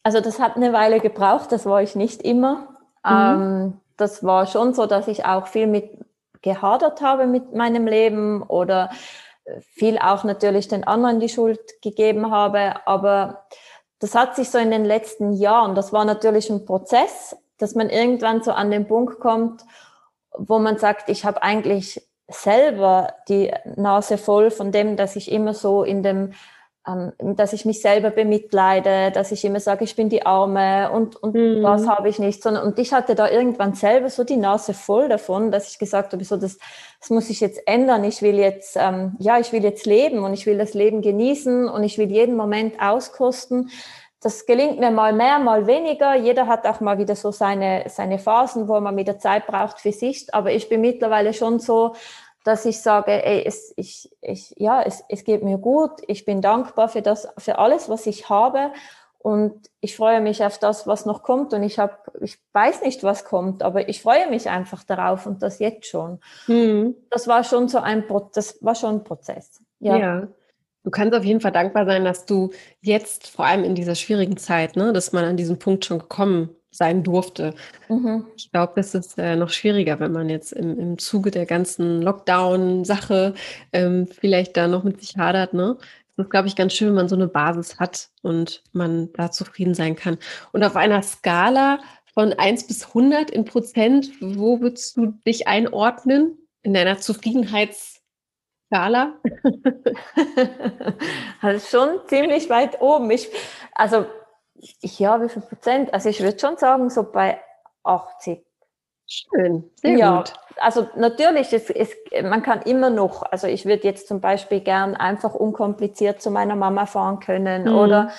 Also 0.02 0.20
das 0.20 0.38
hat 0.38 0.56
eine 0.56 0.72
Weile 0.72 1.00
gebraucht. 1.00 1.52
Das 1.52 1.66
war 1.66 1.82
ich 1.82 1.94
nicht 1.94 2.22
immer. 2.22 2.68
Mhm. 3.04 3.11
Ähm, 3.12 3.80
das 3.96 4.24
war 4.24 4.46
schon 4.46 4.72
so, 4.72 4.87
dass 4.87 5.09
ich 5.09 5.24
auch 5.24 5.46
viel 5.46 5.66
mit 5.66 6.06
gehadert 6.46 7.02
habe 7.02 7.26
mit 7.26 7.54
meinem 7.54 7.88
Leben 7.88 8.42
oder 8.42 8.90
äh, 9.44 9.61
viel 9.61 9.98
auch 9.98 10.22
natürlich 10.22 10.68
den 10.68 10.85
anderen 10.85 11.18
die 11.18 11.28
Schuld 11.28 11.61
gegeben 11.82 12.30
habe. 12.30 12.87
Aber 12.87 13.46
das 13.98 14.14
hat 14.14 14.37
sich 14.37 14.50
so 14.50 14.59
in 14.59 14.70
den 14.70 14.85
letzten 14.85 15.32
Jahren, 15.32 15.74
das 15.74 15.92
war 15.92 16.04
natürlich 16.04 16.48
ein 16.48 16.64
Prozess, 16.64 17.37
dass 17.59 17.74
man 17.74 17.90
irgendwann 17.90 18.42
so 18.42 18.52
an 18.52 18.70
den 18.70 18.87
Punkt 18.87 19.18
kommt, 19.18 19.64
wo 20.38 20.59
man 20.59 20.78
sagt, 20.78 21.09
ich 21.09 21.24
habe 21.24 21.42
eigentlich 21.42 22.06
selber 22.28 23.14
die 23.28 23.52
Nase 23.76 24.18
voll 24.18 24.50
von 24.50 24.70
dem, 24.70 24.96
dass 24.96 25.16
ich 25.16 25.32
immer 25.32 25.52
so 25.54 25.82
in 25.82 26.02
dem 26.02 26.32
dass 27.18 27.53
ich 27.53 27.64
mich 27.64 27.81
selber 27.81 28.11
bemitleide, 28.11 29.11
dass 29.11 29.33
ich 29.33 29.44
immer 29.44 29.59
sage, 29.59 29.83
ich 29.83 29.96
bin 29.96 30.09
die 30.09 30.25
Arme 30.25 30.90
und, 30.92 31.16
und 31.16 31.35
mhm. 31.35 31.62
was 31.62 31.88
habe 31.88 32.09
ich 32.09 32.20
nicht, 32.20 32.42
sondern 32.42 32.64
und 32.64 32.79
ich 32.79 32.92
hatte 32.92 33.16
da 33.16 33.29
irgendwann 33.29 33.75
selber 33.75 34.09
so 34.09 34.22
die 34.22 34.37
Nase 34.37 34.72
voll 34.72 35.09
davon, 35.09 35.51
dass 35.51 35.68
ich 35.68 35.79
gesagt 35.79 36.12
habe, 36.12 36.25
so 36.25 36.37
das, 36.37 36.59
das 37.01 37.11
muss 37.11 37.29
ich 37.29 37.40
jetzt 37.40 37.66
ändern. 37.66 38.05
Ich 38.05 38.22
will 38.22 38.37
jetzt, 38.37 38.77
ähm, 38.77 39.16
ja, 39.18 39.40
ich 39.40 39.53
will 39.53 39.64
jetzt 39.64 39.85
leben 39.85 40.20
und 40.20 40.33
ich 40.33 40.46
will 40.46 40.59
das 40.59 40.75
Leben 40.75 41.03
genießen 41.03 41.68
und 41.68 41.83
ich 41.83 41.99
will 41.99 42.11
jeden 42.11 42.37
Moment 42.37 42.81
auskosten. 42.81 43.70
Das 44.20 44.46
gelingt 44.46 44.79
mir 44.79 44.92
mal 44.92 45.12
mehr, 45.12 45.40
mal 45.40 45.66
weniger. 45.66 46.14
Jeder 46.14 46.46
hat 46.46 46.66
auch 46.66 46.81
mal 46.81 46.99
wieder 46.99 47.16
so 47.16 47.33
seine, 47.33 47.85
seine 47.88 48.18
Phasen, 48.18 48.68
wo 48.68 48.79
man 48.81 48.96
wieder 48.96 49.18
Zeit 49.18 49.46
braucht 49.46 49.81
für 49.81 49.92
sich. 49.92 50.33
Aber 50.33 50.53
ich 50.53 50.68
bin 50.68 50.81
mittlerweile 50.81 51.35
schon 51.35 51.59
so, 51.59 51.94
dass 52.46 52.64
ich 52.64 52.80
sage, 52.80 53.11
ey, 53.11 53.42
es, 53.44 53.74
ich, 53.76 54.09
ich, 54.20 54.54
ja, 54.56 54.80
es, 54.80 55.02
es 55.09 55.24
geht 55.24 55.42
mir 55.42 55.59
gut, 55.59 55.90
ich 56.06 56.24
bin 56.24 56.40
dankbar 56.40 56.88
für 56.88 57.02
das, 57.02 57.28
für 57.38 57.59
alles, 57.59 57.88
was 57.88 58.06
ich 58.06 58.28
habe 58.28 58.70
und 59.18 59.68
ich 59.80 59.96
freue 59.96 60.20
mich 60.20 60.44
auf 60.44 60.59
das, 60.59 60.87
was 60.87 61.06
noch 61.06 61.24
kommt 61.24 61.52
und 61.52 61.64
ich 61.64 61.80
habe, 61.80 61.96
ich 62.20 62.38
weiß 62.52 62.82
nicht, 62.82 63.02
was 63.02 63.24
kommt, 63.24 63.64
aber 63.64 63.88
ich 63.88 64.00
freue 64.00 64.30
mich 64.30 64.48
einfach 64.48 64.85
darauf 64.85 65.26
und 65.26 65.42
das 65.42 65.59
jetzt 65.59 65.87
schon. 65.87 66.20
Mhm. 66.46 66.94
Das 67.11 67.26
war 67.26 67.42
schon 67.42 67.66
so 67.66 67.78
ein, 67.78 68.04
das 68.32 68.62
war 68.62 68.76
schon 68.76 68.96
ein 68.96 69.04
Prozess. 69.04 69.61
Ja. 69.80 69.96
ja. 69.96 70.28
Du 70.85 70.90
kannst 70.92 71.16
auf 71.16 71.24
jeden 71.24 71.40
Fall 71.40 71.50
dankbar 71.50 71.85
sein, 71.85 72.04
dass 72.04 72.26
du 72.26 72.50
jetzt, 72.80 73.26
vor 73.26 73.44
allem 73.44 73.64
in 73.64 73.74
dieser 73.74 73.96
schwierigen 73.96 74.37
Zeit, 74.37 74.76
ne, 74.76 74.92
dass 74.92 75.11
man 75.11 75.24
an 75.24 75.37
diesen 75.37 75.59
Punkt 75.59 75.85
schon 75.85 75.98
gekommen 75.98 76.50
sein 76.77 77.03
durfte. 77.03 77.55
Mhm. 77.89 78.27
Ich 78.37 78.51
glaube, 78.51 78.73
das 78.77 78.95
ist 78.95 79.19
äh, 79.19 79.37
noch 79.37 79.51
schwieriger, 79.51 80.01
wenn 80.01 80.12
man 80.12 80.29
jetzt 80.29 80.53
im, 80.53 80.79
im 80.79 80.99
Zuge 80.99 81.31
der 81.31 81.47
ganzen 81.47 82.03
Lockdown-Sache 82.03 83.35
ähm, 83.73 84.07
vielleicht 84.07 84.57
da 84.57 84.69
noch 84.69 84.85
mit 84.85 85.01
sich 85.01 85.17
hadert. 85.17 85.55
Ne? 85.55 85.77
Das 86.17 86.27
ist, 86.27 86.31
glaube 86.31 86.49
ich, 86.49 86.57
ganz 86.57 86.73
schön, 86.73 86.89
wenn 86.89 86.95
man 86.95 87.09
so 87.09 87.17
eine 87.17 87.29
Basis 87.29 87.79
hat 87.79 88.09
und 88.23 88.62
man 88.73 89.12
da 89.12 89.31
zufrieden 89.31 89.75
sein 89.75 89.97
kann. 89.97 90.19
Und 90.53 90.65
auf 90.65 90.77
einer 90.77 91.03
Skala 91.03 91.81
von 92.15 92.33
1 92.33 92.67
bis 92.67 92.89
100 92.89 93.31
in 93.31 93.45
Prozent, 93.45 94.11
wo 94.21 94.61
würdest 94.61 94.97
du 94.97 95.12
dich 95.27 95.47
einordnen 95.47 96.39
in 96.62 96.73
deiner 96.73 96.99
Zufriedenheitsskala? 96.99 99.21
also 101.43 101.67
schon 101.67 102.01
ziemlich 102.07 102.49
weit 102.49 102.81
oben. 102.81 103.11
Ich, 103.11 103.29
also 103.73 104.07
ja, 104.81 105.23
wie 105.23 105.29
viel 105.29 105.42
Prozent? 105.42 105.92
Also 105.92 106.09
ich 106.09 106.21
würde 106.21 106.38
schon 106.38 106.57
sagen, 106.57 106.90
so 106.90 107.03
bei 107.03 107.40
80. 107.85 108.45
Schön, 109.09 109.71
sehr 109.77 109.97
ja, 109.97 110.16
gut. 110.19 110.33
Also 110.57 110.88
natürlich, 110.97 111.53
es, 111.53 111.71
es, 111.71 111.95
man 112.25 112.42
kann 112.42 112.62
immer 112.62 112.90
noch, 112.90 113.23
also 113.23 113.47
ich 113.47 113.64
würde 113.64 113.85
jetzt 113.85 114.09
zum 114.09 114.21
Beispiel 114.21 114.61
gern 114.61 114.97
einfach 114.97 115.35
unkompliziert 115.35 116.21
zu 116.21 116.31
meiner 116.31 116.57
Mama 116.57 116.87
fahren 116.87 117.21
können 117.21 117.64
mhm. 117.64 117.77
oder 117.77 118.11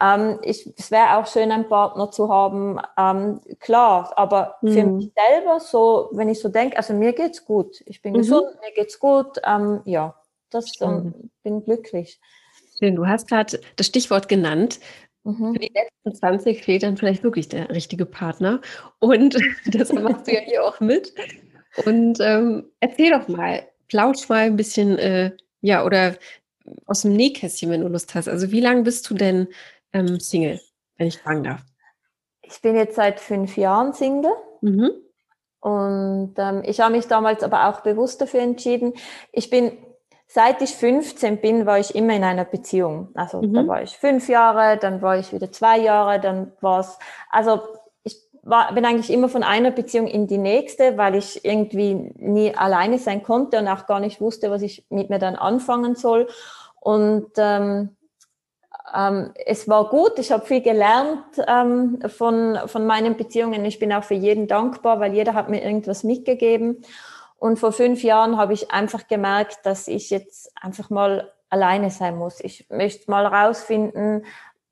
ähm, 0.00 0.40
ich, 0.42 0.68
es 0.76 0.90
wäre 0.90 1.16
auch 1.16 1.28
schön, 1.28 1.52
einen 1.52 1.68
Partner 1.68 2.10
zu 2.10 2.28
haben, 2.28 2.80
ähm, 2.98 3.40
klar, 3.60 4.12
aber 4.16 4.56
mhm. 4.62 4.72
für 4.72 4.84
mich 4.84 5.12
selber 5.14 5.60
so, 5.60 6.08
wenn 6.12 6.28
ich 6.28 6.40
so 6.40 6.48
denke, 6.48 6.76
also 6.76 6.92
mir 6.92 7.12
geht's 7.12 7.44
gut, 7.44 7.80
ich 7.86 8.02
bin 8.02 8.14
mhm. 8.14 8.18
gesund, 8.18 8.48
mir 8.62 8.72
geht's 8.74 8.98
gut, 8.98 9.40
ähm, 9.44 9.80
ja, 9.84 10.16
das 10.50 10.72
ähm, 10.80 11.30
bin 11.44 11.62
glücklich. 11.62 12.20
Schön, 12.78 12.96
du 12.96 13.06
hast 13.06 13.28
gerade 13.28 13.60
das 13.76 13.86
Stichwort 13.86 14.28
genannt, 14.28 14.80
Mhm. 15.24 15.52
Für 15.52 15.58
die 15.58 15.72
letzten 15.72 16.14
20 16.14 16.64
fehlt 16.64 16.82
dann 16.82 16.96
vielleicht 16.96 17.22
wirklich 17.22 17.48
der 17.48 17.70
richtige 17.70 18.06
Partner. 18.06 18.60
Und 18.98 19.36
das 19.66 19.92
machst 19.92 20.26
du 20.26 20.32
ja 20.32 20.40
hier 20.40 20.64
auch 20.64 20.80
mit. 20.80 21.14
Und 21.84 22.18
ähm, 22.20 22.70
erzähl 22.80 23.10
doch 23.10 23.28
mal, 23.28 23.66
plausch 23.88 24.28
mal 24.28 24.46
ein 24.46 24.56
bisschen, 24.56 24.98
äh, 24.98 25.32
ja, 25.60 25.84
oder 25.84 26.16
aus 26.86 27.02
dem 27.02 27.14
Nähkästchen, 27.14 27.70
wenn 27.70 27.80
du 27.80 27.88
Lust 27.88 28.14
hast. 28.14 28.28
Also 28.28 28.50
wie 28.50 28.60
lange 28.60 28.82
bist 28.82 29.08
du 29.08 29.14
denn 29.14 29.48
ähm, 29.92 30.20
Single, 30.20 30.60
wenn 30.96 31.08
ich 31.08 31.18
fragen 31.18 31.44
darf? 31.44 31.62
Ich 32.42 32.60
bin 32.60 32.76
jetzt 32.76 32.96
seit 32.96 33.20
fünf 33.20 33.56
Jahren 33.56 33.92
Single. 33.92 34.32
Mhm. 34.60 34.90
Und 35.60 36.34
ähm, 36.38 36.62
ich 36.64 36.80
habe 36.80 36.96
mich 36.96 37.06
damals 37.06 37.42
aber 37.42 37.68
auch 37.68 37.80
bewusst 37.80 38.20
dafür 38.20 38.40
entschieden. 38.40 38.94
Ich 39.30 39.48
bin 39.48 39.72
seit 40.32 40.62
ich 40.62 40.70
15 40.70 41.38
bin, 41.38 41.66
war 41.66 41.78
ich 41.78 41.94
immer 41.94 42.14
in 42.14 42.24
einer 42.24 42.46
Beziehung. 42.46 43.08
Also 43.14 43.42
mhm. 43.42 43.52
da 43.52 43.66
war 43.66 43.82
ich 43.82 43.90
fünf 43.90 44.28
Jahre, 44.30 44.78
dann 44.78 45.02
war 45.02 45.18
ich 45.18 45.32
wieder 45.32 45.52
zwei 45.52 45.78
Jahre, 45.78 46.20
dann 46.20 46.52
war 46.62 46.80
es, 46.80 46.98
also 47.30 47.60
ich 48.02 48.16
war, 48.42 48.72
bin 48.72 48.86
eigentlich 48.86 49.10
immer 49.10 49.28
von 49.28 49.42
einer 49.42 49.70
Beziehung 49.70 50.06
in 50.06 50.26
die 50.26 50.38
nächste, 50.38 50.96
weil 50.96 51.16
ich 51.16 51.44
irgendwie 51.44 52.14
nie 52.16 52.54
alleine 52.54 52.98
sein 52.98 53.22
konnte 53.22 53.58
und 53.58 53.68
auch 53.68 53.86
gar 53.86 54.00
nicht 54.00 54.22
wusste, 54.22 54.50
was 54.50 54.62
ich 54.62 54.86
mit 54.88 55.10
mir 55.10 55.18
dann 55.18 55.36
anfangen 55.36 55.96
soll. 55.96 56.28
Und 56.80 57.32
ähm, 57.36 57.90
ähm, 58.94 59.32
es 59.44 59.68
war 59.68 59.90
gut, 59.90 60.18
ich 60.18 60.32
habe 60.32 60.46
viel 60.46 60.62
gelernt 60.62 61.24
ähm, 61.46 61.98
von, 62.08 62.58
von 62.66 62.86
meinen 62.86 63.18
Beziehungen. 63.18 63.66
Ich 63.66 63.78
bin 63.78 63.92
auch 63.92 64.04
für 64.04 64.14
jeden 64.14 64.46
dankbar, 64.46 64.98
weil 64.98 65.12
jeder 65.12 65.34
hat 65.34 65.50
mir 65.50 65.62
irgendwas 65.62 66.04
mitgegeben. 66.04 66.82
Und 67.42 67.58
vor 67.58 67.72
fünf 67.72 68.04
Jahren 68.04 68.36
habe 68.36 68.52
ich 68.52 68.70
einfach 68.70 69.08
gemerkt, 69.08 69.66
dass 69.66 69.88
ich 69.88 70.10
jetzt 70.10 70.52
einfach 70.54 70.90
mal 70.90 71.32
alleine 71.50 71.90
sein 71.90 72.16
muss. 72.16 72.38
Ich 72.38 72.70
möchte 72.70 73.10
mal 73.10 73.26
rausfinden, 73.26 74.24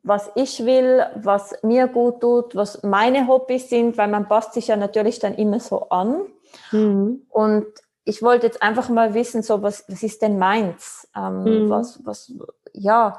was 0.05 0.31
ich 0.37 0.65
will, 0.65 1.05
was 1.17 1.53
mir 1.65 1.89
gut 1.89 2.21
tut, 2.21 2.55
was 2.55 2.85
meine 2.85 3.27
Hobbys 3.27 3.69
sind, 3.71 3.99
weil 3.99 4.07
man 4.07 4.29
passt 4.29 4.53
sich 4.53 4.69
ja 4.69 4.77
natürlich 4.77 5.19
dann 5.19 5.35
immer 5.35 5.59
so 5.59 5.89
an. 5.89 6.27
Mhm. 6.71 7.27
Und 7.29 7.67
ich 8.05 8.23
wollte 8.23 8.47
jetzt 8.47 8.63
einfach 8.63 8.89
mal 8.89 9.15
wissen, 9.15 9.43
so 9.43 9.63
was, 9.63 9.85
was 9.89 10.05
ist 10.05 10.23
denn 10.23 10.39
meins? 10.39 11.09
Ähm, 11.17 11.43
mhm. 11.43 11.71
Was, 11.71 11.99
was, 12.07 12.33
ja. 12.73 13.19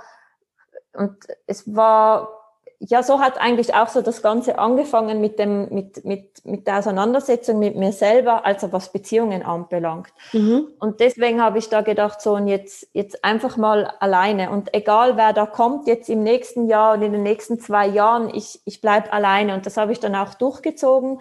Und 0.93 1.17
es 1.45 1.75
war 1.75 2.40
ja, 2.83 3.03
so 3.03 3.19
hat 3.19 3.39
eigentlich 3.39 3.75
auch 3.75 3.89
so 3.89 4.01
das 4.01 4.23
Ganze 4.23 4.57
angefangen 4.57 5.21
mit 5.21 5.37
dem, 5.37 5.69
mit, 5.69 6.03
mit, 6.03 6.43
mit 6.43 6.65
der 6.65 6.79
Auseinandersetzung 6.79 7.59
mit 7.59 7.75
mir 7.75 7.91
selber, 7.91 8.43
also 8.43 8.73
was 8.73 8.91
Beziehungen 8.91 9.43
anbelangt. 9.43 10.11
Mhm. 10.33 10.67
Und 10.79 10.99
deswegen 10.99 11.43
habe 11.43 11.59
ich 11.59 11.69
da 11.69 11.81
gedacht, 11.81 12.21
so 12.21 12.33
und 12.33 12.47
jetzt, 12.47 12.87
jetzt 12.93 13.23
einfach 13.23 13.55
mal 13.55 13.93
alleine. 13.99 14.49
Und 14.49 14.73
egal 14.73 15.15
wer 15.15 15.31
da 15.31 15.45
kommt, 15.45 15.85
jetzt 15.85 16.09
im 16.09 16.23
nächsten 16.23 16.67
Jahr 16.67 16.95
und 16.95 17.03
in 17.03 17.11
den 17.11 17.21
nächsten 17.21 17.59
zwei 17.59 17.85
Jahren, 17.85 18.33
ich, 18.33 18.59
ich 18.65 18.81
bleib 18.81 19.13
alleine. 19.13 19.53
Und 19.53 19.67
das 19.67 19.77
habe 19.77 19.91
ich 19.91 19.99
dann 19.99 20.15
auch 20.15 20.33
durchgezogen. 20.33 21.19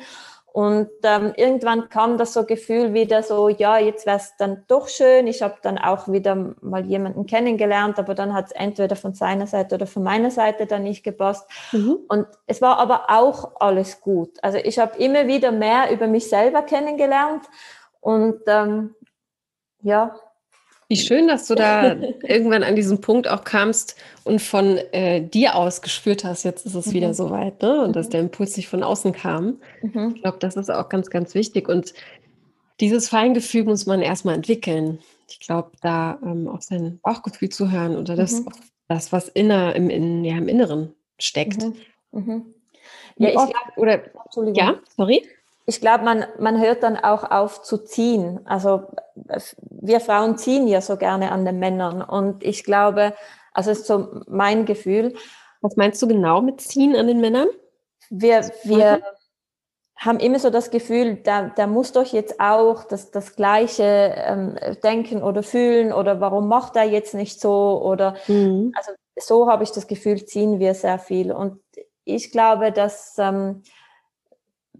Und 0.52 0.90
ähm, 1.04 1.32
irgendwann 1.36 1.88
kam 1.90 2.18
das 2.18 2.32
so 2.32 2.44
Gefühl 2.44 2.92
wieder 2.92 3.22
so, 3.22 3.48
ja, 3.48 3.78
jetzt 3.78 4.04
wäre 4.04 4.16
es 4.16 4.34
dann 4.36 4.64
doch 4.66 4.88
schön. 4.88 5.28
Ich 5.28 5.42
habe 5.42 5.56
dann 5.62 5.78
auch 5.78 6.08
wieder 6.08 6.54
mal 6.60 6.84
jemanden 6.84 7.26
kennengelernt, 7.26 7.98
aber 8.00 8.14
dann 8.14 8.34
hat 8.34 8.46
es 8.46 8.52
entweder 8.52 8.96
von 8.96 9.14
seiner 9.14 9.46
Seite 9.46 9.76
oder 9.76 9.86
von 9.86 10.02
meiner 10.02 10.30
Seite 10.32 10.66
dann 10.66 10.82
nicht 10.82 11.04
gepasst. 11.04 11.48
Mhm. 11.70 11.98
Und 12.08 12.26
es 12.46 12.60
war 12.60 12.78
aber 12.78 13.10
auch 13.10 13.60
alles 13.60 14.00
gut. 14.00 14.42
Also 14.42 14.58
ich 14.58 14.78
habe 14.80 14.98
immer 14.98 15.28
wieder 15.28 15.52
mehr 15.52 15.92
über 15.92 16.08
mich 16.08 16.28
selber 16.28 16.62
kennengelernt. 16.62 17.44
Und 18.00 18.40
ähm, 18.46 18.96
ja, 19.82 20.16
wie 20.90 20.96
schön, 20.96 21.28
dass 21.28 21.46
du 21.46 21.54
da 21.54 21.94
irgendwann 22.24 22.64
an 22.64 22.74
diesen 22.74 23.00
Punkt 23.00 23.28
auch 23.28 23.44
kamst 23.44 23.94
und 24.24 24.42
von 24.42 24.76
äh, 24.90 25.22
dir 25.22 25.54
aus 25.54 25.82
gespürt 25.82 26.24
hast, 26.24 26.42
jetzt 26.42 26.66
ist 26.66 26.74
es 26.74 26.86
mhm. 26.86 26.92
wieder 26.92 27.14
soweit, 27.14 27.62
ne? 27.62 27.82
Und 27.82 27.90
mhm. 27.90 27.92
dass 27.92 28.08
der 28.08 28.18
Impuls 28.18 28.56
nicht 28.56 28.68
von 28.68 28.82
außen 28.82 29.12
kam. 29.12 29.60
Mhm. 29.82 30.14
Ich 30.16 30.22
glaube, 30.22 30.38
das 30.40 30.56
ist 30.56 30.68
auch 30.68 30.88
ganz, 30.88 31.08
ganz 31.08 31.34
wichtig. 31.36 31.68
Und 31.68 31.94
dieses 32.80 33.08
Feingefühl 33.08 33.62
muss 33.62 33.86
man 33.86 34.02
erstmal 34.02 34.34
entwickeln. 34.34 34.98
Ich 35.28 35.38
glaube, 35.38 35.70
da 35.80 36.18
ähm, 36.24 36.48
auf 36.48 36.62
sein 36.62 36.98
Bauchgefühl 37.04 37.50
zu 37.50 37.70
hören 37.70 37.96
oder 37.96 38.16
das, 38.16 38.40
mhm. 38.40 38.48
das 38.88 39.12
was 39.12 39.28
inner, 39.28 39.76
im, 39.76 39.90
in, 39.90 40.24
ja, 40.24 40.36
im 40.36 40.48
Inneren 40.48 40.92
steckt. 41.20 41.62
Mhm. 41.62 41.76
Mhm. 42.10 42.54
Ja, 43.16 43.28
ich 43.28 43.34
glaub, 43.34 43.52
oder 43.76 44.00
ja, 44.54 44.80
sorry 44.96 45.22
ich 45.70 45.80
glaube, 45.80 46.04
man, 46.04 46.24
man 46.40 46.60
hört 46.60 46.82
dann 46.82 46.96
auch 46.96 47.30
auf 47.30 47.62
zu 47.62 47.78
ziehen. 47.78 48.40
Also 48.44 48.82
wir 49.70 50.00
Frauen 50.00 50.36
ziehen 50.36 50.66
ja 50.66 50.80
so 50.80 50.96
gerne 50.96 51.30
an 51.30 51.44
den 51.44 51.60
Männern. 51.60 52.02
Und 52.02 52.42
ich 52.42 52.64
glaube, 52.64 53.14
also 53.52 53.70
ist 53.70 53.86
so 53.86 54.22
mein 54.26 54.66
Gefühl. 54.66 55.14
Was 55.60 55.76
meinst 55.76 56.02
du 56.02 56.08
genau 56.08 56.42
mit 56.42 56.60
ziehen 56.60 56.96
an 56.96 57.06
den 57.06 57.20
Männern? 57.20 57.46
Wir, 58.10 58.50
wir 58.64 59.00
haben 59.94 60.18
immer 60.18 60.40
so 60.40 60.50
das 60.50 60.72
Gefühl, 60.72 61.20
da, 61.22 61.50
da 61.54 61.68
muss 61.68 61.92
doch 61.92 62.06
jetzt 62.06 62.40
auch 62.40 62.82
das, 62.82 63.12
das 63.12 63.36
Gleiche 63.36 64.12
ähm, 64.16 64.56
denken 64.82 65.22
oder 65.22 65.44
fühlen 65.44 65.92
oder 65.92 66.20
warum 66.20 66.48
macht 66.48 66.74
er 66.74 66.84
jetzt 66.84 67.14
nicht 67.14 67.40
so 67.40 67.80
oder 67.84 68.16
mhm. 68.26 68.72
also 68.74 68.90
so 69.16 69.48
habe 69.48 69.62
ich 69.62 69.70
das 69.70 69.86
Gefühl, 69.86 70.24
ziehen 70.24 70.58
wir 70.58 70.74
sehr 70.74 70.98
viel. 70.98 71.30
Und 71.30 71.60
ich 72.04 72.32
glaube, 72.32 72.72
dass 72.72 73.14
ähm, 73.18 73.62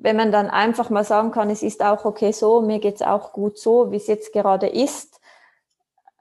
wenn 0.01 0.17
man 0.17 0.33
dann 0.33 0.49
einfach 0.49 0.91
mal 0.91 1.05
sagen 1.05 1.31
kann, 1.31 1.51
es 1.51 1.63
ist 1.63 1.83
auch 1.83 2.05
okay 2.05 2.33
so, 2.33 2.63
mir 2.63 2.79
geht's 2.79 3.03
auch 3.03 3.33
gut 3.33 3.59
so, 3.59 3.93
wie 3.93 3.97
es 3.97 4.07
jetzt 4.07 4.33
gerade 4.33 4.67
ist. 4.67 5.21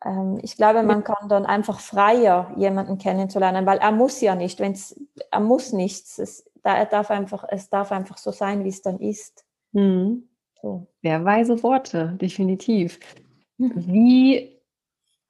Ähm, 0.04 0.40
ich 0.44 0.58
glaube, 0.58 0.84
man 0.84 1.04
kann 1.04 1.30
dann 1.30 1.46
einfach 1.46 1.80
freier 1.80 2.52
jemanden 2.58 2.98
kennenzulernen, 2.98 3.66
weil 3.66 3.78
er 3.80 3.92
muss 3.92 4.20
ja 4.20 4.36
nicht, 4.36 4.60
wenn's, 4.60 5.00
er 5.32 5.40
muss 5.40 5.72
nichts. 5.72 6.20
Es, 6.20 6.46
er 6.62 6.86
darf 6.86 7.10
einfach, 7.10 7.46
es 7.48 7.70
darf 7.70 7.94
einfach 7.94 8.18
so 8.18 8.32
sein, 8.32 8.66
wie 8.66 8.70
es 8.70 8.82
dann 8.82 9.00
ist. 9.00 9.46
Mhm. 9.72 10.28
So. 10.62 10.88
Sehr 11.02 11.24
weise 11.24 11.64
Worte, 11.64 12.18
definitiv. 12.22 13.00
Mhm. 13.58 13.74
Wie 13.88 14.60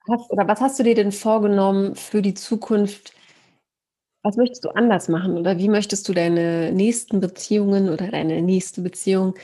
hast 0.08 0.28
oder 0.32 0.48
was 0.48 0.60
hast 0.60 0.78
du 0.80 0.82
dir 0.82 0.96
denn 0.96 1.12
vorgenommen 1.12 1.94
für 1.94 2.20
die 2.20 2.34
Zukunft? 2.34 3.12
Was 4.22 4.36
möchtest 4.36 4.64
du 4.64 4.70
anders 4.70 5.08
machen 5.08 5.38
oder 5.38 5.58
wie 5.58 5.68
möchtest 5.68 6.08
du 6.08 6.12
deine 6.12 6.72
nächsten 6.72 7.20
Beziehungen 7.20 7.88
oder 7.88 8.08
deine 8.08 8.42
nächste 8.42 8.82
Beziehung 8.82 9.34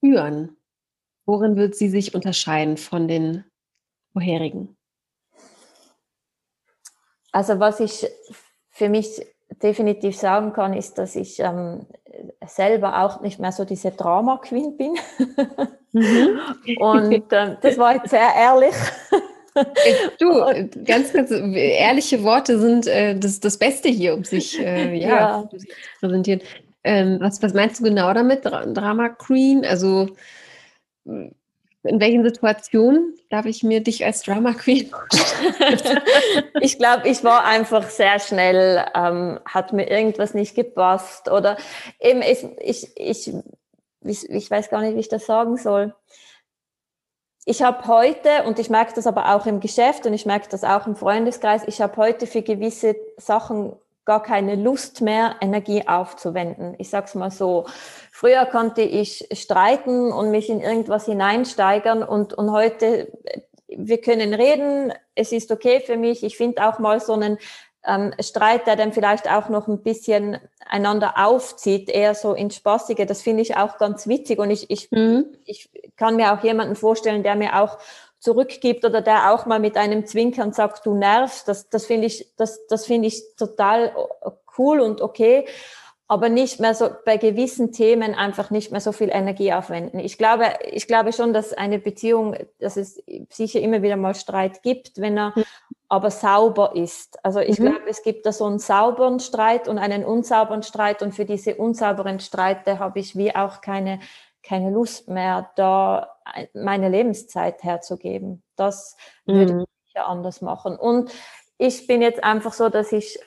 führen? 0.00 0.56
Worin 1.24 1.56
wird 1.56 1.74
sie 1.74 1.88
sich 1.88 2.14
unterscheiden 2.14 2.76
von 2.76 3.08
den 3.08 3.44
vorherigen? 4.12 4.76
Also 7.32 7.58
was 7.58 7.80
ich 7.80 8.06
für 8.70 8.88
mich 8.88 9.26
definitiv 9.62 10.16
sagen 10.16 10.52
kann, 10.52 10.74
ist, 10.74 10.98
dass 10.98 11.16
ich 11.16 11.40
ähm, 11.40 11.86
selber 12.46 13.02
auch 13.02 13.20
nicht 13.20 13.40
mehr 13.40 13.52
so 13.52 13.64
diese 13.64 13.90
Drama 13.92 14.38
Queen 14.38 14.76
bin. 14.76 14.94
Mhm. 15.92 16.38
Und 16.80 17.32
ähm, 17.32 17.56
das 17.60 17.78
war 17.78 17.94
jetzt 17.94 18.10
sehr 18.10 18.34
ehrlich. 18.34 18.74
Du, 20.18 20.30
ganz, 20.84 21.12
ganz 21.12 21.30
ehrliche 21.30 22.22
Worte 22.22 22.58
sind 22.58 22.86
äh, 22.86 23.18
das, 23.18 23.40
das 23.40 23.58
Beste 23.58 23.88
hier, 23.88 24.14
um 24.14 24.24
sich, 24.24 24.58
äh, 24.58 24.94
ja, 24.98 25.08
ja. 25.08 25.36
Um 25.38 25.58
sich 25.58 25.68
zu 25.68 25.76
präsentieren. 26.00 26.40
Ähm, 26.84 27.18
was, 27.20 27.42
was 27.42 27.54
meinst 27.54 27.80
du 27.80 27.84
genau 27.84 28.12
damit, 28.12 28.44
Drama 28.44 29.08
Queen? 29.08 29.64
Also 29.64 30.08
in 31.04 32.00
welchen 32.00 32.24
Situationen 32.24 33.14
darf 33.30 33.46
ich 33.46 33.62
mir 33.62 33.80
dich 33.80 34.04
als 34.04 34.22
Drama 34.22 34.52
Queen 34.52 34.90
Ich 36.60 36.78
glaube, 36.78 37.08
ich 37.08 37.24
war 37.24 37.44
einfach 37.44 37.88
sehr 37.88 38.18
schnell, 38.18 38.84
ähm, 38.94 39.40
hat 39.44 39.72
mir 39.72 39.88
irgendwas 39.88 40.34
nicht 40.34 40.54
gepasst 40.54 41.30
oder 41.30 41.56
eben 42.00 42.22
ich, 42.22 42.44
ich, 42.60 42.96
ich, 42.96 43.32
ich 44.04 44.50
weiß 44.50 44.70
gar 44.70 44.80
nicht, 44.80 44.96
wie 44.96 45.00
ich 45.00 45.08
das 45.08 45.26
sagen 45.26 45.56
soll. 45.56 45.94
Ich 47.48 47.62
habe 47.62 47.86
heute, 47.86 48.42
und 48.44 48.58
ich 48.58 48.70
merke 48.70 48.92
das 48.92 49.06
aber 49.06 49.32
auch 49.32 49.46
im 49.46 49.60
Geschäft 49.60 50.04
und 50.04 50.12
ich 50.12 50.26
merke 50.26 50.48
das 50.50 50.64
auch 50.64 50.88
im 50.88 50.96
Freundeskreis, 50.96 51.62
ich 51.68 51.80
habe 51.80 51.96
heute 51.96 52.26
für 52.26 52.42
gewisse 52.42 52.96
Sachen 53.18 53.76
gar 54.04 54.20
keine 54.20 54.56
Lust 54.56 55.00
mehr, 55.00 55.36
Energie 55.40 55.86
aufzuwenden. 55.86 56.74
Ich 56.78 56.90
sag's 56.90 57.14
mal 57.14 57.30
so. 57.30 57.66
Früher 58.10 58.46
konnte 58.46 58.82
ich 58.82 59.28
streiten 59.30 60.10
und 60.10 60.32
mich 60.32 60.50
in 60.50 60.60
irgendwas 60.60 61.06
hineinsteigern 61.06 62.02
und, 62.02 62.34
und 62.34 62.50
heute, 62.50 63.12
wir 63.68 64.00
können 64.00 64.34
reden, 64.34 64.92
es 65.14 65.30
ist 65.30 65.52
okay 65.52 65.78
für 65.78 65.96
mich. 65.96 66.24
Ich 66.24 66.36
finde 66.36 66.66
auch 66.66 66.80
mal 66.80 66.98
so 66.98 67.12
einen 67.12 67.38
ähm, 67.86 68.12
Streit, 68.20 68.66
der 68.66 68.76
dann 68.76 68.92
vielleicht 68.92 69.30
auch 69.30 69.48
noch 69.48 69.68
ein 69.68 69.82
bisschen 69.82 70.38
einander 70.68 71.14
aufzieht, 71.16 71.88
eher 71.88 72.14
so 72.14 72.34
ins 72.34 72.56
Spaßige, 72.56 73.06
das 73.06 73.22
finde 73.22 73.42
ich 73.42 73.56
auch 73.56 73.78
ganz 73.78 74.06
witzig 74.06 74.38
und 74.38 74.50
ich, 74.50 74.70
ich, 74.70 74.90
mhm. 74.90 75.26
ich 75.44 75.70
kann 75.96 76.16
mir 76.16 76.34
auch 76.34 76.42
jemanden 76.42 76.76
vorstellen, 76.76 77.22
der 77.22 77.36
mir 77.36 77.62
auch 77.62 77.78
zurückgibt 78.18 78.84
oder 78.84 79.02
der 79.02 79.32
auch 79.32 79.46
mal 79.46 79.60
mit 79.60 79.76
einem 79.76 80.06
Zwinkern 80.06 80.52
sagt, 80.52 80.84
du 80.84 80.94
nervst, 80.94 81.46
das, 81.48 81.68
das 81.68 81.86
finde 81.86 82.08
ich, 82.08 82.32
das, 82.36 82.66
das 82.66 82.86
finde 82.86 83.08
ich 83.08 83.36
total 83.36 83.92
cool 84.58 84.80
und 84.80 85.00
okay, 85.00 85.46
aber 86.08 86.28
nicht 86.28 86.60
mehr 86.60 86.74
so 86.74 86.88
bei 87.04 87.16
gewissen 87.16 87.72
Themen 87.72 88.14
einfach 88.14 88.50
nicht 88.50 88.70
mehr 88.70 88.80
so 88.80 88.92
viel 88.92 89.10
Energie 89.10 89.52
aufwenden. 89.52 89.98
Ich 89.98 90.18
glaube, 90.18 90.44
ich 90.62 90.86
glaube 90.86 91.12
schon, 91.12 91.32
dass 91.32 91.52
eine 91.52 91.80
Beziehung, 91.80 92.36
dass 92.60 92.76
es 92.76 93.02
sicher 93.30 93.60
immer 93.60 93.82
wieder 93.82 93.96
mal 93.96 94.14
Streit 94.14 94.62
gibt, 94.62 95.00
wenn 95.00 95.18
er 95.18 95.32
mhm. 95.34 95.44
Aber 95.88 96.10
sauber 96.10 96.74
ist. 96.74 97.24
Also 97.24 97.40
ich 97.40 97.58
mhm. 97.58 97.66
glaube, 97.66 97.88
es 97.88 98.02
gibt 98.02 98.26
da 98.26 98.32
so 98.32 98.44
einen 98.44 98.58
sauberen 98.58 99.20
Streit 99.20 99.68
und 99.68 99.78
einen 99.78 100.04
unsauberen 100.04 100.62
Streit 100.62 101.02
und 101.02 101.14
für 101.14 101.24
diese 101.24 101.56
unsauberen 101.56 102.18
Streite 102.20 102.78
habe 102.78 102.98
ich 102.98 103.16
wie 103.16 103.34
auch 103.34 103.60
keine 103.60 104.00
keine 104.46 104.70
Lust 104.70 105.08
mehr, 105.08 105.50
da 105.56 106.16
meine 106.54 106.88
Lebenszeit 106.88 107.62
herzugeben. 107.64 108.42
Das 108.54 108.96
würde 109.24 109.54
mhm. 109.54 109.60
ich 109.86 109.94
ja 109.94 110.06
anders 110.06 110.40
machen. 110.40 110.76
Und 110.76 111.12
ich 111.58 111.86
bin 111.86 112.00
jetzt 112.00 112.22
einfach 112.22 112.52
so, 112.52 112.68
dass 112.68 112.92
ich 112.92 113.18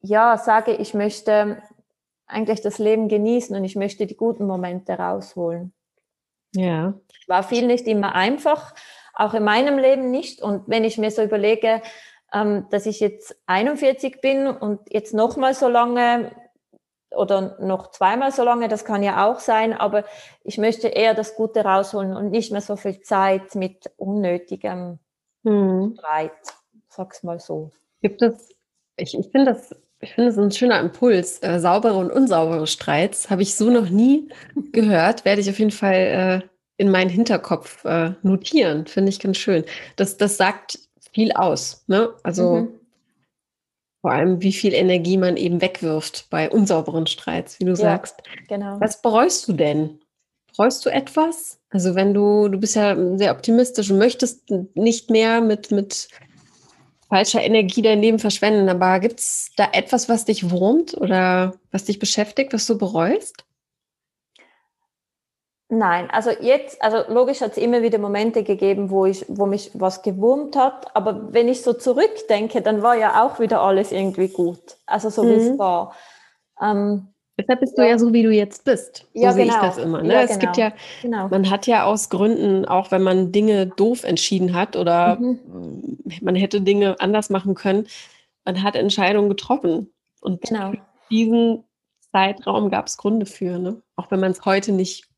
ja 0.00 0.38
sage, 0.38 0.72
ich 0.72 0.94
möchte 0.94 1.62
eigentlich 2.26 2.62
das 2.62 2.78
Leben 2.78 3.08
genießen 3.08 3.54
und 3.54 3.64
ich 3.64 3.76
möchte 3.76 4.06
die 4.06 4.16
guten 4.16 4.46
Momente 4.46 4.94
rausholen. 4.94 5.72
Ja. 6.54 6.94
War 7.26 7.42
viel 7.42 7.66
nicht 7.66 7.86
immer 7.86 8.14
einfach, 8.14 8.74
auch 9.16 9.34
in 9.34 9.42
meinem 9.42 9.78
Leben 9.78 10.10
nicht. 10.10 10.40
Und 10.40 10.62
wenn 10.66 10.84
ich 10.84 10.98
mir 10.98 11.10
so 11.10 11.22
überlege, 11.22 11.82
ähm, 12.32 12.66
dass 12.70 12.86
ich 12.86 13.00
jetzt 13.00 13.34
41 13.46 14.20
bin 14.20 14.46
und 14.46 14.80
jetzt 14.92 15.14
noch 15.14 15.36
mal 15.36 15.54
so 15.54 15.68
lange 15.68 16.30
oder 17.14 17.56
noch 17.60 17.90
zweimal 17.90 18.30
so 18.30 18.44
lange, 18.44 18.68
das 18.68 18.84
kann 18.84 19.02
ja 19.02 19.26
auch 19.26 19.40
sein, 19.40 19.72
aber 19.72 20.04
ich 20.44 20.58
möchte 20.58 20.88
eher 20.88 21.14
das 21.14 21.34
Gute 21.34 21.64
rausholen 21.64 22.14
und 22.14 22.30
nicht 22.30 22.52
mehr 22.52 22.60
so 22.60 22.76
viel 22.76 23.00
Zeit 23.00 23.54
mit 23.54 23.90
unnötigem 23.96 24.98
hm. 25.44 25.96
Streit, 25.98 26.32
sag's 26.88 27.22
mal 27.22 27.40
so. 27.40 27.70
Gibt 28.02 28.20
es, 28.20 28.50
ich, 28.96 29.18
ich 29.18 29.30
finde 29.30 29.54
das, 29.54 29.74
ich 30.00 30.12
finde 30.12 30.30
es 30.30 30.36
ein 30.36 30.50
schöner 30.50 30.80
Impuls, 30.80 31.42
äh, 31.42 31.58
saubere 31.58 31.94
und 31.94 32.10
unsaubere 32.10 32.66
Streits, 32.66 33.30
habe 33.30 33.42
ich 33.42 33.56
so 33.56 33.70
noch 33.70 33.88
nie 33.88 34.28
gehört, 34.72 35.24
werde 35.24 35.40
ich 35.40 35.48
auf 35.48 35.58
jeden 35.58 35.70
Fall 35.70 36.42
äh, 36.42 36.55
in 36.78 36.90
meinen 36.90 37.10
Hinterkopf 37.10 37.84
äh, 37.84 38.12
notieren, 38.22 38.86
finde 38.86 39.10
ich 39.10 39.20
ganz 39.20 39.38
schön. 39.38 39.64
Das, 39.96 40.16
das 40.16 40.36
sagt 40.36 40.78
viel 41.12 41.32
aus, 41.32 41.84
ne? 41.86 42.10
Also 42.22 42.56
mhm. 42.56 42.68
Vor 44.06 44.12
allem, 44.12 44.40
wie 44.40 44.52
viel 44.52 44.72
Energie 44.72 45.16
man 45.16 45.36
eben 45.36 45.60
wegwirft 45.60 46.30
bei 46.30 46.48
unsauberen 46.48 47.08
Streits, 47.08 47.58
wie 47.58 47.64
du 47.64 47.72
ja, 47.72 47.76
sagst. 47.76 48.22
Genau. 48.46 48.78
Was 48.78 49.02
bereust 49.02 49.48
du 49.48 49.52
denn? 49.52 49.98
Bereust 50.56 50.86
du 50.86 50.90
etwas? 50.90 51.58
Also 51.70 51.96
wenn 51.96 52.14
du, 52.14 52.48
du 52.48 52.58
bist 52.58 52.76
ja 52.76 52.96
sehr 53.16 53.32
optimistisch 53.32 53.90
und 53.90 53.98
möchtest 53.98 54.48
nicht 54.74 55.10
mehr 55.10 55.40
mit, 55.40 55.72
mit 55.72 56.08
falscher 57.08 57.42
Energie 57.42 57.82
dein 57.82 58.00
Leben 58.00 58.18
verschwenden, 58.18 58.68
aber 58.68 59.00
gibt 59.00 59.18
es 59.18 59.50
da 59.56 59.68
etwas, 59.72 60.08
was 60.08 60.24
dich 60.24 60.50
wurmt 60.50 60.96
oder 60.96 61.54
was 61.72 61.84
dich 61.86 61.98
beschäftigt, 61.98 62.52
was 62.52 62.66
du 62.66 62.78
bereust? 62.78 63.45
Nein, 65.68 66.08
also 66.10 66.30
jetzt, 66.30 66.80
also 66.80 67.12
logisch 67.12 67.40
hat 67.40 67.52
es 67.52 67.56
immer 67.58 67.82
wieder 67.82 67.98
Momente 67.98 68.44
gegeben, 68.44 68.90
wo 68.90 69.04
ich, 69.04 69.24
wo 69.28 69.46
mich 69.46 69.72
was 69.74 70.02
gewurmt 70.02 70.54
hat, 70.54 70.94
aber 70.94 71.32
wenn 71.32 71.48
ich 71.48 71.62
so 71.62 71.72
zurückdenke, 71.72 72.62
dann 72.62 72.82
war 72.82 72.94
ja 72.94 73.24
auch 73.24 73.40
wieder 73.40 73.60
alles 73.62 73.90
irgendwie 73.90 74.28
gut. 74.28 74.76
Also 74.86 75.10
so 75.10 75.24
mhm. 75.24 75.28
wie 75.28 75.34
es 75.34 75.50
mhm. 75.50 75.58
war. 75.58 75.94
Ähm, 76.62 77.08
Deshalb 77.38 77.60
bist 77.60 77.76
ja. 77.76 77.84
du 77.84 77.90
ja 77.90 77.98
so, 77.98 78.12
wie 78.12 78.22
du 78.22 78.30
jetzt 78.30 78.64
bist. 78.64 79.06
So 79.12 79.22
ja, 79.22 79.32
sehe 79.32 79.44
genau. 79.44 79.56
ich 79.56 79.60
das 79.60 79.78
immer. 79.78 80.02
Ne? 80.02 80.14
Ja, 80.14 80.22
es 80.22 80.30
genau. 80.30 80.40
gibt 80.40 80.56
ja, 80.56 80.72
genau. 81.02 81.28
man 81.28 81.50
hat 81.50 81.66
ja 81.66 81.84
aus 81.84 82.10
Gründen, 82.10 82.64
auch 82.64 82.92
wenn 82.92 83.02
man 83.02 83.32
Dinge 83.32 83.66
doof 83.66 84.04
entschieden 84.04 84.54
hat 84.54 84.76
oder 84.76 85.16
mhm. 85.16 85.98
man 86.22 86.36
hätte 86.36 86.60
Dinge 86.60 86.96
anders 87.00 87.28
machen 87.28 87.56
können, 87.56 87.88
man 88.44 88.62
hat 88.62 88.76
Entscheidungen 88.76 89.28
getroffen. 89.28 89.92
Und 90.20 90.42
genau. 90.42 90.72
diesen 91.10 91.64
Zeitraum 92.12 92.70
gab 92.70 92.86
es 92.86 92.96
Gründe 92.96 93.26
für, 93.26 93.58
ne? 93.58 93.82
Auch 93.96 94.10
wenn 94.10 94.20
man 94.20 94.30
es 94.30 94.44
heute 94.44 94.72
nicht 94.72 95.08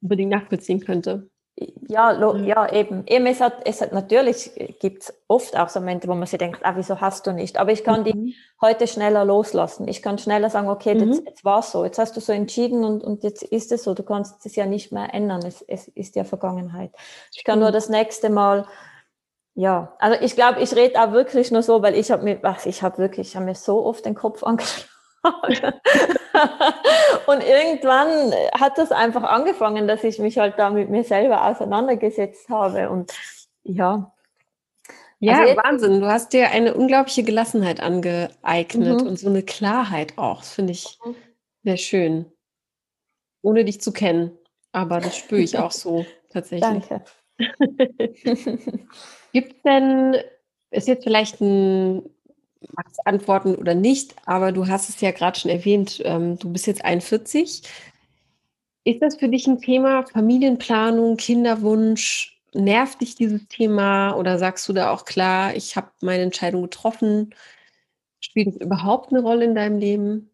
unbedingt 0.00 0.30
nachvollziehen 0.30 0.80
könnte. 0.80 1.28
Ja, 1.88 2.12
lo, 2.12 2.36
ja, 2.36 2.72
eben. 2.72 3.04
eben 3.06 3.26
es 3.26 3.40
hat, 3.40 3.54
es 3.64 3.80
hat 3.80 3.92
natürlich 3.92 4.52
gibt 4.78 5.02
es 5.02 5.14
oft 5.26 5.58
auch 5.58 5.68
so 5.68 5.80
Momente, 5.80 6.06
wo 6.06 6.14
man 6.14 6.26
sich 6.26 6.38
denkt, 6.38 6.60
ah, 6.62 6.74
wieso 6.76 7.00
hast 7.00 7.26
du 7.26 7.32
nicht? 7.32 7.58
Aber 7.58 7.72
ich 7.72 7.82
kann 7.82 8.00
mhm. 8.00 8.04
die 8.04 8.36
heute 8.60 8.86
schneller 8.86 9.24
loslassen. 9.24 9.88
Ich 9.88 10.00
kann 10.00 10.18
schneller 10.18 10.50
sagen, 10.50 10.68
okay, 10.68 10.94
mhm. 10.94 11.08
jetzt, 11.08 11.26
jetzt 11.26 11.44
war 11.44 11.60
es 11.60 11.72
so, 11.72 11.84
jetzt 11.84 11.98
hast 11.98 12.16
du 12.16 12.20
so 12.20 12.32
entschieden 12.32 12.84
und, 12.84 13.02
und 13.02 13.24
jetzt 13.24 13.42
ist 13.42 13.72
es 13.72 13.82
so. 13.82 13.94
Du 13.94 14.04
kannst 14.04 14.46
es 14.46 14.54
ja 14.54 14.66
nicht 14.66 14.92
mehr 14.92 15.12
ändern. 15.12 15.44
Es, 15.44 15.62
es 15.62 15.88
ist 15.88 16.14
ja 16.14 16.22
Vergangenheit. 16.22 16.92
Ich 17.34 17.42
kann 17.42 17.58
mhm. 17.58 17.64
nur 17.64 17.72
das 17.72 17.88
nächste 17.88 18.30
Mal, 18.30 18.66
ja, 19.54 19.96
also 19.98 20.22
ich 20.22 20.36
glaube, 20.36 20.60
ich 20.60 20.76
rede 20.76 21.00
auch 21.02 21.10
wirklich 21.10 21.50
nur 21.50 21.62
so, 21.62 21.82
weil 21.82 21.96
ich 21.96 22.12
habe 22.12 22.22
mir, 22.22 22.38
ach, 22.42 22.64
ich 22.66 22.82
habe 22.84 22.98
wirklich, 22.98 23.30
ich 23.30 23.36
habe 23.36 23.46
mir 23.46 23.56
so 23.56 23.84
oft 23.84 24.04
den 24.04 24.14
Kopf 24.14 24.42
angeschlagen. 24.44 24.92
und 27.26 27.42
irgendwann 27.42 28.32
hat 28.58 28.78
das 28.78 28.92
einfach 28.92 29.24
angefangen, 29.24 29.88
dass 29.88 30.04
ich 30.04 30.18
mich 30.18 30.38
halt 30.38 30.58
da 30.58 30.70
mit 30.70 30.90
mir 30.90 31.04
selber 31.04 31.46
auseinandergesetzt 31.46 32.48
habe. 32.48 32.90
Und 32.90 33.12
ja. 33.64 34.12
Ja, 35.20 35.40
also 35.40 35.56
Wahnsinn. 35.56 36.00
Du 36.00 36.06
hast 36.06 36.32
dir 36.32 36.50
eine 36.50 36.74
unglaubliche 36.74 37.24
Gelassenheit 37.24 37.80
angeeignet 37.80 39.02
mhm. 39.02 39.08
und 39.08 39.18
so 39.18 39.28
eine 39.28 39.42
Klarheit 39.42 40.16
auch. 40.16 40.38
Das 40.38 40.52
finde 40.52 40.72
ich 40.72 40.98
mhm. 41.04 41.16
sehr 41.64 41.76
schön. 41.76 42.26
Ohne 43.42 43.64
dich 43.64 43.80
zu 43.80 43.92
kennen. 43.92 44.38
Aber 44.72 45.00
das 45.00 45.16
spüre 45.16 45.40
ich 45.40 45.58
auch 45.58 45.72
so 45.72 46.06
tatsächlich. 46.30 46.86
Danke. 46.86 47.04
Gibt 49.32 49.52
es 49.52 49.62
denn, 49.62 50.16
ist 50.70 50.88
jetzt 50.88 51.04
vielleicht 51.04 51.40
ein 51.40 52.10
magst 52.74 53.06
antworten 53.06 53.54
oder 53.54 53.74
nicht, 53.74 54.14
aber 54.26 54.52
du 54.52 54.66
hast 54.66 54.88
es 54.88 55.00
ja 55.00 55.10
gerade 55.12 55.38
schon 55.38 55.50
erwähnt, 55.50 56.00
ähm, 56.04 56.38
du 56.38 56.52
bist 56.52 56.66
jetzt 56.66 56.84
41. 56.84 57.62
Ist 58.84 59.02
das 59.02 59.16
für 59.16 59.28
dich 59.28 59.46
ein 59.46 59.60
Thema 59.60 60.04
Familienplanung, 60.06 61.16
Kinderwunsch? 61.16 62.40
Nervt 62.54 63.00
dich 63.02 63.14
dieses 63.14 63.46
Thema 63.48 64.14
oder 64.16 64.38
sagst 64.38 64.68
du 64.68 64.72
da 64.72 64.90
auch 64.90 65.04
klar, 65.04 65.54
ich 65.54 65.76
habe 65.76 65.90
meine 66.00 66.22
Entscheidung 66.22 66.62
getroffen? 66.62 67.34
Spielt 68.20 68.48
es 68.48 68.56
überhaupt 68.56 69.12
eine 69.12 69.22
Rolle 69.22 69.44
in 69.46 69.54
deinem 69.54 69.78
Leben? 69.78 70.30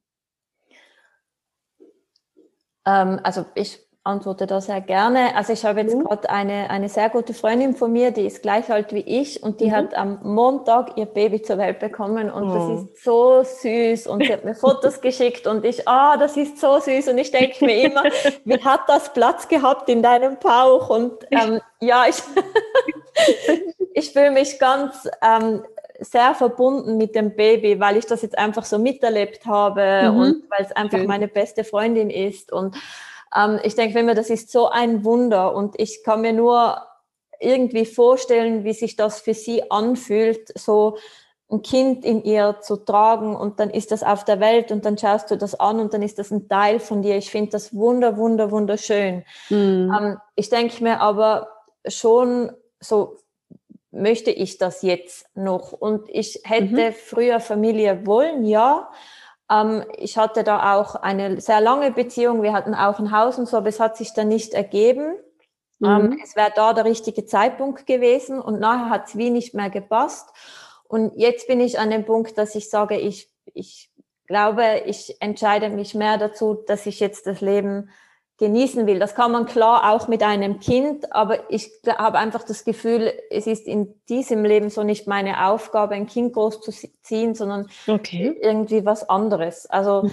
Ähm, 2.86 3.20
also 3.22 3.46
ich 3.54 3.80
antworte 4.04 4.46
da 4.46 4.60
sehr 4.60 4.82
gerne. 4.82 5.34
Also 5.34 5.54
ich 5.54 5.64
habe 5.64 5.80
jetzt 5.80 5.96
mhm. 5.96 6.04
gerade 6.04 6.28
eine, 6.28 6.68
eine 6.68 6.90
sehr 6.90 7.08
gute 7.08 7.32
Freundin 7.32 7.74
von 7.74 7.90
mir, 7.90 8.10
die 8.10 8.26
ist 8.26 8.42
gleich 8.42 8.70
alt 8.70 8.92
wie 8.92 9.00
ich 9.00 9.42
und 9.42 9.60
die 9.60 9.68
mhm. 9.68 9.72
hat 9.72 9.94
am 9.94 10.18
Montag 10.22 10.98
ihr 10.98 11.06
Baby 11.06 11.40
zur 11.40 11.56
Welt 11.56 11.78
bekommen 11.78 12.30
und 12.30 12.50
oh. 12.50 12.54
das 12.54 12.82
ist 12.82 13.04
so 13.04 13.42
süß 13.42 14.06
und 14.08 14.22
sie 14.22 14.32
hat 14.32 14.44
mir 14.44 14.54
Fotos 14.54 15.00
geschickt 15.00 15.46
und 15.46 15.64
ich, 15.64 15.88
ah, 15.88 16.18
das 16.18 16.36
ist 16.36 16.60
so 16.60 16.78
süß 16.78 17.08
und 17.08 17.18
ich 17.18 17.30
denke 17.30 17.64
mir 17.64 17.82
immer, 17.82 18.04
wie 18.44 18.62
hat 18.62 18.82
das 18.88 19.10
Platz 19.14 19.48
gehabt 19.48 19.88
in 19.88 20.02
deinem 20.02 20.36
Bauch? 20.38 20.90
Und 20.90 21.14
ähm, 21.30 21.60
ja, 21.80 22.04
ich, 22.06 22.22
ich 23.94 24.12
fühle 24.12 24.32
mich 24.32 24.58
ganz 24.58 25.08
ähm, 25.22 25.64
sehr 25.98 26.34
verbunden 26.34 26.98
mit 26.98 27.14
dem 27.14 27.34
Baby, 27.34 27.80
weil 27.80 27.96
ich 27.96 28.04
das 28.04 28.20
jetzt 28.20 28.36
einfach 28.36 28.66
so 28.66 28.78
miterlebt 28.78 29.46
habe 29.46 30.10
mhm. 30.10 30.18
und 30.18 30.42
weil 30.50 30.66
es 30.66 30.72
einfach 30.72 30.98
Schön. 30.98 31.06
meine 31.06 31.28
beste 31.28 31.64
Freundin 31.64 32.10
ist 32.10 32.52
und 32.52 32.76
ähm, 33.36 33.60
ich 33.62 33.74
denke 33.74 34.02
mir, 34.02 34.14
das 34.14 34.30
ist 34.30 34.50
so 34.50 34.68
ein 34.68 35.04
Wunder 35.04 35.54
und 35.54 35.74
ich 35.78 36.02
kann 36.04 36.20
mir 36.20 36.32
nur 36.32 36.78
irgendwie 37.40 37.84
vorstellen, 37.84 38.64
wie 38.64 38.72
sich 38.72 38.96
das 38.96 39.20
für 39.20 39.34
sie 39.34 39.70
anfühlt, 39.70 40.56
so 40.58 40.96
ein 41.50 41.62
Kind 41.62 42.04
in 42.04 42.24
ihr 42.24 42.56
zu 42.62 42.76
tragen 42.76 43.36
und 43.36 43.60
dann 43.60 43.70
ist 43.70 43.90
das 43.92 44.02
auf 44.02 44.24
der 44.24 44.40
Welt 44.40 44.72
und 44.72 44.84
dann 44.84 44.96
schaust 44.96 45.30
du 45.30 45.36
das 45.36 45.58
an 45.58 45.78
und 45.78 45.92
dann 45.92 46.02
ist 46.02 46.18
das 46.18 46.30
ein 46.30 46.48
Teil 46.48 46.80
von 46.80 47.02
dir. 47.02 47.16
Ich 47.16 47.30
finde 47.30 47.50
das 47.50 47.74
wunder, 47.74 48.16
wunder, 48.16 48.50
wunderschön. 48.50 49.24
Mhm. 49.50 49.94
Ähm, 49.96 50.16
ich 50.36 50.48
denke 50.48 50.82
mir 50.82 51.00
aber 51.00 51.48
schon 51.86 52.50
so, 52.80 53.18
möchte 53.90 54.30
ich 54.30 54.58
das 54.58 54.82
jetzt 54.82 55.26
noch? 55.34 55.72
Und 55.72 56.08
ich 56.08 56.40
hätte 56.44 56.90
mhm. 56.90 56.92
früher 56.92 57.40
Familie 57.40 58.06
wollen, 58.06 58.44
ja. 58.44 58.90
Ähm, 59.50 59.84
ich 59.96 60.16
hatte 60.16 60.44
da 60.44 60.74
auch 60.74 60.94
eine 60.96 61.40
sehr 61.40 61.60
lange 61.60 61.90
Beziehung. 61.90 62.42
Wir 62.42 62.52
hatten 62.52 62.74
auch 62.74 62.98
ein 62.98 63.12
Haus 63.12 63.38
und 63.38 63.46
so, 63.46 63.56
aber 63.56 63.68
es 63.68 63.80
hat 63.80 63.96
sich 63.96 64.14
dann 64.14 64.28
nicht 64.28 64.54
ergeben. 64.54 65.14
Mhm. 65.78 65.88
Ähm, 65.88 66.20
es 66.22 66.36
wäre 66.36 66.52
da 66.54 66.72
der 66.72 66.84
richtige 66.84 67.26
Zeitpunkt 67.26 67.86
gewesen 67.86 68.40
und 68.40 68.60
nachher 68.60 68.90
hat 68.90 69.08
es 69.08 69.16
wie 69.16 69.30
nicht 69.30 69.54
mehr 69.54 69.70
gepasst. 69.70 70.28
Und 70.88 71.16
jetzt 71.16 71.48
bin 71.48 71.60
ich 71.60 71.78
an 71.78 71.90
dem 71.90 72.04
Punkt, 72.04 72.38
dass 72.38 72.54
ich 72.54 72.70
sage, 72.70 72.96
ich, 72.98 73.28
ich 73.52 73.90
glaube, 74.26 74.82
ich 74.86 75.16
entscheide 75.20 75.68
mich 75.70 75.94
mehr 75.94 76.18
dazu, 76.18 76.54
dass 76.66 76.86
ich 76.86 77.00
jetzt 77.00 77.26
das 77.26 77.40
Leben 77.40 77.90
genießen 78.38 78.86
will. 78.86 78.98
Das 78.98 79.14
kann 79.14 79.30
man 79.30 79.46
klar 79.46 79.92
auch 79.92 80.08
mit 80.08 80.22
einem 80.22 80.58
Kind, 80.58 81.12
aber 81.12 81.50
ich 81.50 81.70
habe 81.86 82.18
einfach 82.18 82.42
das 82.42 82.64
Gefühl, 82.64 83.12
es 83.30 83.46
ist 83.46 83.66
in 83.66 83.94
diesem 84.08 84.44
Leben 84.44 84.70
so 84.70 84.82
nicht 84.82 85.06
meine 85.06 85.46
Aufgabe, 85.46 85.94
ein 85.94 86.06
Kind 86.06 86.32
großzuziehen, 86.32 87.34
sondern 87.34 87.68
okay. 87.86 88.36
irgendwie 88.40 88.84
was 88.84 89.08
anderes. 89.08 89.66
Also 89.66 90.02
mhm. 90.02 90.12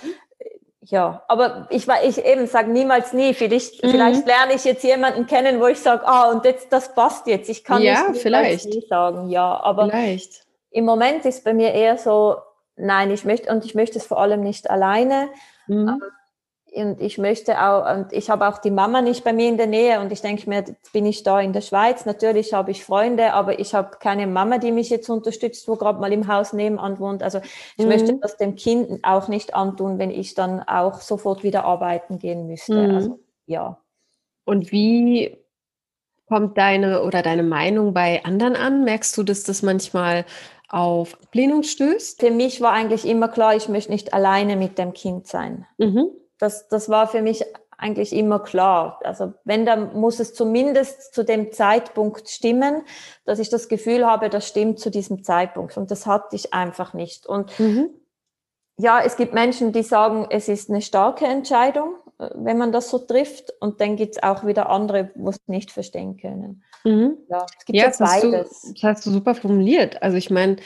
ja, 0.82 1.24
aber 1.28 1.68
ich 1.72 1.88
war 1.88 2.04
ich 2.04 2.24
eben 2.24 2.46
sage 2.46 2.70
niemals 2.70 3.12
nie. 3.12 3.34
Vielleicht, 3.34 3.84
mhm. 3.84 3.90
vielleicht 3.90 4.28
lerne 4.28 4.54
ich 4.54 4.66
jetzt 4.66 4.84
jemanden 4.84 5.26
kennen, 5.26 5.60
wo 5.60 5.66
ich 5.66 5.80
sage, 5.80 6.06
ah 6.06 6.30
und 6.30 6.46
jetzt 6.46 6.72
das 6.72 6.94
passt 6.94 7.26
jetzt. 7.26 7.50
Ich 7.50 7.64
kann 7.64 7.82
ja, 7.82 8.10
nicht 8.10 8.22
vielleicht. 8.22 8.68
nie 8.68 8.86
sagen, 8.88 9.30
ja, 9.30 9.60
aber 9.64 9.90
vielleicht. 9.90 10.46
im 10.70 10.86
Moment 10.86 11.26
ist 11.26 11.44
bei 11.44 11.56
mir 11.56 11.74
eher 11.74 11.98
so, 11.98 12.36
nein, 12.76 13.10
ich 13.10 13.26
möchte 13.26 13.52
und 13.52 13.66
ich 13.66 13.74
möchte 13.74 13.98
es 13.98 14.06
vor 14.06 14.20
allem 14.20 14.42
nicht 14.42 14.70
alleine. 14.70 15.30
Mhm. 15.66 16.00
Und 16.74 17.02
ich 17.02 17.18
möchte 17.18 17.62
auch, 17.62 17.98
und 17.98 18.14
ich 18.14 18.30
habe 18.30 18.48
auch 18.48 18.58
die 18.58 18.72
Mama 18.72 19.02
nicht 19.02 19.26
bei 19.26 19.34
mir 19.34 19.50
in 19.50 19.58
der 19.58 19.68
Nähe 19.68 20.00
und 20.00 20.10
ich 20.14 20.22
denke 20.22 20.48
mir, 20.50 20.60
jetzt 20.60 20.94
bin 20.94 21.06
ich 21.06 21.22
da 21.22 21.42
in 21.42 21.52
der 21.52 21.60
Schweiz. 21.60 22.06
Natürlich 22.06 22.54
habe 22.54 22.72
ich 22.72 22.86
Freunde, 22.86 23.34
aber 23.34 23.60
ich 23.60 23.74
habe 23.74 23.98
keine 24.00 24.26
Mama, 24.26 24.58
die 24.58 24.72
mich 24.72 24.90
jetzt 24.90 25.10
unterstützt, 25.10 25.68
wo 25.68 25.76
gerade 25.76 26.00
mal 26.00 26.14
im 26.14 26.30
Haus 26.30 26.54
nebenan 26.54 26.98
wohnt. 27.00 27.24
Also 27.24 27.40
ich 27.76 27.84
mhm. 27.84 27.90
möchte 27.90 28.18
das 28.22 28.38
dem 28.38 28.56
Kind 28.56 29.04
auch 29.04 29.28
nicht 29.28 29.54
antun, 29.54 30.00
wenn 30.00 30.12
ich 30.12 30.34
dann 30.34 30.62
auch 30.62 31.02
sofort 31.02 31.44
wieder 31.44 31.66
arbeiten 31.66 32.20
gehen 32.20 32.48
müsste. 32.48 32.88
Mhm. 32.88 32.96
Also 32.96 33.20
ja. 33.48 33.78
Und 34.46 34.72
wie 34.72 35.38
kommt 36.30 36.58
deine 36.58 37.04
oder 37.04 37.22
deine 37.22 37.44
Meinung 37.44 37.94
bei 37.94 38.24
anderen 38.24 38.56
an? 38.56 38.86
Merkst 38.86 39.18
du, 39.18 39.24
dass 39.24 39.44
das 39.44 39.62
manchmal 39.62 40.24
auf 40.70 41.18
Ablehnung 41.22 41.64
stößt? 41.64 42.22
Für 42.22 42.32
mich 42.32 42.62
war 42.62 42.72
eigentlich 42.72 43.06
immer 43.06 43.28
klar, 43.28 43.58
ich 43.58 43.68
möchte 43.68 43.92
nicht 43.92 44.14
alleine 44.14 44.56
mit 44.56 44.78
dem 44.78 44.94
Kind 44.94 45.28
sein. 45.28 45.66
Mhm 45.78 46.12
das, 46.42 46.68
das 46.68 46.90
war 46.90 47.08
für 47.08 47.22
mich 47.22 47.46
eigentlich 47.78 48.14
immer 48.14 48.40
klar. 48.40 49.00
Also 49.04 49.34
wenn, 49.44 49.66
dann 49.66 49.94
muss 50.00 50.20
es 50.20 50.34
zumindest 50.34 51.14
zu 51.14 51.24
dem 51.24 51.52
Zeitpunkt 51.52 52.30
stimmen, 52.30 52.84
dass 53.26 53.40
ich 53.40 53.50
das 53.50 53.70
Gefühl 53.70 54.06
habe, 54.06 54.30
das 54.30 54.48
stimmt 54.48 54.80
zu 54.80 54.90
diesem 54.90 55.24
Zeitpunkt. 55.24 55.78
Und 55.78 55.92
das 55.92 56.08
hatte 56.08 56.36
ich 56.36 56.54
einfach 56.54 56.94
nicht. 56.94 57.28
Und 57.28 57.60
mhm. 57.60 57.90
ja, 58.78 59.02
es 59.04 59.18
gibt 59.18 59.34
Menschen, 59.34 59.72
die 59.72 59.84
sagen, 59.84 60.28
es 60.30 60.48
ist 60.48 60.70
eine 60.70 60.82
starke 60.82 61.26
Entscheidung, 61.26 61.96
äh, 62.18 62.30
wenn 62.36 62.58
man 62.58 62.72
das 62.72 62.90
so 62.90 62.98
trifft. 62.98 63.54
Und 63.60 63.80
dann 63.80 63.96
gibt 63.96 64.16
es 64.16 64.24
auch 64.24 64.46
wieder 64.46 64.70
andere, 64.70 65.12
wo 65.14 65.30
es 65.30 65.40
nicht 65.46 65.72
verstehen 65.72 66.18
können. 66.18 66.64
Mhm. 66.84 67.18
Ja, 67.30 67.46
es 67.58 67.66
gibt 67.66 67.78
ja, 67.78 67.86
das 67.88 68.00
beides. 68.00 68.24
Hast 68.24 68.64
du, 68.64 68.74
das 68.74 68.84
hast 68.84 69.06
du 69.06 69.12
super 69.12 69.36
formuliert. 69.36 70.02
Also 70.02 70.18
ich 70.18 70.32
meine, 70.32 70.58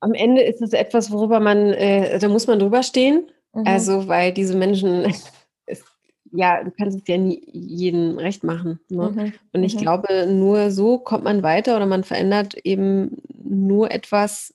am 0.00 0.14
Ende 0.14 0.42
ist 0.42 0.62
es 0.62 0.72
etwas, 0.72 1.12
worüber 1.12 1.38
man, 1.38 1.72
äh, 1.72 2.18
da 2.18 2.28
muss 2.28 2.48
man 2.48 2.58
drüber 2.58 2.82
stehen 2.82 3.28
Mhm. 3.54 3.66
Also, 3.66 4.08
weil 4.08 4.32
diese 4.32 4.56
Menschen, 4.56 5.04
ist, 5.66 5.84
ja, 6.32 6.64
du 6.64 6.70
kannst 6.70 6.98
es 6.98 7.06
ja 7.06 7.18
nie 7.18 7.42
jedem 7.52 8.18
recht 8.18 8.44
machen. 8.44 8.80
Ne? 8.88 9.10
Mhm. 9.10 9.32
Und 9.52 9.62
ich 9.62 9.74
mhm. 9.74 9.78
glaube, 9.80 10.26
nur 10.26 10.70
so 10.70 10.98
kommt 10.98 11.24
man 11.24 11.42
weiter 11.42 11.76
oder 11.76 11.86
man 11.86 12.04
verändert 12.04 12.54
eben 12.64 13.22
nur 13.42 13.90
etwas, 13.90 14.54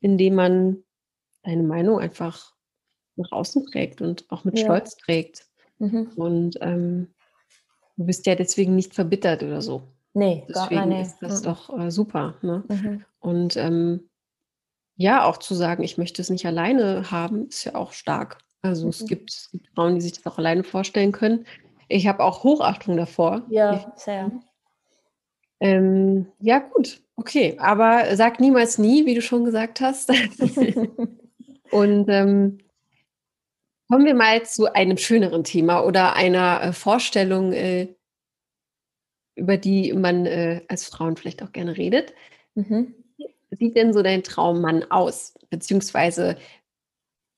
indem 0.00 0.34
man 0.34 0.82
deine 1.44 1.62
Meinung 1.62 2.00
einfach 2.00 2.52
nach 3.16 3.32
außen 3.32 3.66
trägt 3.66 4.00
und 4.00 4.24
auch 4.30 4.44
mit 4.44 4.58
ja. 4.58 4.64
Stolz 4.64 4.96
trägt. 4.96 5.46
Mhm. 5.78 6.10
Und 6.16 6.58
ähm, 6.60 7.08
du 7.96 8.06
bist 8.06 8.26
ja 8.26 8.34
deswegen 8.34 8.74
nicht 8.74 8.94
verbittert 8.94 9.42
oder 9.42 9.62
so. 9.62 9.82
Nee, 10.14 10.44
deswegen 10.48 10.74
gar 10.74 10.86
nicht. 10.86 11.00
ist 11.02 11.18
das 11.20 11.40
mhm. 11.40 11.44
doch 11.44 11.78
äh, 11.78 11.90
super. 11.90 12.34
Ne? 12.42 12.64
Mhm. 12.68 13.04
Und 13.20 13.56
ähm, 13.56 14.08
ja, 14.96 15.24
auch 15.24 15.38
zu 15.38 15.54
sagen, 15.54 15.82
ich 15.82 15.98
möchte 15.98 16.22
es 16.22 16.30
nicht 16.30 16.46
alleine 16.46 17.10
haben, 17.10 17.48
ist 17.48 17.64
ja 17.64 17.74
auch 17.74 17.92
stark. 17.92 18.38
Also 18.62 18.88
es, 18.88 19.02
mhm. 19.02 19.06
gibt, 19.06 19.30
es 19.30 19.50
gibt 19.50 19.68
Frauen, 19.74 19.96
die 19.96 20.00
sich 20.00 20.12
das 20.12 20.26
auch 20.26 20.38
alleine 20.38 20.64
vorstellen 20.64 21.12
können. 21.12 21.46
Ich 21.88 22.06
habe 22.06 22.22
auch 22.22 22.44
Hochachtung 22.44 22.96
davor. 22.96 23.42
Ja, 23.50 23.92
sehr. 23.96 24.30
Ähm, 25.60 26.26
ja, 26.40 26.58
gut, 26.58 27.02
okay. 27.16 27.56
Aber 27.58 28.16
sag 28.16 28.40
niemals 28.40 28.78
nie, 28.78 29.06
wie 29.06 29.14
du 29.14 29.22
schon 29.22 29.44
gesagt 29.44 29.80
hast. 29.80 30.10
Und 31.70 32.08
ähm, 32.08 32.58
kommen 33.88 34.04
wir 34.04 34.14
mal 34.14 34.44
zu 34.44 34.72
einem 34.72 34.96
schöneren 34.96 35.44
Thema 35.44 35.84
oder 35.84 36.14
einer 36.14 36.62
äh, 36.62 36.72
Vorstellung, 36.72 37.52
äh, 37.52 37.94
über 39.34 39.56
die 39.56 39.92
man 39.92 40.26
äh, 40.26 40.62
als 40.68 40.86
Frauen 40.86 41.16
vielleicht 41.16 41.42
auch 41.42 41.52
gerne 41.52 41.76
redet. 41.76 42.14
Mhm 42.54 42.94
sieht 43.58 43.76
denn 43.76 43.92
so 43.92 44.02
dein 44.02 44.22
Traummann 44.22 44.90
aus? 44.90 45.34
Beziehungsweise 45.50 46.36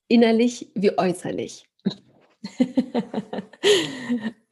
innerlich 0.09 0.71
wie 0.75 0.97
äußerlich? 0.97 1.69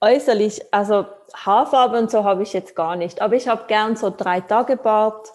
äußerlich, 0.01 0.63
also 0.73 1.07
Haarfarbe 1.35 1.99
und 1.99 2.11
so 2.11 2.25
habe 2.25 2.43
ich 2.43 2.53
jetzt 2.53 2.75
gar 2.75 2.97
nicht, 2.97 3.21
aber 3.21 3.37
ich 3.37 3.49
habe 3.49 3.67
gern 3.69 3.97
so 3.97 4.11
drei 4.11 4.41
Tage 4.41 4.77
Bart. 4.77 5.29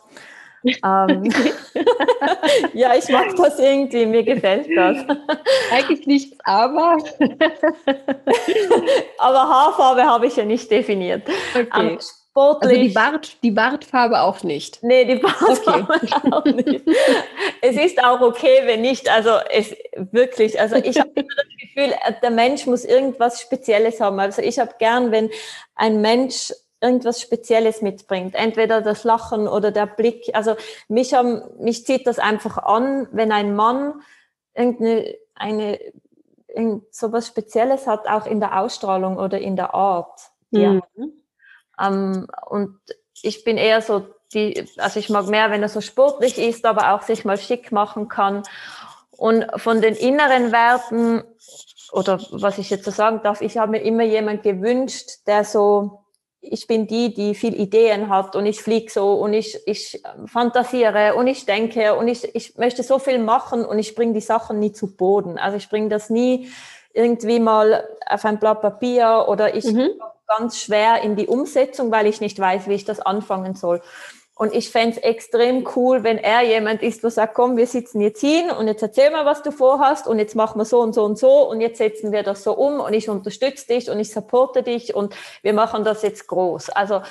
ähm, 0.64 1.24
ja, 2.74 2.96
ich 2.96 3.08
mag 3.10 3.36
das 3.36 3.60
irgendwie, 3.60 4.06
mir 4.06 4.24
gefällt 4.24 4.68
das. 4.76 4.98
Eigentlich 5.72 6.08
nichts, 6.08 6.38
aber. 6.44 6.98
aber 9.18 9.50
Haarfarbe 9.50 10.04
habe 10.04 10.28
ich 10.28 10.36
ja 10.36 10.46
nicht 10.46 10.70
definiert. 10.70 11.28
Okay. 11.54 11.92
Ähm, 11.92 12.00
sportlich. 12.38 12.72
Also 12.72 12.88
die, 12.88 12.94
Bart, 12.94 13.44
die 13.44 13.52
Bartfarbe 13.52 14.22
auch 14.22 14.44
nicht. 14.44 14.84
Nee, 14.84 15.06
die 15.06 15.16
Bartfarbe 15.16 15.94
okay. 15.94 16.22
auch 16.32 16.46
nicht. 16.46 16.84
es 17.62 17.76
ist 17.76 18.04
auch 18.04 18.22
okay, 18.22 18.62
wenn 18.66 18.82
nicht. 18.82 19.10
Also 19.10 19.32
es 19.52 19.76
wirklich, 19.96 20.60
also 20.60 20.76
ich 20.76 21.00
habe 21.00 21.12
immer 21.16 21.36
das 21.36 21.46
Gefühl, 21.60 21.94
der 22.22 22.32
Mensch 22.32 22.66
muss 22.66 22.86
irgendwas 22.86 23.42
Spezielles 23.42 24.00
haben. 24.00 24.20
Also 24.20 24.42
ich 24.42 24.60
habe 24.60 24.76
gern, 24.78 25.12
wenn 25.12 25.30
ein 25.76 26.02
Mensch 26.02 26.54
irgendwas 26.80 27.22
Spezielles 27.22 27.82
mitbringt. 27.82 28.36
Entweder 28.36 28.82
das 28.82 29.04
Lachen 29.04 29.48
oder 29.48 29.72
der 29.72 29.88
Blick. 29.88 30.30
Also 30.34 30.56
mich, 30.88 31.14
haben, 31.14 31.42
mich 31.60 31.86
zieht 31.86 32.06
das 32.06 32.20
einfach 32.20 32.58
an, 32.58 33.08
wenn 33.12 33.32
ein 33.32 33.56
Mann 33.56 34.02
irgendeine 34.54 35.16
eine, 35.34 35.80
irgend 36.48 36.84
so 36.94 37.12
was 37.12 37.28
Spezielles 37.28 37.86
hat, 37.86 38.08
auch 38.08 38.26
in 38.26 38.40
der 38.40 38.60
Ausstrahlung 38.60 39.18
oder 39.18 39.40
in 39.40 39.56
der 39.56 39.74
Art. 39.74 40.20
Ja. 40.52 40.74
Mhm. 40.96 41.14
Ähm, 41.80 42.28
und 42.48 42.80
ich 43.22 43.44
bin 43.44 43.58
eher 43.58 43.82
so 43.82 44.08
die, 44.34 44.68
also 44.78 45.00
ich 45.00 45.10
mag 45.10 45.28
mehr, 45.28 45.52
wenn 45.52 45.62
er 45.62 45.70
so 45.70 45.82
sportlich 45.82 46.38
ist, 46.38 46.66
aber 46.66 46.94
auch 46.94 47.02
sich 47.02 47.26
mal 47.26 47.38
schick 47.38 47.72
machen 47.72 48.08
kann. 48.08 48.44
Und 49.12 49.46
von 49.56 49.82
den 49.82 49.96
inneren 49.96 50.52
Werten, 50.52 51.24
oder 51.92 52.20
was 52.32 52.58
ich 52.58 52.70
jetzt 52.70 52.86
so 52.86 52.92
sagen 52.92 53.22
darf, 53.24 53.42
ich 53.42 53.58
habe 53.58 53.72
mir 53.72 53.82
immer 53.82 54.04
jemand 54.04 54.44
gewünscht, 54.44 55.10
der 55.26 55.44
so, 55.44 56.04
ich 56.42 56.68
bin 56.68 56.88
die, 56.88 57.14
die 57.14 57.34
viel 57.34 57.60
Ideen 57.60 58.10
hat 58.10 58.36
und 58.36 58.46
ich 58.46 58.62
fliege 58.62 58.92
so 58.92 59.14
und 59.14 59.34
ich, 59.34 59.60
ich 59.66 60.04
fantasiere 60.26 61.16
und 61.16 61.28
ich 61.28 61.46
denke 61.46 61.96
und 61.96 62.08
ich, 62.08 62.36
ich 62.36 62.58
möchte 62.58 62.84
so 62.84 63.00
viel 63.00 63.20
machen 63.20 63.66
und 63.66 63.80
ich 63.80 63.96
bringe 63.96 64.14
die 64.14 64.22
Sachen 64.22 64.60
nie 64.60 64.72
zu 64.72 64.96
Boden. 64.96 65.38
Also 65.38 65.58
ich 65.58 65.70
bringe 65.70 65.90
das 65.90 66.10
nie 66.10 66.50
irgendwie 66.94 67.40
mal 67.40 67.88
auf 68.06 68.24
ein 68.26 68.40
Blatt 68.40 68.62
Papier 68.62 69.26
oder 69.28 69.56
ich 69.56 69.66
mhm. 69.66 69.90
Ganz 70.28 70.60
schwer 70.60 71.02
in 71.02 71.16
die 71.16 71.28
Umsetzung, 71.28 71.92
weil 71.92 72.08
ich 72.08 72.22
nicht 72.22 72.40
weiß, 72.40 72.68
wie 72.68 72.74
ich 72.74 72.86
das 72.86 73.00
anfangen 73.00 73.56
soll. 73.56 73.82
Und 74.38 74.54
ich 74.54 74.70
fände 74.70 74.98
es 74.98 75.02
extrem 75.02 75.68
cool, 75.76 76.04
wenn 76.04 76.20
er 76.20 76.44
jemand 76.44 76.84
ist, 76.84 77.02
der 77.02 77.10
sagt, 77.10 77.34
komm, 77.34 77.58
wir 77.58 77.66
sitzen 77.66 78.02
jetzt 78.02 78.22
hin 78.22 78.52
und 78.52 78.68
jetzt 78.68 78.84
erzähl 78.84 79.10
mal, 79.10 79.26
was 79.26 79.42
du 79.42 79.52
vorhast 79.52 80.08
und 80.08 80.20
jetzt 80.20 80.36
machen 80.36 80.60
wir 80.60 80.66
so 80.66 80.80
und 80.80 80.94
so 80.94 81.06
und 81.06 81.18
so 81.18 81.50
und 81.50 81.60
jetzt 81.60 81.80
setzen 81.80 82.12
wir 82.12 82.22
das 82.22 82.44
so 82.44 82.54
um 82.54 82.80
und 82.80 82.94
ich 82.94 83.10
unterstütze 83.10 83.66
dich 83.66 83.90
und 83.90 84.00
ich 84.00 84.12
supporte 84.12 84.62
dich 84.62 84.94
und 84.94 85.16
wir 85.42 85.54
machen 85.54 85.84
das 85.84 86.04
jetzt 86.04 86.28
groß. 86.28 86.70
Also 86.70 87.02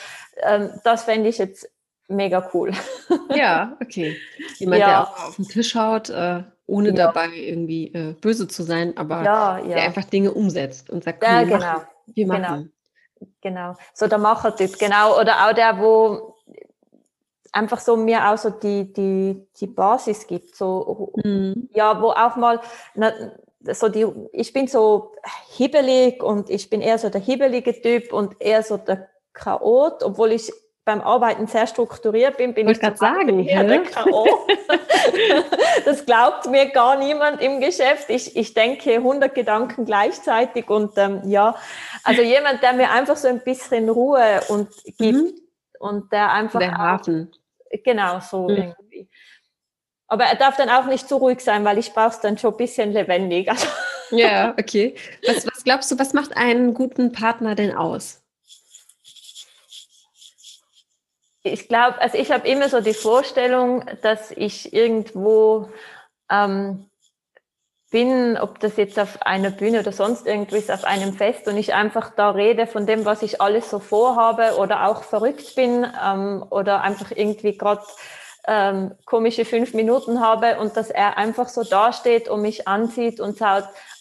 ähm, 0.41 0.71
das 0.85 1.03
fände 1.03 1.29
ich 1.29 1.39
jetzt 1.39 1.69
mega 2.09 2.49
cool. 2.55 2.73
Ja, 3.35 3.77
okay. 3.83 4.17
Jemand, 4.59 4.81
ja. 4.81 4.87
der 4.87 5.03
auch 5.03 5.29
auf 5.29 5.37
den 5.37 5.49
Tisch 5.49 5.75
haut, 5.75 6.09
äh, 6.11 6.45
ohne 6.67 6.89
ja. 6.89 6.95
dabei 6.95 7.29
irgendwie 7.35 7.93
äh, 7.93 8.13
böse 8.13 8.47
zu 8.49 8.63
sein, 8.63 8.97
aber 8.97 9.25
ja, 9.25 9.61
der 9.61 9.83
einfach 9.83 10.05
Dinge 10.05 10.33
umsetzt 10.33 10.91
und 10.91 11.05
sagt, 11.05 11.23
ja, 11.23 11.43
genau. 11.43 11.59
Machen, 11.59 11.87
wir 12.07 12.25
genau. 12.25 12.39
machen. 12.39 12.57
Genau. 12.57 12.76
Genau. 13.41 13.75
So 13.95 14.07
der 14.07 14.19
Machertyp, 14.19 14.79
genau. 14.79 15.19
Oder 15.21 15.47
auch 15.47 15.53
der, 15.53 15.79
wo 15.79 16.35
einfach 17.53 17.81
so 17.81 17.97
mir 17.97 18.29
auch 18.29 18.39
so 18.39 18.51
die, 18.51 18.93
die, 18.93 19.47
die 19.59 19.67
Basis 19.67 20.27
gibt. 20.27 20.57
So, 20.57 21.13
mhm. 21.25 21.69
ja, 21.73 22.01
wo 22.01 22.11
auch 22.11 22.37
mal, 22.37 22.61
na, 22.95 23.13
so 23.73 23.89
die, 23.89 24.07
ich 24.33 24.53
bin 24.53 24.69
so 24.69 25.13
hibbelig 25.57 26.23
und 26.23 26.51
ich 26.51 26.71
bin 26.71 26.81
eher 26.81 26.99
so 26.99 27.09
der 27.09 27.21
hibbelige 27.21 27.81
Typ 27.81 28.13
und 28.13 28.41
eher 28.41 28.63
so 28.63 28.77
der 28.77 29.09
Chaot, 29.33 30.03
obwohl 30.03 30.33
ich 30.33 30.53
beim 30.87 31.01
Arbeiten 31.01 31.49
sehr 31.49 31.67
strukturiert 31.67 32.37
bin, 32.37 32.55
bin 32.55 32.69
ich, 32.69 32.77
ich 32.77 32.81
gerade 32.81 32.97
sagen, 32.97 33.45
Chaot. 33.93 34.29
das 35.85 36.07
glaubt 36.07 36.49
mir 36.49 36.71
gar 36.71 36.97
niemand 36.97 37.43
im 37.43 37.61
Geschäft. 37.61 38.09
Ich, 38.09 38.37
ich 38.37 38.55
denke 38.55 38.95
100 38.95 39.35
Gedanken 39.35 39.85
gleichzeitig 39.85 40.71
und 40.71 40.97
ähm, 40.97 41.23
ja, 41.25 41.57
also 42.05 42.23
jemand, 42.23 42.63
der 42.63 42.73
mir 42.73 42.91
einfach 42.93 43.17
so 43.17 43.27
ein 43.27 43.41
bisschen 43.41 43.89
Ruhe 43.89 44.41
und 44.47 44.69
gibt 44.97 45.19
mhm. 45.19 45.35
und 45.81 46.13
der 46.13 46.33
einfach 46.33 46.61
der 46.61 46.79
Hafen. 46.79 47.33
Genau, 47.85 48.21
so 48.21 48.45
mhm. 48.45 48.57
irgendwie. 48.57 49.11
Aber 50.07 50.25
er 50.27 50.37
darf 50.37 50.57
dann 50.57 50.71
auch 50.71 50.87
nicht 50.87 51.09
zu 51.09 51.17
ruhig 51.17 51.41
sein, 51.41 51.65
weil 51.65 51.79
ich 51.79 51.93
brauche 51.93 52.11
es 52.11 52.21
dann 52.21 52.39
schon 52.39 52.55
ein 52.55 52.57
bisschen 52.57 52.93
lebendig. 52.93 53.51
Also 54.09 54.23
ja, 54.23 54.55
okay. 54.57 54.95
Was, 55.27 55.45
was 55.49 55.65
glaubst 55.65 55.91
du, 55.91 55.99
was 55.99 56.13
macht 56.13 56.37
einen 56.37 56.75
guten 56.75 57.11
Partner 57.11 57.57
denn 57.57 57.75
aus? 57.75 58.23
Ich 61.53 61.69
glaube, 61.69 62.01
also 62.01 62.19
ich 62.19 62.33
habe 62.33 62.49
immer 62.49 62.69
so 62.69 62.81
die 62.81 62.95
Vorstellung, 62.95 63.85
dass 64.03 64.33
ich 64.33 64.73
irgendwo 64.73 65.69
ähm, 66.31 66.91
bin, 67.93 68.37
ob 68.37 68.59
das 68.59 68.77
jetzt 68.77 68.99
auf 68.99 69.23
einer 69.23 69.51
Bühne 69.51 69.81
oder 69.81 69.93
sonst 69.93 70.27
irgendwie 70.27 70.57
ist, 70.57 70.73
auf 70.73 70.85
einem 70.85 71.13
Fest 71.13 71.47
und 71.47 71.57
ich 71.57 71.73
einfach 71.73 72.11
da 72.15 72.31
rede 72.31 72.67
von 72.67 72.85
dem, 72.85 73.05
was 73.05 73.23
ich 73.23 73.41
alles 73.41 73.71
so 73.71 73.79
vorhabe 73.79 74.57
oder 74.59 74.89
auch 74.89 75.05
verrückt 75.05 75.55
bin 75.55 75.87
ähm, 76.05 76.45
oder 76.51 76.83
einfach 76.83 77.13
irgendwie 77.15 77.57
gerade 77.57 77.83
ähm, 78.49 78.95
komische 79.05 79.45
fünf 79.45 79.73
Minuten 79.73 80.21
habe 80.21 80.59
und 80.59 80.77
dass 80.77 80.91
er 80.91 81.17
einfach 81.17 81.49
so 81.49 81.63
dasteht 81.63 82.29
und 82.29 82.43
mich 82.43 82.67
ansieht 82.67 83.21
und 83.21 83.41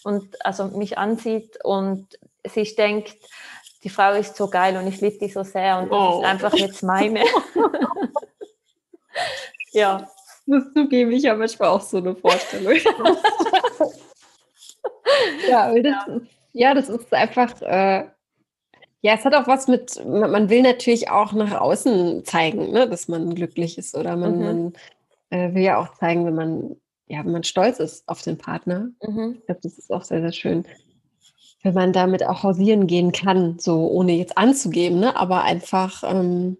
und 0.02 0.44
also 0.44 0.64
mich 0.66 0.98
ansieht 0.98 1.64
und 1.64 2.08
sich 2.44 2.74
denkt, 2.74 3.16
die 3.86 3.90
Frau 3.90 4.14
ist 4.14 4.34
so 4.34 4.50
geil 4.50 4.76
und 4.76 4.88
ich 4.88 5.00
liebe 5.00 5.16
die 5.16 5.28
so 5.28 5.44
sehr 5.44 5.78
und 5.78 5.92
das 5.92 5.96
oh. 5.96 6.18
ist 6.18 6.26
einfach 6.26 6.52
jetzt 6.54 6.82
meine. 6.82 7.20
ja. 9.70 10.10
Das 10.44 10.64
zugeben, 10.74 11.12
ich 11.12 11.24
habe 11.28 11.38
manchmal 11.38 11.68
auch 11.68 11.80
so 11.80 11.98
eine 11.98 12.16
Vorstellung. 12.16 12.74
ja, 15.48 15.72
das, 15.72 15.84
ja. 15.84 16.20
ja, 16.52 16.74
das 16.74 16.88
ist 16.88 17.14
einfach, 17.14 17.62
äh, 17.62 18.08
ja, 19.02 19.14
es 19.14 19.24
hat 19.24 19.36
auch 19.36 19.46
was 19.46 19.68
mit, 19.68 20.04
man 20.04 20.50
will 20.50 20.62
natürlich 20.62 21.08
auch 21.08 21.32
nach 21.32 21.60
außen 21.60 22.24
zeigen, 22.24 22.72
ne, 22.72 22.88
dass 22.88 23.06
man 23.06 23.36
glücklich 23.36 23.78
ist 23.78 23.96
oder 23.96 24.16
man, 24.16 24.38
mhm. 24.38 24.44
man 24.44 24.72
äh, 25.30 25.54
will 25.54 25.62
ja 25.62 25.78
auch 25.78 25.94
zeigen, 25.94 26.26
wenn 26.26 26.34
man, 26.34 26.74
ja, 27.06 27.24
wenn 27.24 27.30
man 27.30 27.44
stolz 27.44 27.78
ist 27.78 28.02
auf 28.08 28.20
den 28.22 28.36
Partner. 28.36 28.88
Mhm. 29.00 29.36
Ich 29.38 29.46
glaube, 29.46 29.60
das 29.62 29.78
ist 29.78 29.92
auch 29.92 30.02
sehr, 30.02 30.22
sehr 30.22 30.32
schön 30.32 30.66
wenn 31.66 31.74
man 31.74 31.92
damit 31.92 32.24
auch 32.24 32.44
hausieren 32.44 32.86
gehen 32.86 33.10
kann, 33.10 33.58
so 33.58 33.88
ohne 33.88 34.12
jetzt 34.12 34.38
anzugeben, 34.38 35.00
ne? 35.00 35.16
aber 35.16 35.42
einfach 35.42 36.04
ähm, 36.06 36.58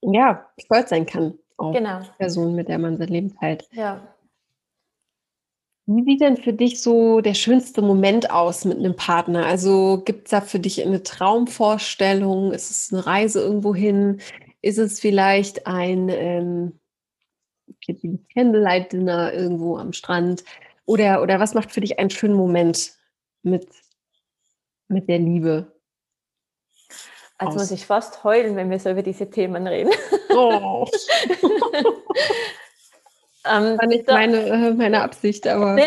ja, 0.00 0.46
stolz 0.58 0.88
sein 0.90 1.04
kann 1.04 1.38
auf 1.58 1.76
genau. 1.76 2.00
die 2.00 2.18
Person, 2.18 2.54
mit 2.54 2.68
der 2.68 2.78
man 2.78 2.96
sein 2.96 3.08
Leben 3.08 3.36
teilt. 3.36 3.68
Ja. 3.72 4.00
Wie 5.88 6.04
sieht 6.04 6.20
denn 6.20 6.36
für 6.36 6.52
dich 6.52 6.80
so 6.80 7.20
der 7.20 7.34
schönste 7.34 7.82
Moment 7.82 8.30
aus 8.30 8.64
mit 8.64 8.78
einem 8.78 8.96
Partner? 8.96 9.44
Also 9.44 10.02
gibt 10.04 10.26
es 10.26 10.30
da 10.30 10.40
für 10.40 10.58
dich 10.58 10.84
eine 10.84 11.02
Traumvorstellung? 11.02 12.52
Ist 12.52 12.70
es 12.70 12.92
eine 12.92 13.06
Reise 13.06 13.40
irgendwo 13.40 13.74
hin? 13.74 14.20
Ist 14.62 14.78
es 14.78 14.98
vielleicht 14.98 15.66
ein 15.66 16.08
ähm, 16.08 16.80
Candlelight-Dinner 18.34 19.32
irgendwo 19.32 19.76
am 19.76 19.92
Strand? 19.92 20.42
Oder, 20.86 21.22
oder 21.22 21.38
was 21.38 21.54
macht 21.54 21.70
für 21.70 21.80
dich 21.80 21.98
einen 22.00 22.10
schönen 22.10 22.34
Moment 22.34 22.95
mit, 23.46 23.68
mit 24.88 25.08
der 25.08 25.18
Liebe? 25.18 25.72
Also 27.38 27.58
muss 27.58 27.70
ich 27.70 27.86
fast 27.86 28.24
heulen, 28.24 28.56
wenn 28.56 28.70
wir 28.70 28.78
so 28.78 28.90
über 28.90 29.02
diese 29.02 29.28
Themen 29.28 29.66
reden. 29.66 29.92
Oh. 30.30 30.86
ähm, 33.44 33.78
war 33.78 33.86
nicht 33.86 34.06
meine, 34.06 34.38
äh, 34.38 34.70
meine 34.72 35.02
Absicht, 35.02 35.46
aber, 35.46 35.74
nee. 35.74 35.84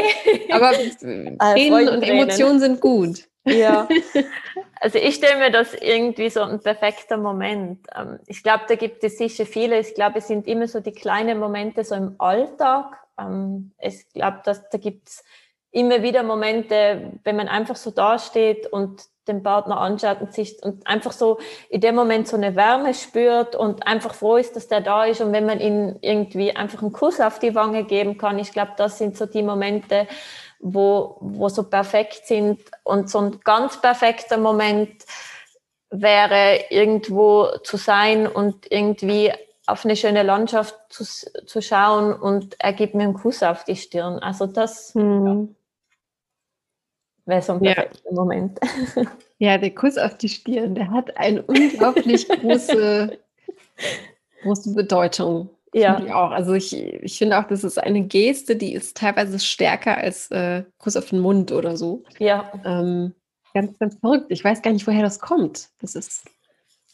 aber 0.52 0.74
äh, 0.80 1.38
Tränen 1.38 1.90
und 1.90 2.04
Emotionen 2.04 2.60
sind 2.60 2.82
gut. 2.82 3.28
Ja, 3.46 3.88
also 4.80 5.00
ich 5.00 5.16
stelle 5.16 5.40
mir 5.40 5.50
das 5.52 5.74
irgendwie 5.74 6.30
so 6.30 6.42
ein 6.42 6.60
perfekter 6.60 7.18
Moment. 7.18 7.88
Ähm, 7.96 8.20
ich 8.28 8.44
glaube, 8.44 8.66
da 8.68 8.76
gibt 8.76 9.04
es 9.04 9.18
sicher 9.18 9.48
viele. 9.48 9.80
Ich 9.80 9.96
glaube, 9.96 10.20
es 10.20 10.28
sind 10.28 10.48
immer 10.48 10.68
so 10.68 10.82
die 10.82 10.92
kleinen 10.92 11.40
Momente 11.40 11.84
so 11.84 11.96
im 11.96 12.16
Alltag. 12.20 12.96
Ähm, 13.20 13.72
ich 13.80 14.08
glaube, 14.14 14.42
da 14.44 14.78
gibt 14.78 15.10
es 15.10 15.24
immer 15.72 16.02
wieder 16.02 16.24
Momente, 16.24 17.12
wenn 17.24 17.36
man 17.36 17.48
einfach 17.48 17.76
so 17.76 17.92
dasteht 17.92 18.68
und 18.68 19.04
den 19.28 19.44
Partner 19.44 19.80
anschaut 19.80 20.22
und 20.22 20.34
sich 20.34 20.62
und 20.64 20.86
einfach 20.88 21.12
so 21.12 21.40
in 21.70 21.82
dem 21.82 21.96
Moment 21.96 22.28
so 22.28 22.36
eine 22.36 22.56
Wärme 22.56 22.94
spürt 22.94 23.56
und 23.56 23.86
einfach 23.88 24.14
froh 24.14 24.38
ist, 24.38 24.56
dass 24.56 24.68
der 24.68 24.82
da 24.82 25.06
ist. 25.06 25.22
Und 25.22 25.32
wenn 25.32 25.46
man 25.46 25.60
ihm 25.60 25.98
irgendwie 26.02 26.56
einfach 26.56 26.82
einen 26.82 26.92
Kuss 26.92 27.22
auf 27.22 27.40
die 27.40 27.56
Wange 27.56 27.84
geben 27.86 28.18
kann, 28.18 28.40
ich 28.40 28.52
glaube, 28.52 28.72
das 28.76 28.98
sind 28.98 29.16
so 29.16 29.28
die 29.28 29.44
Momente, 29.44 30.08
wo, 30.60 31.18
wo 31.22 31.48
so 31.48 31.64
perfekt 31.64 32.26
sind. 32.26 32.60
Und 32.84 33.10
so 33.10 33.20
ein 33.20 33.40
ganz 33.44 33.80
perfekter 33.80 34.38
Moment 34.38 35.06
wäre 35.92 36.66
irgendwo 36.70 37.48
zu 37.64 37.78
sein 37.78 38.28
und 38.28 38.72
irgendwie 38.72 39.32
auf 39.68 39.86
eine 39.86 39.96
schöne 39.96 40.24
Landschaft 40.24 40.76
zu, 40.90 41.04
zu 41.04 41.62
schauen 41.62 42.14
und 42.14 42.56
er 42.58 42.74
gibt 42.74 42.96
mir 42.96 43.04
einen 43.04 43.14
Kuss 43.14 43.44
auf 43.44 43.64
die 43.64 43.76
Stirn. 43.76 44.18
Also 44.18 44.48
das, 44.48 44.96
hm 44.96 45.56
wäre 47.30 47.42
so 47.42 47.54
ein 47.54 47.60
perfekter 47.60 48.00
ja. 48.06 48.12
Moment. 48.12 48.60
Ja, 49.42 49.58
der 49.58 49.74
Kuss 49.74 49.98
auf 49.98 50.18
die 50.18 50.28
Stirn, 50.28 50.76
der 50.76 50.92
hat 50.92 51.16
eine 51.16 51.42
unglaublich 51.44 52.28
große, 52.28 53.18
große 54.44 54.74
Bedeutung. 54.76 55.50
Ja. 55.74 55.98
Ich 56.04 56.12
auch. 56.12 56.32
Also 56.32 56.54
ich, 56.54 56.76
ich 56.76 57.18
finde 57.18 57.40
auch, 57.40 57.48
das 57.48 57.64
ist 57.64 57.78
eine 57.78 58.02
Geste, 58.02 58.58
die 58.58 58.74
ist 58.74 58.98
teilweise 58.98 59.40
stärker 59.40 59.98
als 59.98 60.30
äh, 60.32 60.64
Kuss 60.78 60.98
auf 60.98 61.10
den 61.10 61.20
Mund 61.20 61.54
oder 61.54 61.78
so. 61.78 62.04
Ja. 62.18 62.52
Ähm, 62.66 63.14
ganz, 63.54 63.80
ganz 63.80 63.96
verrückt. 63.96 64.26
Ich 64.28 64.44
weiß 64.44 64.62
gar 64.62 64.72
nicht, 64.72 64.86
woher 64.88 65.04
das 65.04 65.22
kommt. 65.22 65.70
Das 65.80 65.96
ist 65.96 66.26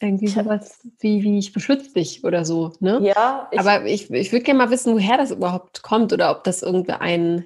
irgendwie 0.01 0.27
sowas 0.27 0.81
wie, 0.99 1.23
wie 1.23 1.39
ich 1.39 1.53
beschütze 1.53 1.93
dich 1.93 2.23
oder 2.23 2.45
so. 2.45 2.73
Ne? 2.79 2.99
Ja. 3.01 3.47
Ich, 3.51 3.59
Aber 3.59 3.85
ich, 3.85 4.11
ich 4.11 4.31
würde 4.31 4.43
gerne 4.43 4.59
mal 4.59 4.69
wissen, 4.69 4.93
woher 4.93 5.17
das 5.17 5.31
überhaupt 5.31 5.83
kommt 5.83 6.13
oder 6.13 6.31
ob 6.31 6.43
das 6.43 6.61
irgendwie 6.61 6.91
ein 6.91 7.45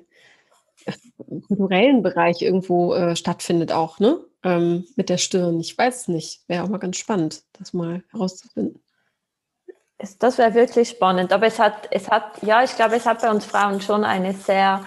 kulturellen 1.17 2.01
Bereich 2.01 2.41
irgendwo 2.41 2.93
äh, 2.93 3.15
stattfindet 3.15 3.71
auch, 3.71 3.99
ne? 3.99 4.19
Ähm, 4.43 4.85
mit 4.95 5.09
der 5.09 5.17
Stirn. 5.17 5.59
Ich 5.59 5.77
weiß 5.77 6.01
es 6.01 6.07
nicht. 6.07 6.41
Wäre 6.47 6.63
auch 6.63 6.69
mal 6.69 6.77
ganz 6.77 6.97
spannend, 6.97 7.43
das 7.53 7.73
mal 7.73 8.03
herauszufinden. 8.11 8.81
Das 10.19 10.37
wäre 10.37 10.53
wirklich 10.53 10.89
spannend. 10.89 11.33
Aber 11.33 11.45
es 11.45 11.59
hat, 11.59 11.89
es 11.91 12.09
hat, 12.09 12.41
ja, 12.41 12.63
ich 12.63 12.73
glaube, 12.75 12.95
es 12.95 13.05
hat 13.05 13.21
bei 13.21 13.29
uns 13.29 13.45
Frauen 13.45 13.81
schon 13.81 14.05
eine 14.05 14.33
sehr, 14.33 14.85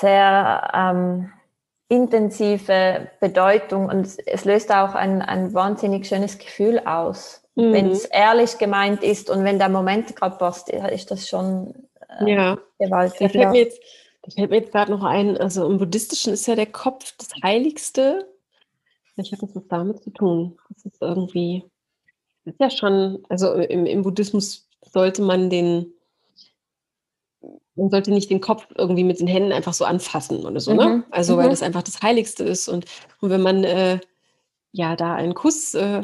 sehr 0.00 0.70
ähm, 0.74 1.32
intensive 1.88 3.10
Bedeutung 3.20 3.86
und 3.86 4.06
es, 4.06 4.18
es 4.18 4.44
löst 4.44 4.72
auch 4.72 4.94
ein, 4.94 5.22
ein 5.22 5.54
wahnsinnig 5.54 6.06
schönes 6.06 6.38
Gefühl 6.38 6.80
aus. 6.80 7.42
Mhm. 7.54 7.72
Wenn 7.72 7.90
es 7.90 8.04
ehrlich 8.06 8.58
gemeint 8.58 9.02
ist 9.04 9.30
und 9.30 9.44
wenn 9.44 9.58
der 9.58 9.68
Moment 9.68 10.16
gerade 10.16 10.36
passt, 10.36 10.68
ist 10.68 11.10
das 11.10 11.28
schon 11.28 11.74
äh, 12.20 12.32
ja. 12.32 12.58
gewaltig. 12.78 13.18
Da 13.18 13.28
fällt 13.28 13.34
ja. 13.34 13.50
mir 13.50 13.58
jetzt 13.58 13.80
da 14.22 14.30
fällt 14.32 14.50
mir 14.50 14.56
jetzt 14.58 14.72
gerade 14.72 14.90
noch 14.92 15.02
ein, 15.02 15.36
also 15.38 15.66
im 15.66 15.78
Buddhistischen 15.78 16.32
ist 16.32 16.46
ja 16.46 16.54
der 16.54 16.66
Kopf 16.66 17.14
das 17.18 17.28
Heiligste. 17.42 18.28
Vielleicht 19.14 19.32
hat 19.32 19.42
das 19.42 19.54
was 19.54 19.66
damit 19.68 20.02
zu 20.02 20.10
tun. 20.10 20.58
Das 20.68 20.84
ist 20.84 21.00
irgendwie, 21.00 21.64
das 22.44 22.54
ist 22.54 22.60
ja 22.60 22.70
schon, 22.70 23.24
also 23.28 23.54
im, 23.54 23.86
im 23.86 24.02
Buddhismus 24.02 24.68
sollte 24.92 25.22
man 25.22 25.50
den, 25.50 25.92
man 27.74 27.90
sollte 27.90 28.10
nicht 28.10 28.30
den 28.30 28.40
Kopf 28.40 28.66
irgendwie 28.76 29.04
mit 29.04 29.20
den 29.20 29.26
Händen 29.26 29.52
einfach 29.52 29.72
so 29.72 29.84
anfassen 29.84 30.44
oder 30.44 30.60
so, 30.60 30.74
ne? 30.74 30.86
Mhm. 30.86 31.04
Also, 31.10 31.36
weil 31.36 31.46
Mhm. 31.46 31.50
das 31.50 31.62
einfach 31.62 31.82
das 31.82 32.02
Heiligste 32.02 32.44
ist. 32.44 32.68
Und, 32.68 32.84
und 33.20 33.30
wenn 33.30 33.40
man 33.42 33.64
äh, 33.64 34.00
ja 34.72 34.96
da 34.96 35.14
einen 35.14 35.34
Kuss 35.34 35.74
äh, 35.74 36.02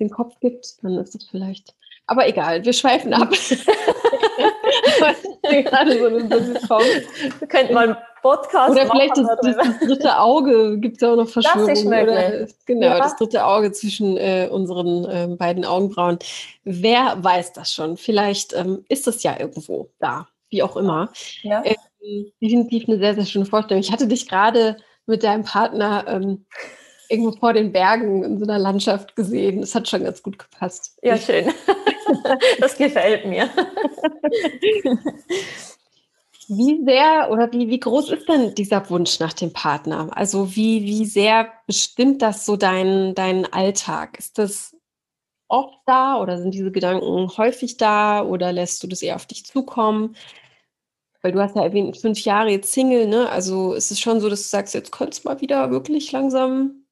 den 0.00 0.10
Kopf 0.10 0.38
gibt, 0.40 0.82
dann 0.82 0.98
ist 0.98 1.14
das 1.14 1.24
vielleicht. 1.24 1.74
Aber 2.08 2.28
egal, 2.28 2.64
wir 2.64 2.72
schweifen 2.72 3.14
ab. 3.14 3.32
Gerade 5.64 5.98
so 5.98 6.06
eine 6.06 6.44
Sitcom. 6.44 6.82
Wir 7.38 7.48
könnten 7.48 7.74
mal 7.74 7.84
einen 7.88 7.96
Podcast 8.22 8.70
Oder 8.72 8.86
vielleicht 8.86 9.16
das, 9.16 9.28
das, 9.42 9.56
das 9.56 9.78
dritte 9.88 10.18
Auge, 10.18 10.78
gibt 10.78 10.96
es 10.96 11.02
ja 11.02 11.12
auch 11.12 11.16
noch 11.16 11.28
Verschwörungen. 11.28 11.68
ist 11.70 11.84
möglich. 11.84 12.54
Genau, 12.66 12.86
Ja. 12.86 12.98
das 12.98 13.16
dritte 13.16 13.44
Auge 13.44 13.70
zwischen 13.72 14.16
äh, 14.16 14.48
unseren 14.50 15.06
ähm, 15.10 15.36
beiden 15.36 15.64
Augenbrauen. 15.64 16.18
Wer 16.64 17.16
weiß 17.22 17.52
das 17.52 17.72
schon? 17.72 17.96
Vielleicht 17.96 18.52
ähm, 18.54 18.84
ist 18.88 19.06
das 19.06 19.22
ja 19.22 19.38
irgendwo 19.38 19.90
da, 20.00 20.26
wie 20.50 20.62
auch 20.62 20.76
immer. 20.76 21.10
Ja. 21.42 21.62
Ähm, 21.64 22.32
definitiv 22.42 22.88
eine 22.88 22.98
sehr, 22.98 23.14
sehr 23.14 23.26
schöne 23.26 23.46
Vorstellung. 23.46 23.80
Ich 23.80 23.92
hatte 23.92 24.06
dich 24.08 24.28
gerade 24.28 24.76
mit 25.06 25.22
deinem 25.22 25.44
Partner 25.44 26.04
ähm, 26.08 26.46
irgendwo 27.08 27.30
vor 27.32 27.52
den 27.52 27.70
Bergen 27.70 28.24
in 28.24 28.38
so 28.38 28.44
einer 28.44 28.58
Landschaft 28.58 29.14
gesehen. 29.14 29.60
Das 29.60 29.74
hat 29.76 29.88
schon 29.88 30.02
ganz 30.02 30.20
gut 30.22 30.36
gepasst. 30.38 30.98
ja, 31.02 31.16
schön. 31.16 31.46
Das 32.60 32.76
gefällt 32.76 33.26
mir. 33.26 33.48
Wie 36.48 36.84
sehr 36.84 37.28
oder 37.32 37.50
wie, 37.52 37.68
wie 37.68 37.80
groß 37.80 38.10
ist 38.10 38.28
denn 38.28 38.54
dieser 38.54 38.88
Wunsch 38.88 39.18
nach 39.18 39.32
dem 39.32 39.52
Partner? 39.52 40.10
Also 40.12 40.54
wie, 40.54 40.84
wie 40.84 41.04
sehr 41.04 41.52
bestimmt 41.66 42.22
das 42.22 42.46
so 42.46 42.56
deinen 42.56 43.16
deinen 43.16 43.52
Alltag? 43.52 44.16
Ist 44.16 44.38
das 44.38 44.76
oft 45.48 45.78
da 45.86 46.20
oder 46.20 46.38
sind 46.38 46.52
diese 46.54 46.70
Gedanken 46.70 47.28
häufig 47.36 47.78
da 47.78 48.22
oder 48.22 48.52
lässt 48.52 48.82
du 48.82 48.86
das 48.86 49.02
eher 49.02 49.16
auf 49.16 49.26
dich 49.26 49.44
zukommen? 49.44 50.16
Weil 51.22 51.32
du 51.32 51.40
hast 51.40 51.56
ja 51.56 51.64
erwähnt, 51.64 51.96
fünf 51.96 52.20
Jahre 52.20 52.50
jetzt 52.50 52.72
Single, 52.72 53.08
ne? 53.08 53.28
Also 53.28 53.74
ist 53.74 53.90
es 53.90 53.98
schon 53.98 54.20
so, 54.20 54.28
dass 54.28 54.42
du 54.42 54.48
sagst, 54.48 54.74
jetzt 54.74 54.92
könnte 54.92 55.12
es 55.12 55.24
mal 55.24 55.40
wieder 55.40 55.72
wirklich 55.72 56.12
langsam. 56.12 56.84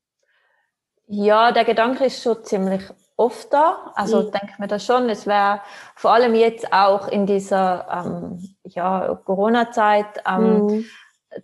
Ja, 1.06 1.52
der 1.52 1.64
Gedanke 1.64 2.06
ist 2.06 2.22
schon 2.22 2.42
ziemlich 2.44 2.82
oft 3.16 3.52
da. 3.52 3.92
Also 3.94 4.18
Mhm. 4.22 4.30
denke 4.32 4.54
mir 4.58 4.66
das 4.68 4.84
schon. 4.84 5.08
Es 5.08 5.26
wäre 5.26 5.60
vor 5.94 6.12
allem 6.12 6.34
jetzt 6.34 6.72
auch 6.72 7.08
in 7.08 7.26
dieser 7.26 8.04
ähm, 8.04 8.54
ja, 8.64 9.18
Corona-Zeit, 9.24 10.06
ähm, 10.28 10.66
Mhm. 10.66 10.84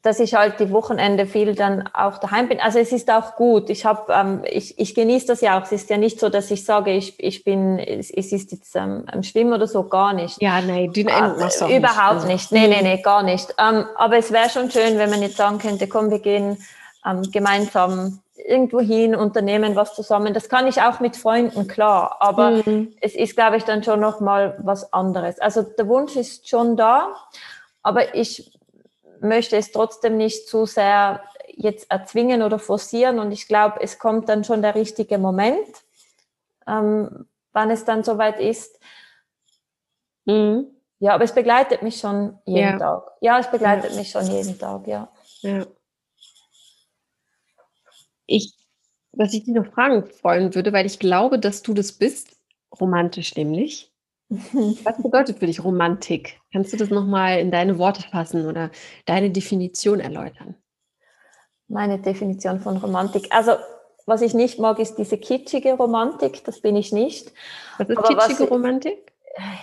dass 0.03 0.21
ich 0.21 0.35
halt 0.35 0.61
die 0.61 0.71
Wochenende 0.71 1.27
viel 1.27 1.55
dann 1.57 1.89
auch 1.93 2.19
daheim 2.19 2.49
bin. 2.49 2.61
Also 2.61 2.79
es 2.79 2.93
ist 2.93 3.11
auch 3.11 3.35
gut. 3.35 3.71
Ich 3.71 3.85
habe, 3.85 4.13
ähm, 4.13 4.43
ich, 4.49 4.79
ich 4.79 4.95
genieße 4.95 5.27
das 5.27 5.41
ja 5.41 5.59
auch. 5.59 5.65
Es 5.65 5.73
ist 5.73 5.91
ja 5.91 5.97
nicht 5.97 6.21
so, 6.21 6.29
dass 6.29 6.51
ich 6.53 6.65
sage, 6.65 6.93
ich, 6.93 7.19
ich 7.19 7.43
bin, 7.45 7.79
es, 7.79 8.11
es 8.11 8.31
ist 8.33 8.53
jetzt 8.53 8.77
ähm, 8.77 9.05
am 9.13 9.23
Schwimmen 9.25 9.53
oder 9.53 9.67
so, 9.67 9.83
gar 9.85 10.13
nicht. 10.13 10.41
Ja, 10.41 10.61
nein, 10.61 10.93
den 10.93 11.07
du 11.09 11.13
auch 11.13 11.69
Äh, 11.69 11.77
Überhaupt 11.77 11.99
Also, 12.15 12.27
nicht. 12.29 12.53
Nee, 12.53 12.67
mhm. 12.69 12.71
nee, 12.71 12.83
nee, 12.83 13.03
gar 13.03 13.23
nicht. 13.25 13.53
Ähm, 13.59 13.85
aber 13.97 14.17
es 14.19 14.31
wäre 14.33 14.49
schon 14.49 14.71
schön, 14.71 14.97
wenn 14.99 15.11
man 15.11 15.23
jetzt 15.23 15.37
sagen 15.37 15.59
könnte, 15.59 15.89
komm, 15.89 16.11
wir 16.11 16.21
gehen 16.21 16.57
ähm, 17.05 17.23
gemeinsam 17.33 18.21
irgendwo 18.47 18.81
hin, 18.81 19.15
unternehmen 19.15 19.77
was 19.77 19.95
zusammen. 19.95 20.35
Das 20.35 20.49
kann 20.49 20.67
ich 20.67 20.81
auch 20.83 21.01
mit 21.01 21.17
Freunden, 21.17 21.67
klar. 21.69 22.17
Aber 22.21 22.51
Mhm. 22.51 22.95
es 23.01 23.15
ist, 23.15 23.37
glaube 23.37 23.57
ich, 23.57 23.65
dann 23.65 23.83
schon 23.83 24.01
noch 24.01 24.21
mal 24.21 24.59
was 24.63 24.93
anderes. 24.93 25.39
Also 25.41 25.63
der 25.63 25.87
Wunsch 25.89 26.17
ist 26.17 26.49
schon 26.49 26.77
da, 26.77 27.15
aber 27.83 28.15
ich 28.15 28.53
möchte 29.21 29.57
es 29.57 29.71
trotzdem 29.73 30.17
nicht 30.17 30.49
zu 30.49 30.67
sehr 30.67 31.23
jetzt 31.49 31.91
erzwingen 31.91 32.43
oder 32.43 32.59
forcieren. 32.59 33.19
Und 33.19 33.33
ich 33.33 33.47
glaube, 33.47 33.81
es 33.83 33.99
kommt 33.99 34.29
dann 34.29 34.45
schon 34.45 34.63
der 34.63 34.75
richtige 34.75 35.19
Moment, 35.19 35.69
ähm, 36.67 37.27
wann 37.53 37.71
es 37.71 37.85
dann 37.85 38.03
soweit 38.05 38.39
ist. 38.41 38.79
Mhm. 40.25 40.67
Ja, 41.01 41.15
aber 41.15 41.25
es 41.25 41.33
begleitet 41.33 41.83
mich 41.83 41.99
schon 41.99 42.39
jeden 42.45 42.59
Ja. 42.73 42.79
Tag. 42.79 43.11
Ja, 43.21 43.39
es 43.39 43.51
begleitet 43.51 43.95
mich 43.97 44.11
schon 44.11 44.27
jeden 44.27 44.59
Tag, 44.59 44.87
ja. 44.87 45.09
Ja. 45.41 45.65
Ich, 48.31 48.55
was 49.13 49.35
ich 49.35 49.45
dich 49.45 49.55
noch 49.55 49.67
fragen 49.67 50.05
wollen 50.23 50.55
würde, 50.55 50.73
weil 50.73 50.87
ich 50.87 50.99
glaube, 51.01 51.39
dass 51.41 51.63
du 51.63 51.75
das 51.75 51.91
bist, 51.93 52.37
romantisch 52.81 53.35
nämlich. 53.35 53.93
Was 54.31 55.03
bedeutet 55.03 55.41
für 55.41 55.47
dich 55.47 55.65
Romantik? 55.65 56.41
Kannst 56.53 56.73
du 56.73 56.77
das 56.77 56.89
nochmal 56.91 57.41
in 57.41 57.51
deine 57.51 57.79
Worte 57.79 58.03
fassen 58.03 58.47
oder 58.47 58.71
deine 59.07 59.31
Definition 59.31 59.99
erläutern? 59.99 60.55
Meine 61.67 61.99
Definition 61.99 62.61
von 62.61 62.77
Romantik. 62.77 63.27
Also, 63.31 63.53
was 64.07 64.23
ich 64.23 64.33
nicht 64.33 64.61
mag, 64.61 64.79
ist 64.79 64.95
diese 64.97 65.19
kitschige 65.19 65.73
Romantik. 65.73 66.45
Das 66.45 66.61
bin 66.61 66.77
ich 66.77 66.93
nicht. 66.93 67.33
Was 67.79 67.89
ist 67.89 67.99
Aber 67.99 68.17
was 68.17 68.29
kitschige 68.29 68.45
ich- 68.45 68.51
Romantik? 68.53 69.13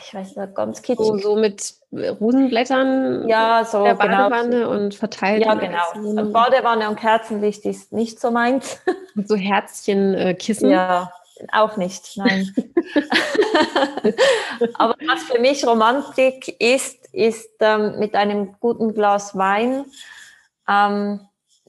Ich 0.01 0.13
weiß 0.13 0.35
nicht, 0.35 0.55
ganz 0.55 0.81
kitschig. 0.81 1.05
So, 1.05 1.17
so 1.17 1.35
mit 1.35 1.73
äh, 1.91 2.09
Rosenblättern 2.09 3.27
ja, 3.27 3.65
so 3.65 3.83
der 3.83 3.95
genau. 3.95 4.29
Badewanne 4.29 4.69
und 4.69 4.95
verteilt. 4.95 5.45
Ja, 5.45 5.55
genau. 5.55 6.31
Badewanne 6.31 6.89
und 6.89 6.97
Kerzenlicht 6.97 7.65
ist 7.65 7.91
nicht 7.91 8.19
so 8.19 8.31
meins. 8.31 8.79
Und 9.15 9.27
so 9.27 9.35
Herzchen, 9.35 10.13
äh. 10.13 10.37
Ja, 10.61 11.11
auch 11.51 11.75
nicht, 11.75 12.17
nein. 12.17 12.53
Aber 14.75 14.95
was 15.07 15.23
für 15.23 15.39
mich 15.39 15.65
Romantik 15.65 16.61
ist, 16.61 17.13
ist 17.13 17.49
ähm, 17.59 17.97
mit 17.97 18.13
einem 18.13 18.55
guten 18.59 18.93
Glas 18.93 19.35
Wein 19.35 19.85
ähm, 20.67 21.19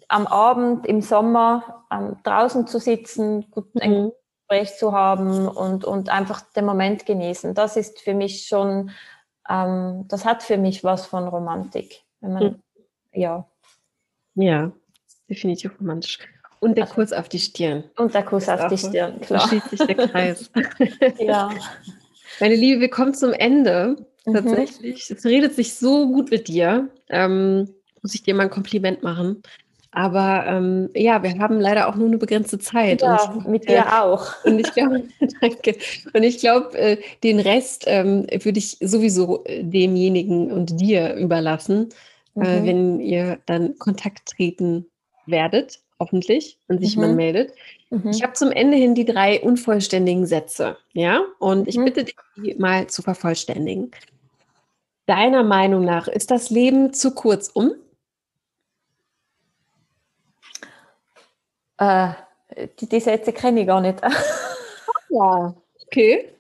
am 0.09 0.26
Abend 0.26 0.86
im 0.86 1.01
Sommer 1.01 1.84
ähm, 1.90 2.18
draußen 2.22 2.66
zu 2.66 2.78
sitzen, 2.78 3.51
gut 3.51 3.68
ein 3.80 4.05
Mhm. 4.05 4.12
Gespräch 4.49 4.76
zu 4.78 4.92
haben 4.92 5.46
und, 5.46 5.84
und 5.84 6.09
einfach 6.09 6.40
den 6.57 6.64
Moment 6.64 7.05
genießen. 7.07 7.55
Das 7.55 7.76
ist 7.76 8.01
für 8.01 8.14
mich 8.14 8.46
schon, 8.46 8.90
ähm, 9.49 10.05
das 10.09 10.24
hat 10.24 10.42
für 10.42 10.57
mich 10.57 10.82
was 10.84 11.07
von 11.07 11.28
Romantik. 11.28 12.03
Wenn 12.20 12.32
man, 12.32 12.42
Mhm. 12.44 12.62
ja. 13.12 13.46
Ja, 14.34 14.72
definitiv 15.28 15.78
romantisch. 15.80 16.18
Und 16.61 16.76
der 16.76 16.84
Also- 16.84 16.94
Kuss 16.94 17.12
auf 17.12 17.28
die 17.28 17.38
Stirn. 17.38 17.84
Und 17.96 18.14
der 18.14 18.22
Kuss 18.24 18.49
auf 18.49 18.66
die. 18.68 18.78
Stirn, 18.78 19.16
Da 19.20 19.26
klar. 19.26 19.49
schließt 19.49 19.70
sich 19.70 19.80
der 19.80 19.94
Kreis. 20.09 20.51
Ja. 21.18 21.51
Meine 22.40 22.55
Liebe, 22.55 22.80
wir 22.80 22.90
kommen 22.90 23.14
zum 23.14 23.32
Ende. 23.32 23.96
Mhm. 24.24 24.34
Tatsächlich. 24.34 25.11
Es 25.11 25.24
redet 25.24 25.55
sich 25.55 25.74
so 25.76 26.09
gut 26.09 26.30
mit 26.30 26.49
dir. 26.49 26.88
Ähm, 27.09 27.68
muss 28.03 28.14
ich 28.14 28.22
dir 28.22 28.34
mal 28.34 28.44
ein 28.44 28.51
Kompliment 28.51 29.03
machen. 29.03 29.42
Aber 29.99 30.44
ähm, 30.46 30.90
ja, 30.94 31.20
wir 31.24 31.36
haben 31.40 31.59
leider 31.59 31.88
auch 31.88 31.96
nur 31.96 32.07
eine 32.07 32.18
begrenzte 32.18 32.61
Zeit. 32.61 33.03
ja, 33.03 33.32
und, 33.32 33.49
mit 33.49 33.64
äh, 33.64 33.74
dir 33.74 34.01
auch. 34.01 34.44
Und 34.44 34.61
ich 34.61 34.72
glaube, 34.72 35.03
danke. 35.40 35.74
Und 36.14 36.22
ich 36.22 36.38
glaube, 36.38 36.78
äh, 36.78 36.99
den 37.24 37.40
Rest 37.40 37.82
ähm, 37.88 38.24
würde 38.30 38.59
ich 38.61 38.76
sowieso 38.80 39.44
äh, 39.44 39.64
demjenigen 39.64 40.53
und 40.53 40.80
dir 40.80 41.14
überlassen, 41.14 41.88
äh, 42.36 42.61
Mhm. 42.61 42.66
wenn 42.66 43.01
ihr 43.01 43.38
dann 43.46 43.76
Kontakt 43.78 44.28
treten 44.28 44.86
werdet, 45.26 45.80
hoffentlich, 45.99 46.61
und 46.68 46.80
sich 46.80 46.94
Mhm. 46.94 47.03
man 47.03 47.16
meldet. 47.16 47.53
Mhm. 47.90 48.11
Ich 48.11 48.22
habe 48.22 48.34
zum 48.34 48.53
Ende 48.53 48.76
hin 48.76 48.94
die 48.94 49.05
drei 49.05 49.40
unvollständigen 49.40 50.26
Sätze, 50.26 50.76
ja? 50.92 51.22
Und 51.40 51.66
ich 51.66 51.76
Mhm. 51.76 51.84
bitte 51.86 52.05
dich, 52.05 52.14
die 52.36 52.55
mal 52.55 52.86
zu 52.86 53.03
vervollständigen. 53.03 53.90
Deiner 55.07 55.42
Meinung 55.42 55.84
nach 55.84 56.07
ist 56.07 56.30
das 56.30 56.51
Leben 56.51 56.92
zu 56.92 57.11
kurz 57.16 57.49
um? 57.53 57.72
Äh, 61.78 62.08
die, 62.80 62.88
die 62.88 63.00
Sätze 63.00 63.32
kenne 63.32 63.60
ich 63.60 63.66
gar 63.66 63.80
nicht. 63.80 64.00
Ja. 65.10 65.54
Okay. 65.86 66.32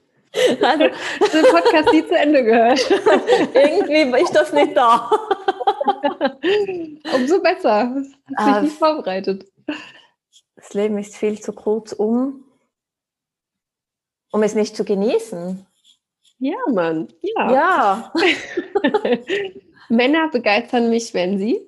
Also, 0.62 0.84
den 1.32 1.44
Podcast 1.50 1.92
nie 1.92 2.06
zu 2.06 2.16
Ende 2.16 2.44
gehört? 2.44 2.80
irgendwie 3.54 4.22
ist 4.22 4.34
das 4.34 4.52
nicht 4.52 4.76
da. 4.76 5.10
Umso 7.14 7.40
besser. 7.40 7.94
Hast 7.94 8.14
Ah, 8.36 8.60
dich 8.60 8.70
nicht 8.70 8.78
vorbereitet. 8.78 9.46
Das 10.56 10.74
Leben 10.74 10.98
ist 10.98 11.16
viel 11.16 11.40
zu 11.40 11.52
kurz, 11.52 11.92
um, 11.92 12.44
um 14.32 14.42
es 14.42 14.54
nicht 14.54 14.76
zu 14.76 14.84
genießen. 14.84 15.64
Ja, 16.40 16.56
Mann. 16.72 17.08
Ja. 17.22 17.52
Ja. 17.52 18.12
Männer 19.88 20.28
begeistern 20.30 20.90
mich, 20.90 21.14
wenn 21.14 21.38
sie. 21.38 21.66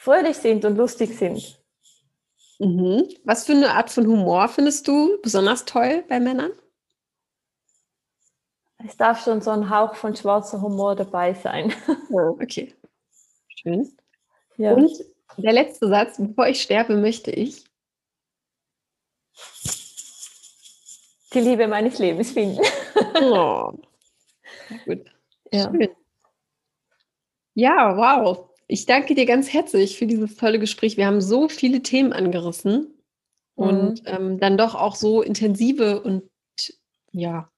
Fröhlich 0.00 0.38
sind 0.38 0.64
und 0.64 0.76
lustig 0.76 1.14
sind. 1.18 1.60
Mhm. 2.58 3.06
Was 3.24 3.44
für 3.44 3.52
eine 3.52 3.74
Art 3.74 3.90
von 3.90 4.06
Humor 4.06 4.48
findest 4.48 4.88
du 4.88 5.20
besonders 5.20 5.66
toll 5.66 6.04
bei 6.08 6.18
Männern? 6.18 6.52
Es 8.78 8.96
darf 8.96 9.22
schon 9.22 9.42
so 9.42 9.50
ein 9.50 9.68
Hauch 9.68 9.94
von 9.96 10.16
schwarzer 10.16 10.62
Humor 10.62 10.96
dabei 10.96 11.34
sein. 11.34 11.74
Ja, 12.08 12.28
okay. 12.30 12.74
Schön. 13.48 13.94
Ja. 14.56 14.72
Und 14.72 14.90
der 15.36 15.52
letzte 15.52 15.86
Satz, 15.86 16.16
bevor 16.16 16.46
ich 16.46 16.62
sterbe, 16.62 16.96
möchte 16.96 17.30
ich. 17.30 17.62
Die 21.34 21.40
Liebe 21.40 21.68
meines 21.68 21.98
Lebens 21.98 22.30
finden. 22.30 22.62
Oh. 23.20 23.74
Gut. 24.86 25.10
Ja. 25.52 25.70
Schön. 25.70 25.90
Ja, 27.52 27.94
wow. 27.98 28.49
Ich 28.72 28.86
danke 28.86 29.16
dir 29.16 29.26
ganz 29.26 29.52
herzlich 29.52 29.98
für 29.98 30.06
dieses 30.06 30.36
tolle 30.36 30.60
Gespräch. 30.60 30.96
Wir 30.96 31.06
haben 31.06 31.20
so 31.20 31.48
viele 31.48 31.82
Themen 31.82 32.12
angerissen 32.12 32.94
und 33.56 34.02
ähm, 34.06 34.38
dann 34.38 34.56
doch 34.56 34.76
auch 34.76 34.94
so 34.94 35.22
intensive 35.22 36.00
und 36.00 36.22
ja, 37.10 37.50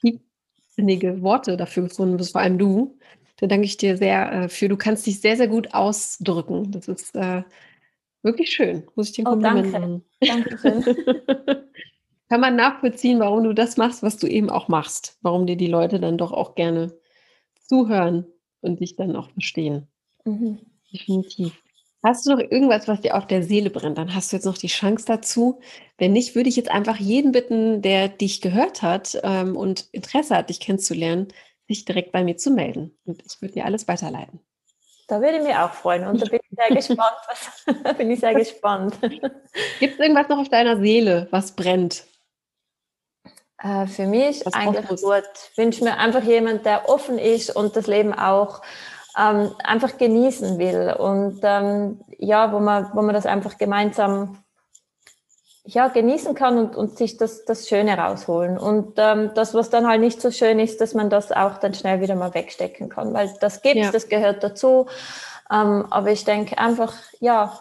tief, 0.00 0.20
tiefsinnige 0.54 1.22
Worte 1.22 1.56
dafür 1.56 1.88
gefunden 1.88 2.18
bist, 2.18 2.30
vor 2.30 2.40
allem 2.40 2.56
du. 2.56 2.96
Da 3.38 3.48
danke 3.48 3.64
ich 3.64 3.78
dir 3.78 3.96
sehr 3.96 4.32
äh, 4.32 4.48
für. 4.48 4.68
Du 4.68 4.76
kannst 4.76 5.08
dich 5.08 5.20
sehr, 5.20 5.36
sehr 5.36 5.48
gut 5.48 5.74
ausdrücken. 5.74 6.70
Das 6.70 6.86
ist 6.86 7.16
äh, 7.16 7.42
wirklich 8.22 8.52
schön, 8.52 8.84
muss 8.94 9.08
ich 9.08 9.16
dir 9.16 9.26
oh, 9.26 9.30
Kompliment 9.30 9.74
danke. 9.74 10.02
Dankeschön. 10.20 10.84
Kann 12.28 12.40
man 12.40 12.54
nachvollziehen, 12.54 13.18
warum 13.18 13.42
du 13.42 13.54
das 13.54 13.76
machst, 13.76 14.04
was 14.04 14.18
du 14.18 14.28
eben 14.28 14.50
auch 14.50 14.68
machst. 14.68 15.18
Warum 15.20 15.48
dir 15.48 15.56
die 15.56 15.66
Leute 15.66 15.98
dann 15.98 16.16
doch 16.16 16.30
auch 16.30 16.54
gerne 16.54 16.96
zuhören 17.60 18.24
und 18.60 18.78
dich 18.78 18.94
dann 18.94 19.16
auch 19.16 19.32
verstehen. 19.32 19.88
Mhm. 20.24 20.58
Definitiv. 20.92 21.52
Hast 22.04 22.26
du 22.26 22.30
noch 22.30 22.38
irgendwas, 22.38 22.86
was 22.86 23.00
dir 23.00 23.16
auf 23.16 23.26
der 23.26 23.42
Seele 23.42 23.70
brennt? 23.70 23.98
Dann 23.98 24.14
hast 24.14 24.30
du 24.30 24.36
jetzt 24.36 24.44
noch 24.44 24.56
die 24.56 24.68
Chance 24.68 25.04
dazu. 25.06 25.60
Wenn 25.96 26.12
nicht, 26.12 26.36
würde 26.36 26.48
ich 26.48 26.56
jetzt 26.56 26.70
einfach 26.70 26.96
jeden 26.96 27.32
bitten, 27.32 27.82
der 27.82 28.08
dich 28.08 28.40
gehört 28.40 28.82
hat 28.82 29.18
ähm, 29.24 29.56
und 29.56 29.88
Interesse 29.90 30.36
hat, 30.36 30.48
dich 30.48 30.60
kennenzulernen, 30.60 31.28
sich 31.66 31.84
direkt 31.84 32.12
bei 32.12 32.22
mir 32.22 32.36
zu 32.36 32.50
melden. 32.50 32.96
Und 33.04 33.22
ich 33.26 33.42
würde 33.42 33.54
dir 33.54 33.64
alles 33.64 33.88
weiterleiten. 33.88 34.40
Da 35.08 35.20
würde 35.20 35.38
ich 35.38 35.42
mich 35.42 35.56
auch 35.56 35.72
freuen 35.72 36.06
und 36.06 36.20
da 36.20 36.26
bin 36.26 36.38
ich 36.42 36.56
sehr 36.56 36.76
gespannt. 36.76 37.16
Was, 37.26 37.96
bin 37.96 38.10
ich 38.10 38.20
sehr 38.20 38.34
gespannt. 38.34 38.94
Gibt 39.00 39.94
es 39.94 39.98
irgendwas 39.98 40.28
noch 40.28 40.38
auf 40.38 40.50
deiner 40.50 40.78
Seele, 40.78 41.28
was 41.30 41.52
brennt? 41.52 42.04
Äh, 43.60 43.86
für 43.86 44.06
mich 44.06 44.44
was 44.44 44.52
eigentlich 44.52 45.00
gut. 45.00 45.24
Ich 45.50 45.58
wünsche 45.58 45.82
mir 45.82 45.96
einfach 45.96 46.22
jemand, 46.22 46.64
der 46.64 46.88
offen 46.88 47.18
ist 47.18 47.56
und 47.56 47.74
das 47.74 47.86
Leben 47.86 48.12
auch 48.12 48.62
ähm, 49.18 49.50
einfach 49.64 49.98
genießen 49.98 50.58
will 50.58 50.94
und 50.98 51.40
ähm, 51.42 52.00
ja, 52.18 52.52
wo 52.52 52.60
man, 52.60 52.90
wo 52.94 53.02
man 53.02 53.14
das 53.14 53.26
einfach 53.26 53.58
gemeinsam 53.58 54.38
ja, 55.64 55.88
genießen 55.88 56.34
kann 56.34 56.56
und, 56.56 56.76
und 56.76 56.96
sich 56.96 57.18
das, 57.18 57.44
das 57.44 57.68
Schöne 57.68 57.98
rausholen. 57.98 58.56
Und 58.56 58.94
ähm, 58.96 59.32
das, 59.34 59.52
was 59.52 59.68
dann 59.68 59.86
halt 59.86 60.00
nicht 60.00 60.18
so 60.18 60.30
schön 60.30 60.58
ist, 60.58 60.80
dass 60.80 60.94
man 60.94 61.10
das 61.10 61.30
auch 61.30 61.58
dann 61.58 61.74
schnell 61.74 62.00
wieder 62.00 62.14
mal 62.14 62.32
wegstecken 62.32 62.88
kann, 62.88 63.12
weil 63.12 63.34
das 63.40 63.60
gibt 63.60 63.76
ja. 63.76 63.90
das 63.90 64.08
gehört 64.08 64.42
dazu. 64.42 64.86
Ähm, 65.52 65.84
aber 65.90 66.10
ich 66.10 66.24
denke 66.24 66.56
einfach, 66.56 66.94
ja, 67.20 67.60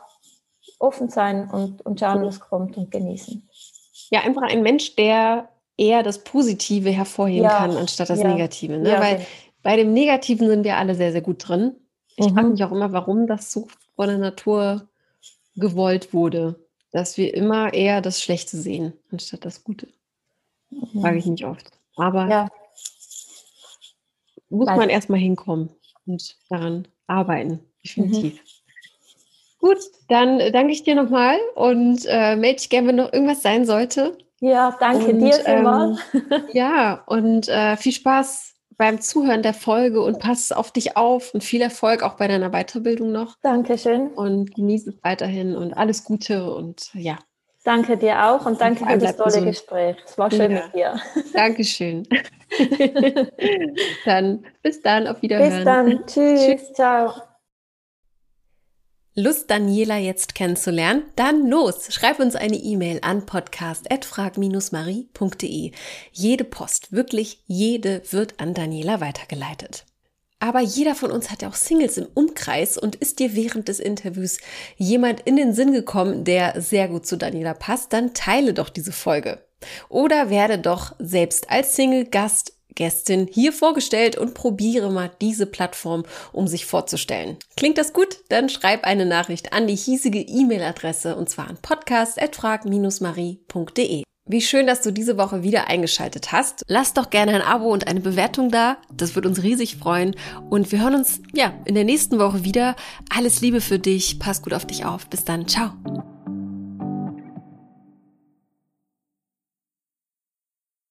offen 0.79 1.09
sein 1.09 1.49
und, 1.51 1.85
und 1.85 1.99
schauen, 1.99 2.23
was 2.23 2.39
kommt 2.39 2.77
und 2.77 2.91
genießen. 2.91 3.45
Ja, 4.09 4.21
einfach 4.21 4.43
ein 4.43 4.61
Mensch, 4.61 4.95
der 4.95 5.49
eher 5.75 6.01
das 6.01 6.23
Positive 6.23 6.89
hervorheben 6.89 7.43
ja. 7.43 7.57
kann, 7.57 7.75
anstatt 7.75 8.09
das 8.09 8.21
ja. 8.21 8.27
Negative. 8.27 8.77
Ne? 8.77 8.95
Weil 8.99 9.25
bei 9.67 9.75
dem 9.75 9.91
Negativen 9.91 10.47
sind 10.47 10.63
wir 10.63 10.77
alle 10.77 10.95
sehr, 10.95 11.11
sehr 11.11 11.19
gut 11.19 11.45
drin. 11.45 11.75
Ich 12.15 12.29
mhm. 12.29 12.33
frage 12.33 12.47
mich 12.47 12.63
auch 12.63 12.71
immer, 12.71 12.93
warum 12.93 13.27
das 13.27 13.51
so 13.51 13.67
von 13.97 14.07
der 14.07 14.17
Natur 14.17 14.87
gewollt 15.57 16.13
wurde, 16.13 16.55
dass 16.93 17.17
wir 17.17 17.33
immer 17.33 17.73
eher 17.73 17.99
das 17.99 18.21
Schlechte 18.21 18.55
sehen, 18.55 18.93
anstatt 19.11 19.43
das 19.43 19.65
Gute. 19.65 19.89
Mhm. 20.69 21.01
Frage 21.01 21.17
ich 21.17 21.25
mich 21.25 21.45
oft. 21.45 21.69
Aber 21.97 22.29
ja. 22.29 22.47
muss 24.47 24.69
Weiß. 24.69 24.77
man 24.77 24.87
erstmal 24.87 25.19
hinkommen 25.19 25.69
und 26.05 26.37
daran 26.47 26.87
arbeiten, 27.07 27.59
definitiv. 27.83 28.35
Mhm. 28.35 28.39
Gut, 29.59 29.79
dann 30.07 30.39
danke 30.53 30.71
ich 30.71 30.83
dir 30.83 30.95
nochmal 30.95 31.39
und 31.55 32.05
äh, 32.05 32.37
melde 32.37 32.59
dich 32.59 32.69
gerne, 32.69 32.87
wenn 32.87 32.95
noch 32.95 33.11
irgendwas 33.11 33.41
sein 33.41 33.65
sollte. 33.65 34.17
Ja, 34.39 34.77
danke 34.79 35.07
und, 35.07 35.19
dir. 35.19 35.45
Ähm, 35.45 35.97
ja, 36.53 37.03
und 37.05 37.49
äh, 37.49 37.75
viel 37.75 37.91
Spaß 37.91 38.53
beim 38.77 39.01
Zuhören 39.01 39.41
der 39.41 39.53
Folge 39.53 40.01
und 40.01 40.19
pass 40.19 40.51
auf 40.51 40.71
dich 40.71 40.95
auf 40.95 41.33
und 41.33 41.43
viel 41.43 41.61
Erfolg 41.61 42.03
auch 42.03 42.15
bei 42.15 42.27
deiner 42.27 42.51
Weiterbildung 42.51 43.11
noch. 43.11 43.35
Dankeschön. 43.41 44.09
Und 44.09 44.53
genieße 44.55 44.91
es 44.91 44.95
weiterhin 45.03 45.55
und 45.55 45.73
alles 45.73 46.03
Gute 46.03 46.53
und 46.53 46.91
ja. 46.93 47.17
Danke 47.63 47.97
dir 47.97 48.23
auch 48.23 48.45
und 48.45 48.61
danke 48.61 48.85
für 48.85 48.97
das 48.97 49.17
tolle 49.17 49.29
gesund. 49.29 49.47
Gespräch. 49.47 49.97
Es 50.05 50.17
war 50.17 50.31
schön 50.31 50.51
ja. 50.51 50.63
mit 50.63 50.73
dir. 50.73 51.01
Dankeschön. 51.33 52.07
dann 54.05 54.45
bis 54.61 54.81
dann, 54.81 55.07
auf 55.07 55.21
Wiederhören. 55.21 55.51
Bis 55.51 55.65
dann. 55.65 56.05
Tschüss. 56.05 56.45
Tschüss. 56.45 56.73
Ciao. 56.73 57.13
Lust, 59.19 59.49
Daniela 59.49 59.97
jetzt 59.97 60.35
kennenzulernen? 60.35 61.01
Dann 61.15 61.49
los! 61.49 61.87
Schreib 61.89 62.19
uns 62.19 62.35
eine 62.35 62.57
E-Mail 62.57 62.99
an 63.01 63.25
podcast.frag-marie.de. 63.25 65.71
Jede 66.11 66.43
Post, 66.43 66.91
wirklich 66.91 67.41
jede, 67.47 68.03
wird 68.11 68.39
an 68.39 68.53
Daniela 68.53 69.01
weitergeleitet. 69.01 69.87
Aber 70.37 70.59
jeder 70.59 70.93
von 70.93 71.09
uns 71.09 71.31
hat 71.31 71.41
ja 71.41 71.49
auch 71.49 71.55
Singles 71.55 71.97
im 71.97 72.05
Umkreis 72.13 72.77
und 72.77 72.95
ist 72.95 73.17
dir 73.17 73.35
während 73.35 73.69
des 73.69 73.79
Interviews 73.79 74.37
jemand 74.75 75.21
in 75.21 75.35
den 75.35 75.51
Sinn 75.51 75.71
gekommen, 75.71 76.23
der 76.23 76.61
sehr 76.61 76.87
gut 76.87 77.07
zu 77.07 77.17
Daniela 77.17 77.55
passt, 77.55 77.93
dann 77.93 78.13
teile 78.13 78.53
doch 78.53 78.69
diese 78.69 78.91
Folge. 78.91 79.43
Oder 79.89 80.29
werde 80.29 80.59
doch 80.59 80.93
selbst 80.99 81.49
als 81.49 81.75
Single-Gast 81.75 82.53
Gästin 82.77 83.27
hier 83.29 83.51
vorgestellt 83.51 84.17
und 84.17 84.33
probiere 84.33 84.89
mal 84.89 85.11
diese 85.19 85.45
Plattform, 85.45 86.03
um 86.31 86.47
sich 86.47 86.65
vorzustellen. 86.65 87.35
Klingt 87.57 87.77
das 87.77 87.91
gut? 87.91 88.19
Dann 88.29 88.47
schreib 88.47 88.85
eine 88.85 89.05
Nachricht 89.05 89.51
an 89.51 89.67
die 89.67 89.75
hiesige 89.75 90.21
E-Mail-Adresse 90.21 91.17
und 91.17 91.29
zwar 91.29 91.49
an 91.49 91.57
podcast.frag-marie.de. 91.61 94.03
Wie 94.29 94.41
schön, 94.41 94.67
dass 94.67 94.81
du 94.81 94.91
diese 94.91 95.17
Woche 95.17 95.41
wieder 95.41 95.69
eingeschaltet 95.69 96.33
hast. 96.33 96.63
Lass 96.67 96.93
doch 96.93 97.09
gerne 97.09 97.33
ein 97.33 97.41
Abo 97.41 97.71
und 97.71 97.87
eine 97.87 98.01
Bewertung 98.01 98.51
da. 98.51 98.77
Das 98.93 99.15
wird 99.15 99.25
uns 99.25 99.41
riesig 99.41 99.77
freuen. 99.77 100.15
Und 100.49 100.71
wir 100.71 100.81
hören 100.81 100.95
uns, 100.95 101.21
ja, 101.33 101.53
in 101.63 101.75
der 101.75 101.85
nächsten 101.85 102.19
Woche 102.19 102.43
wieder. 102.43 102.75
Alles 103.09 103.39
Liebe 103.39 103.61
für 103.61 103.79
dich. 103.79 104.19
Pass 104.19 104.41
gut 104.41 104.53
auf 104.53 104.67
dich 104.67 104.83
auf. 104.83 105.07
Bis 105.07 105.23
dann. 105.23 105.47
Ciao. 105.47 105.71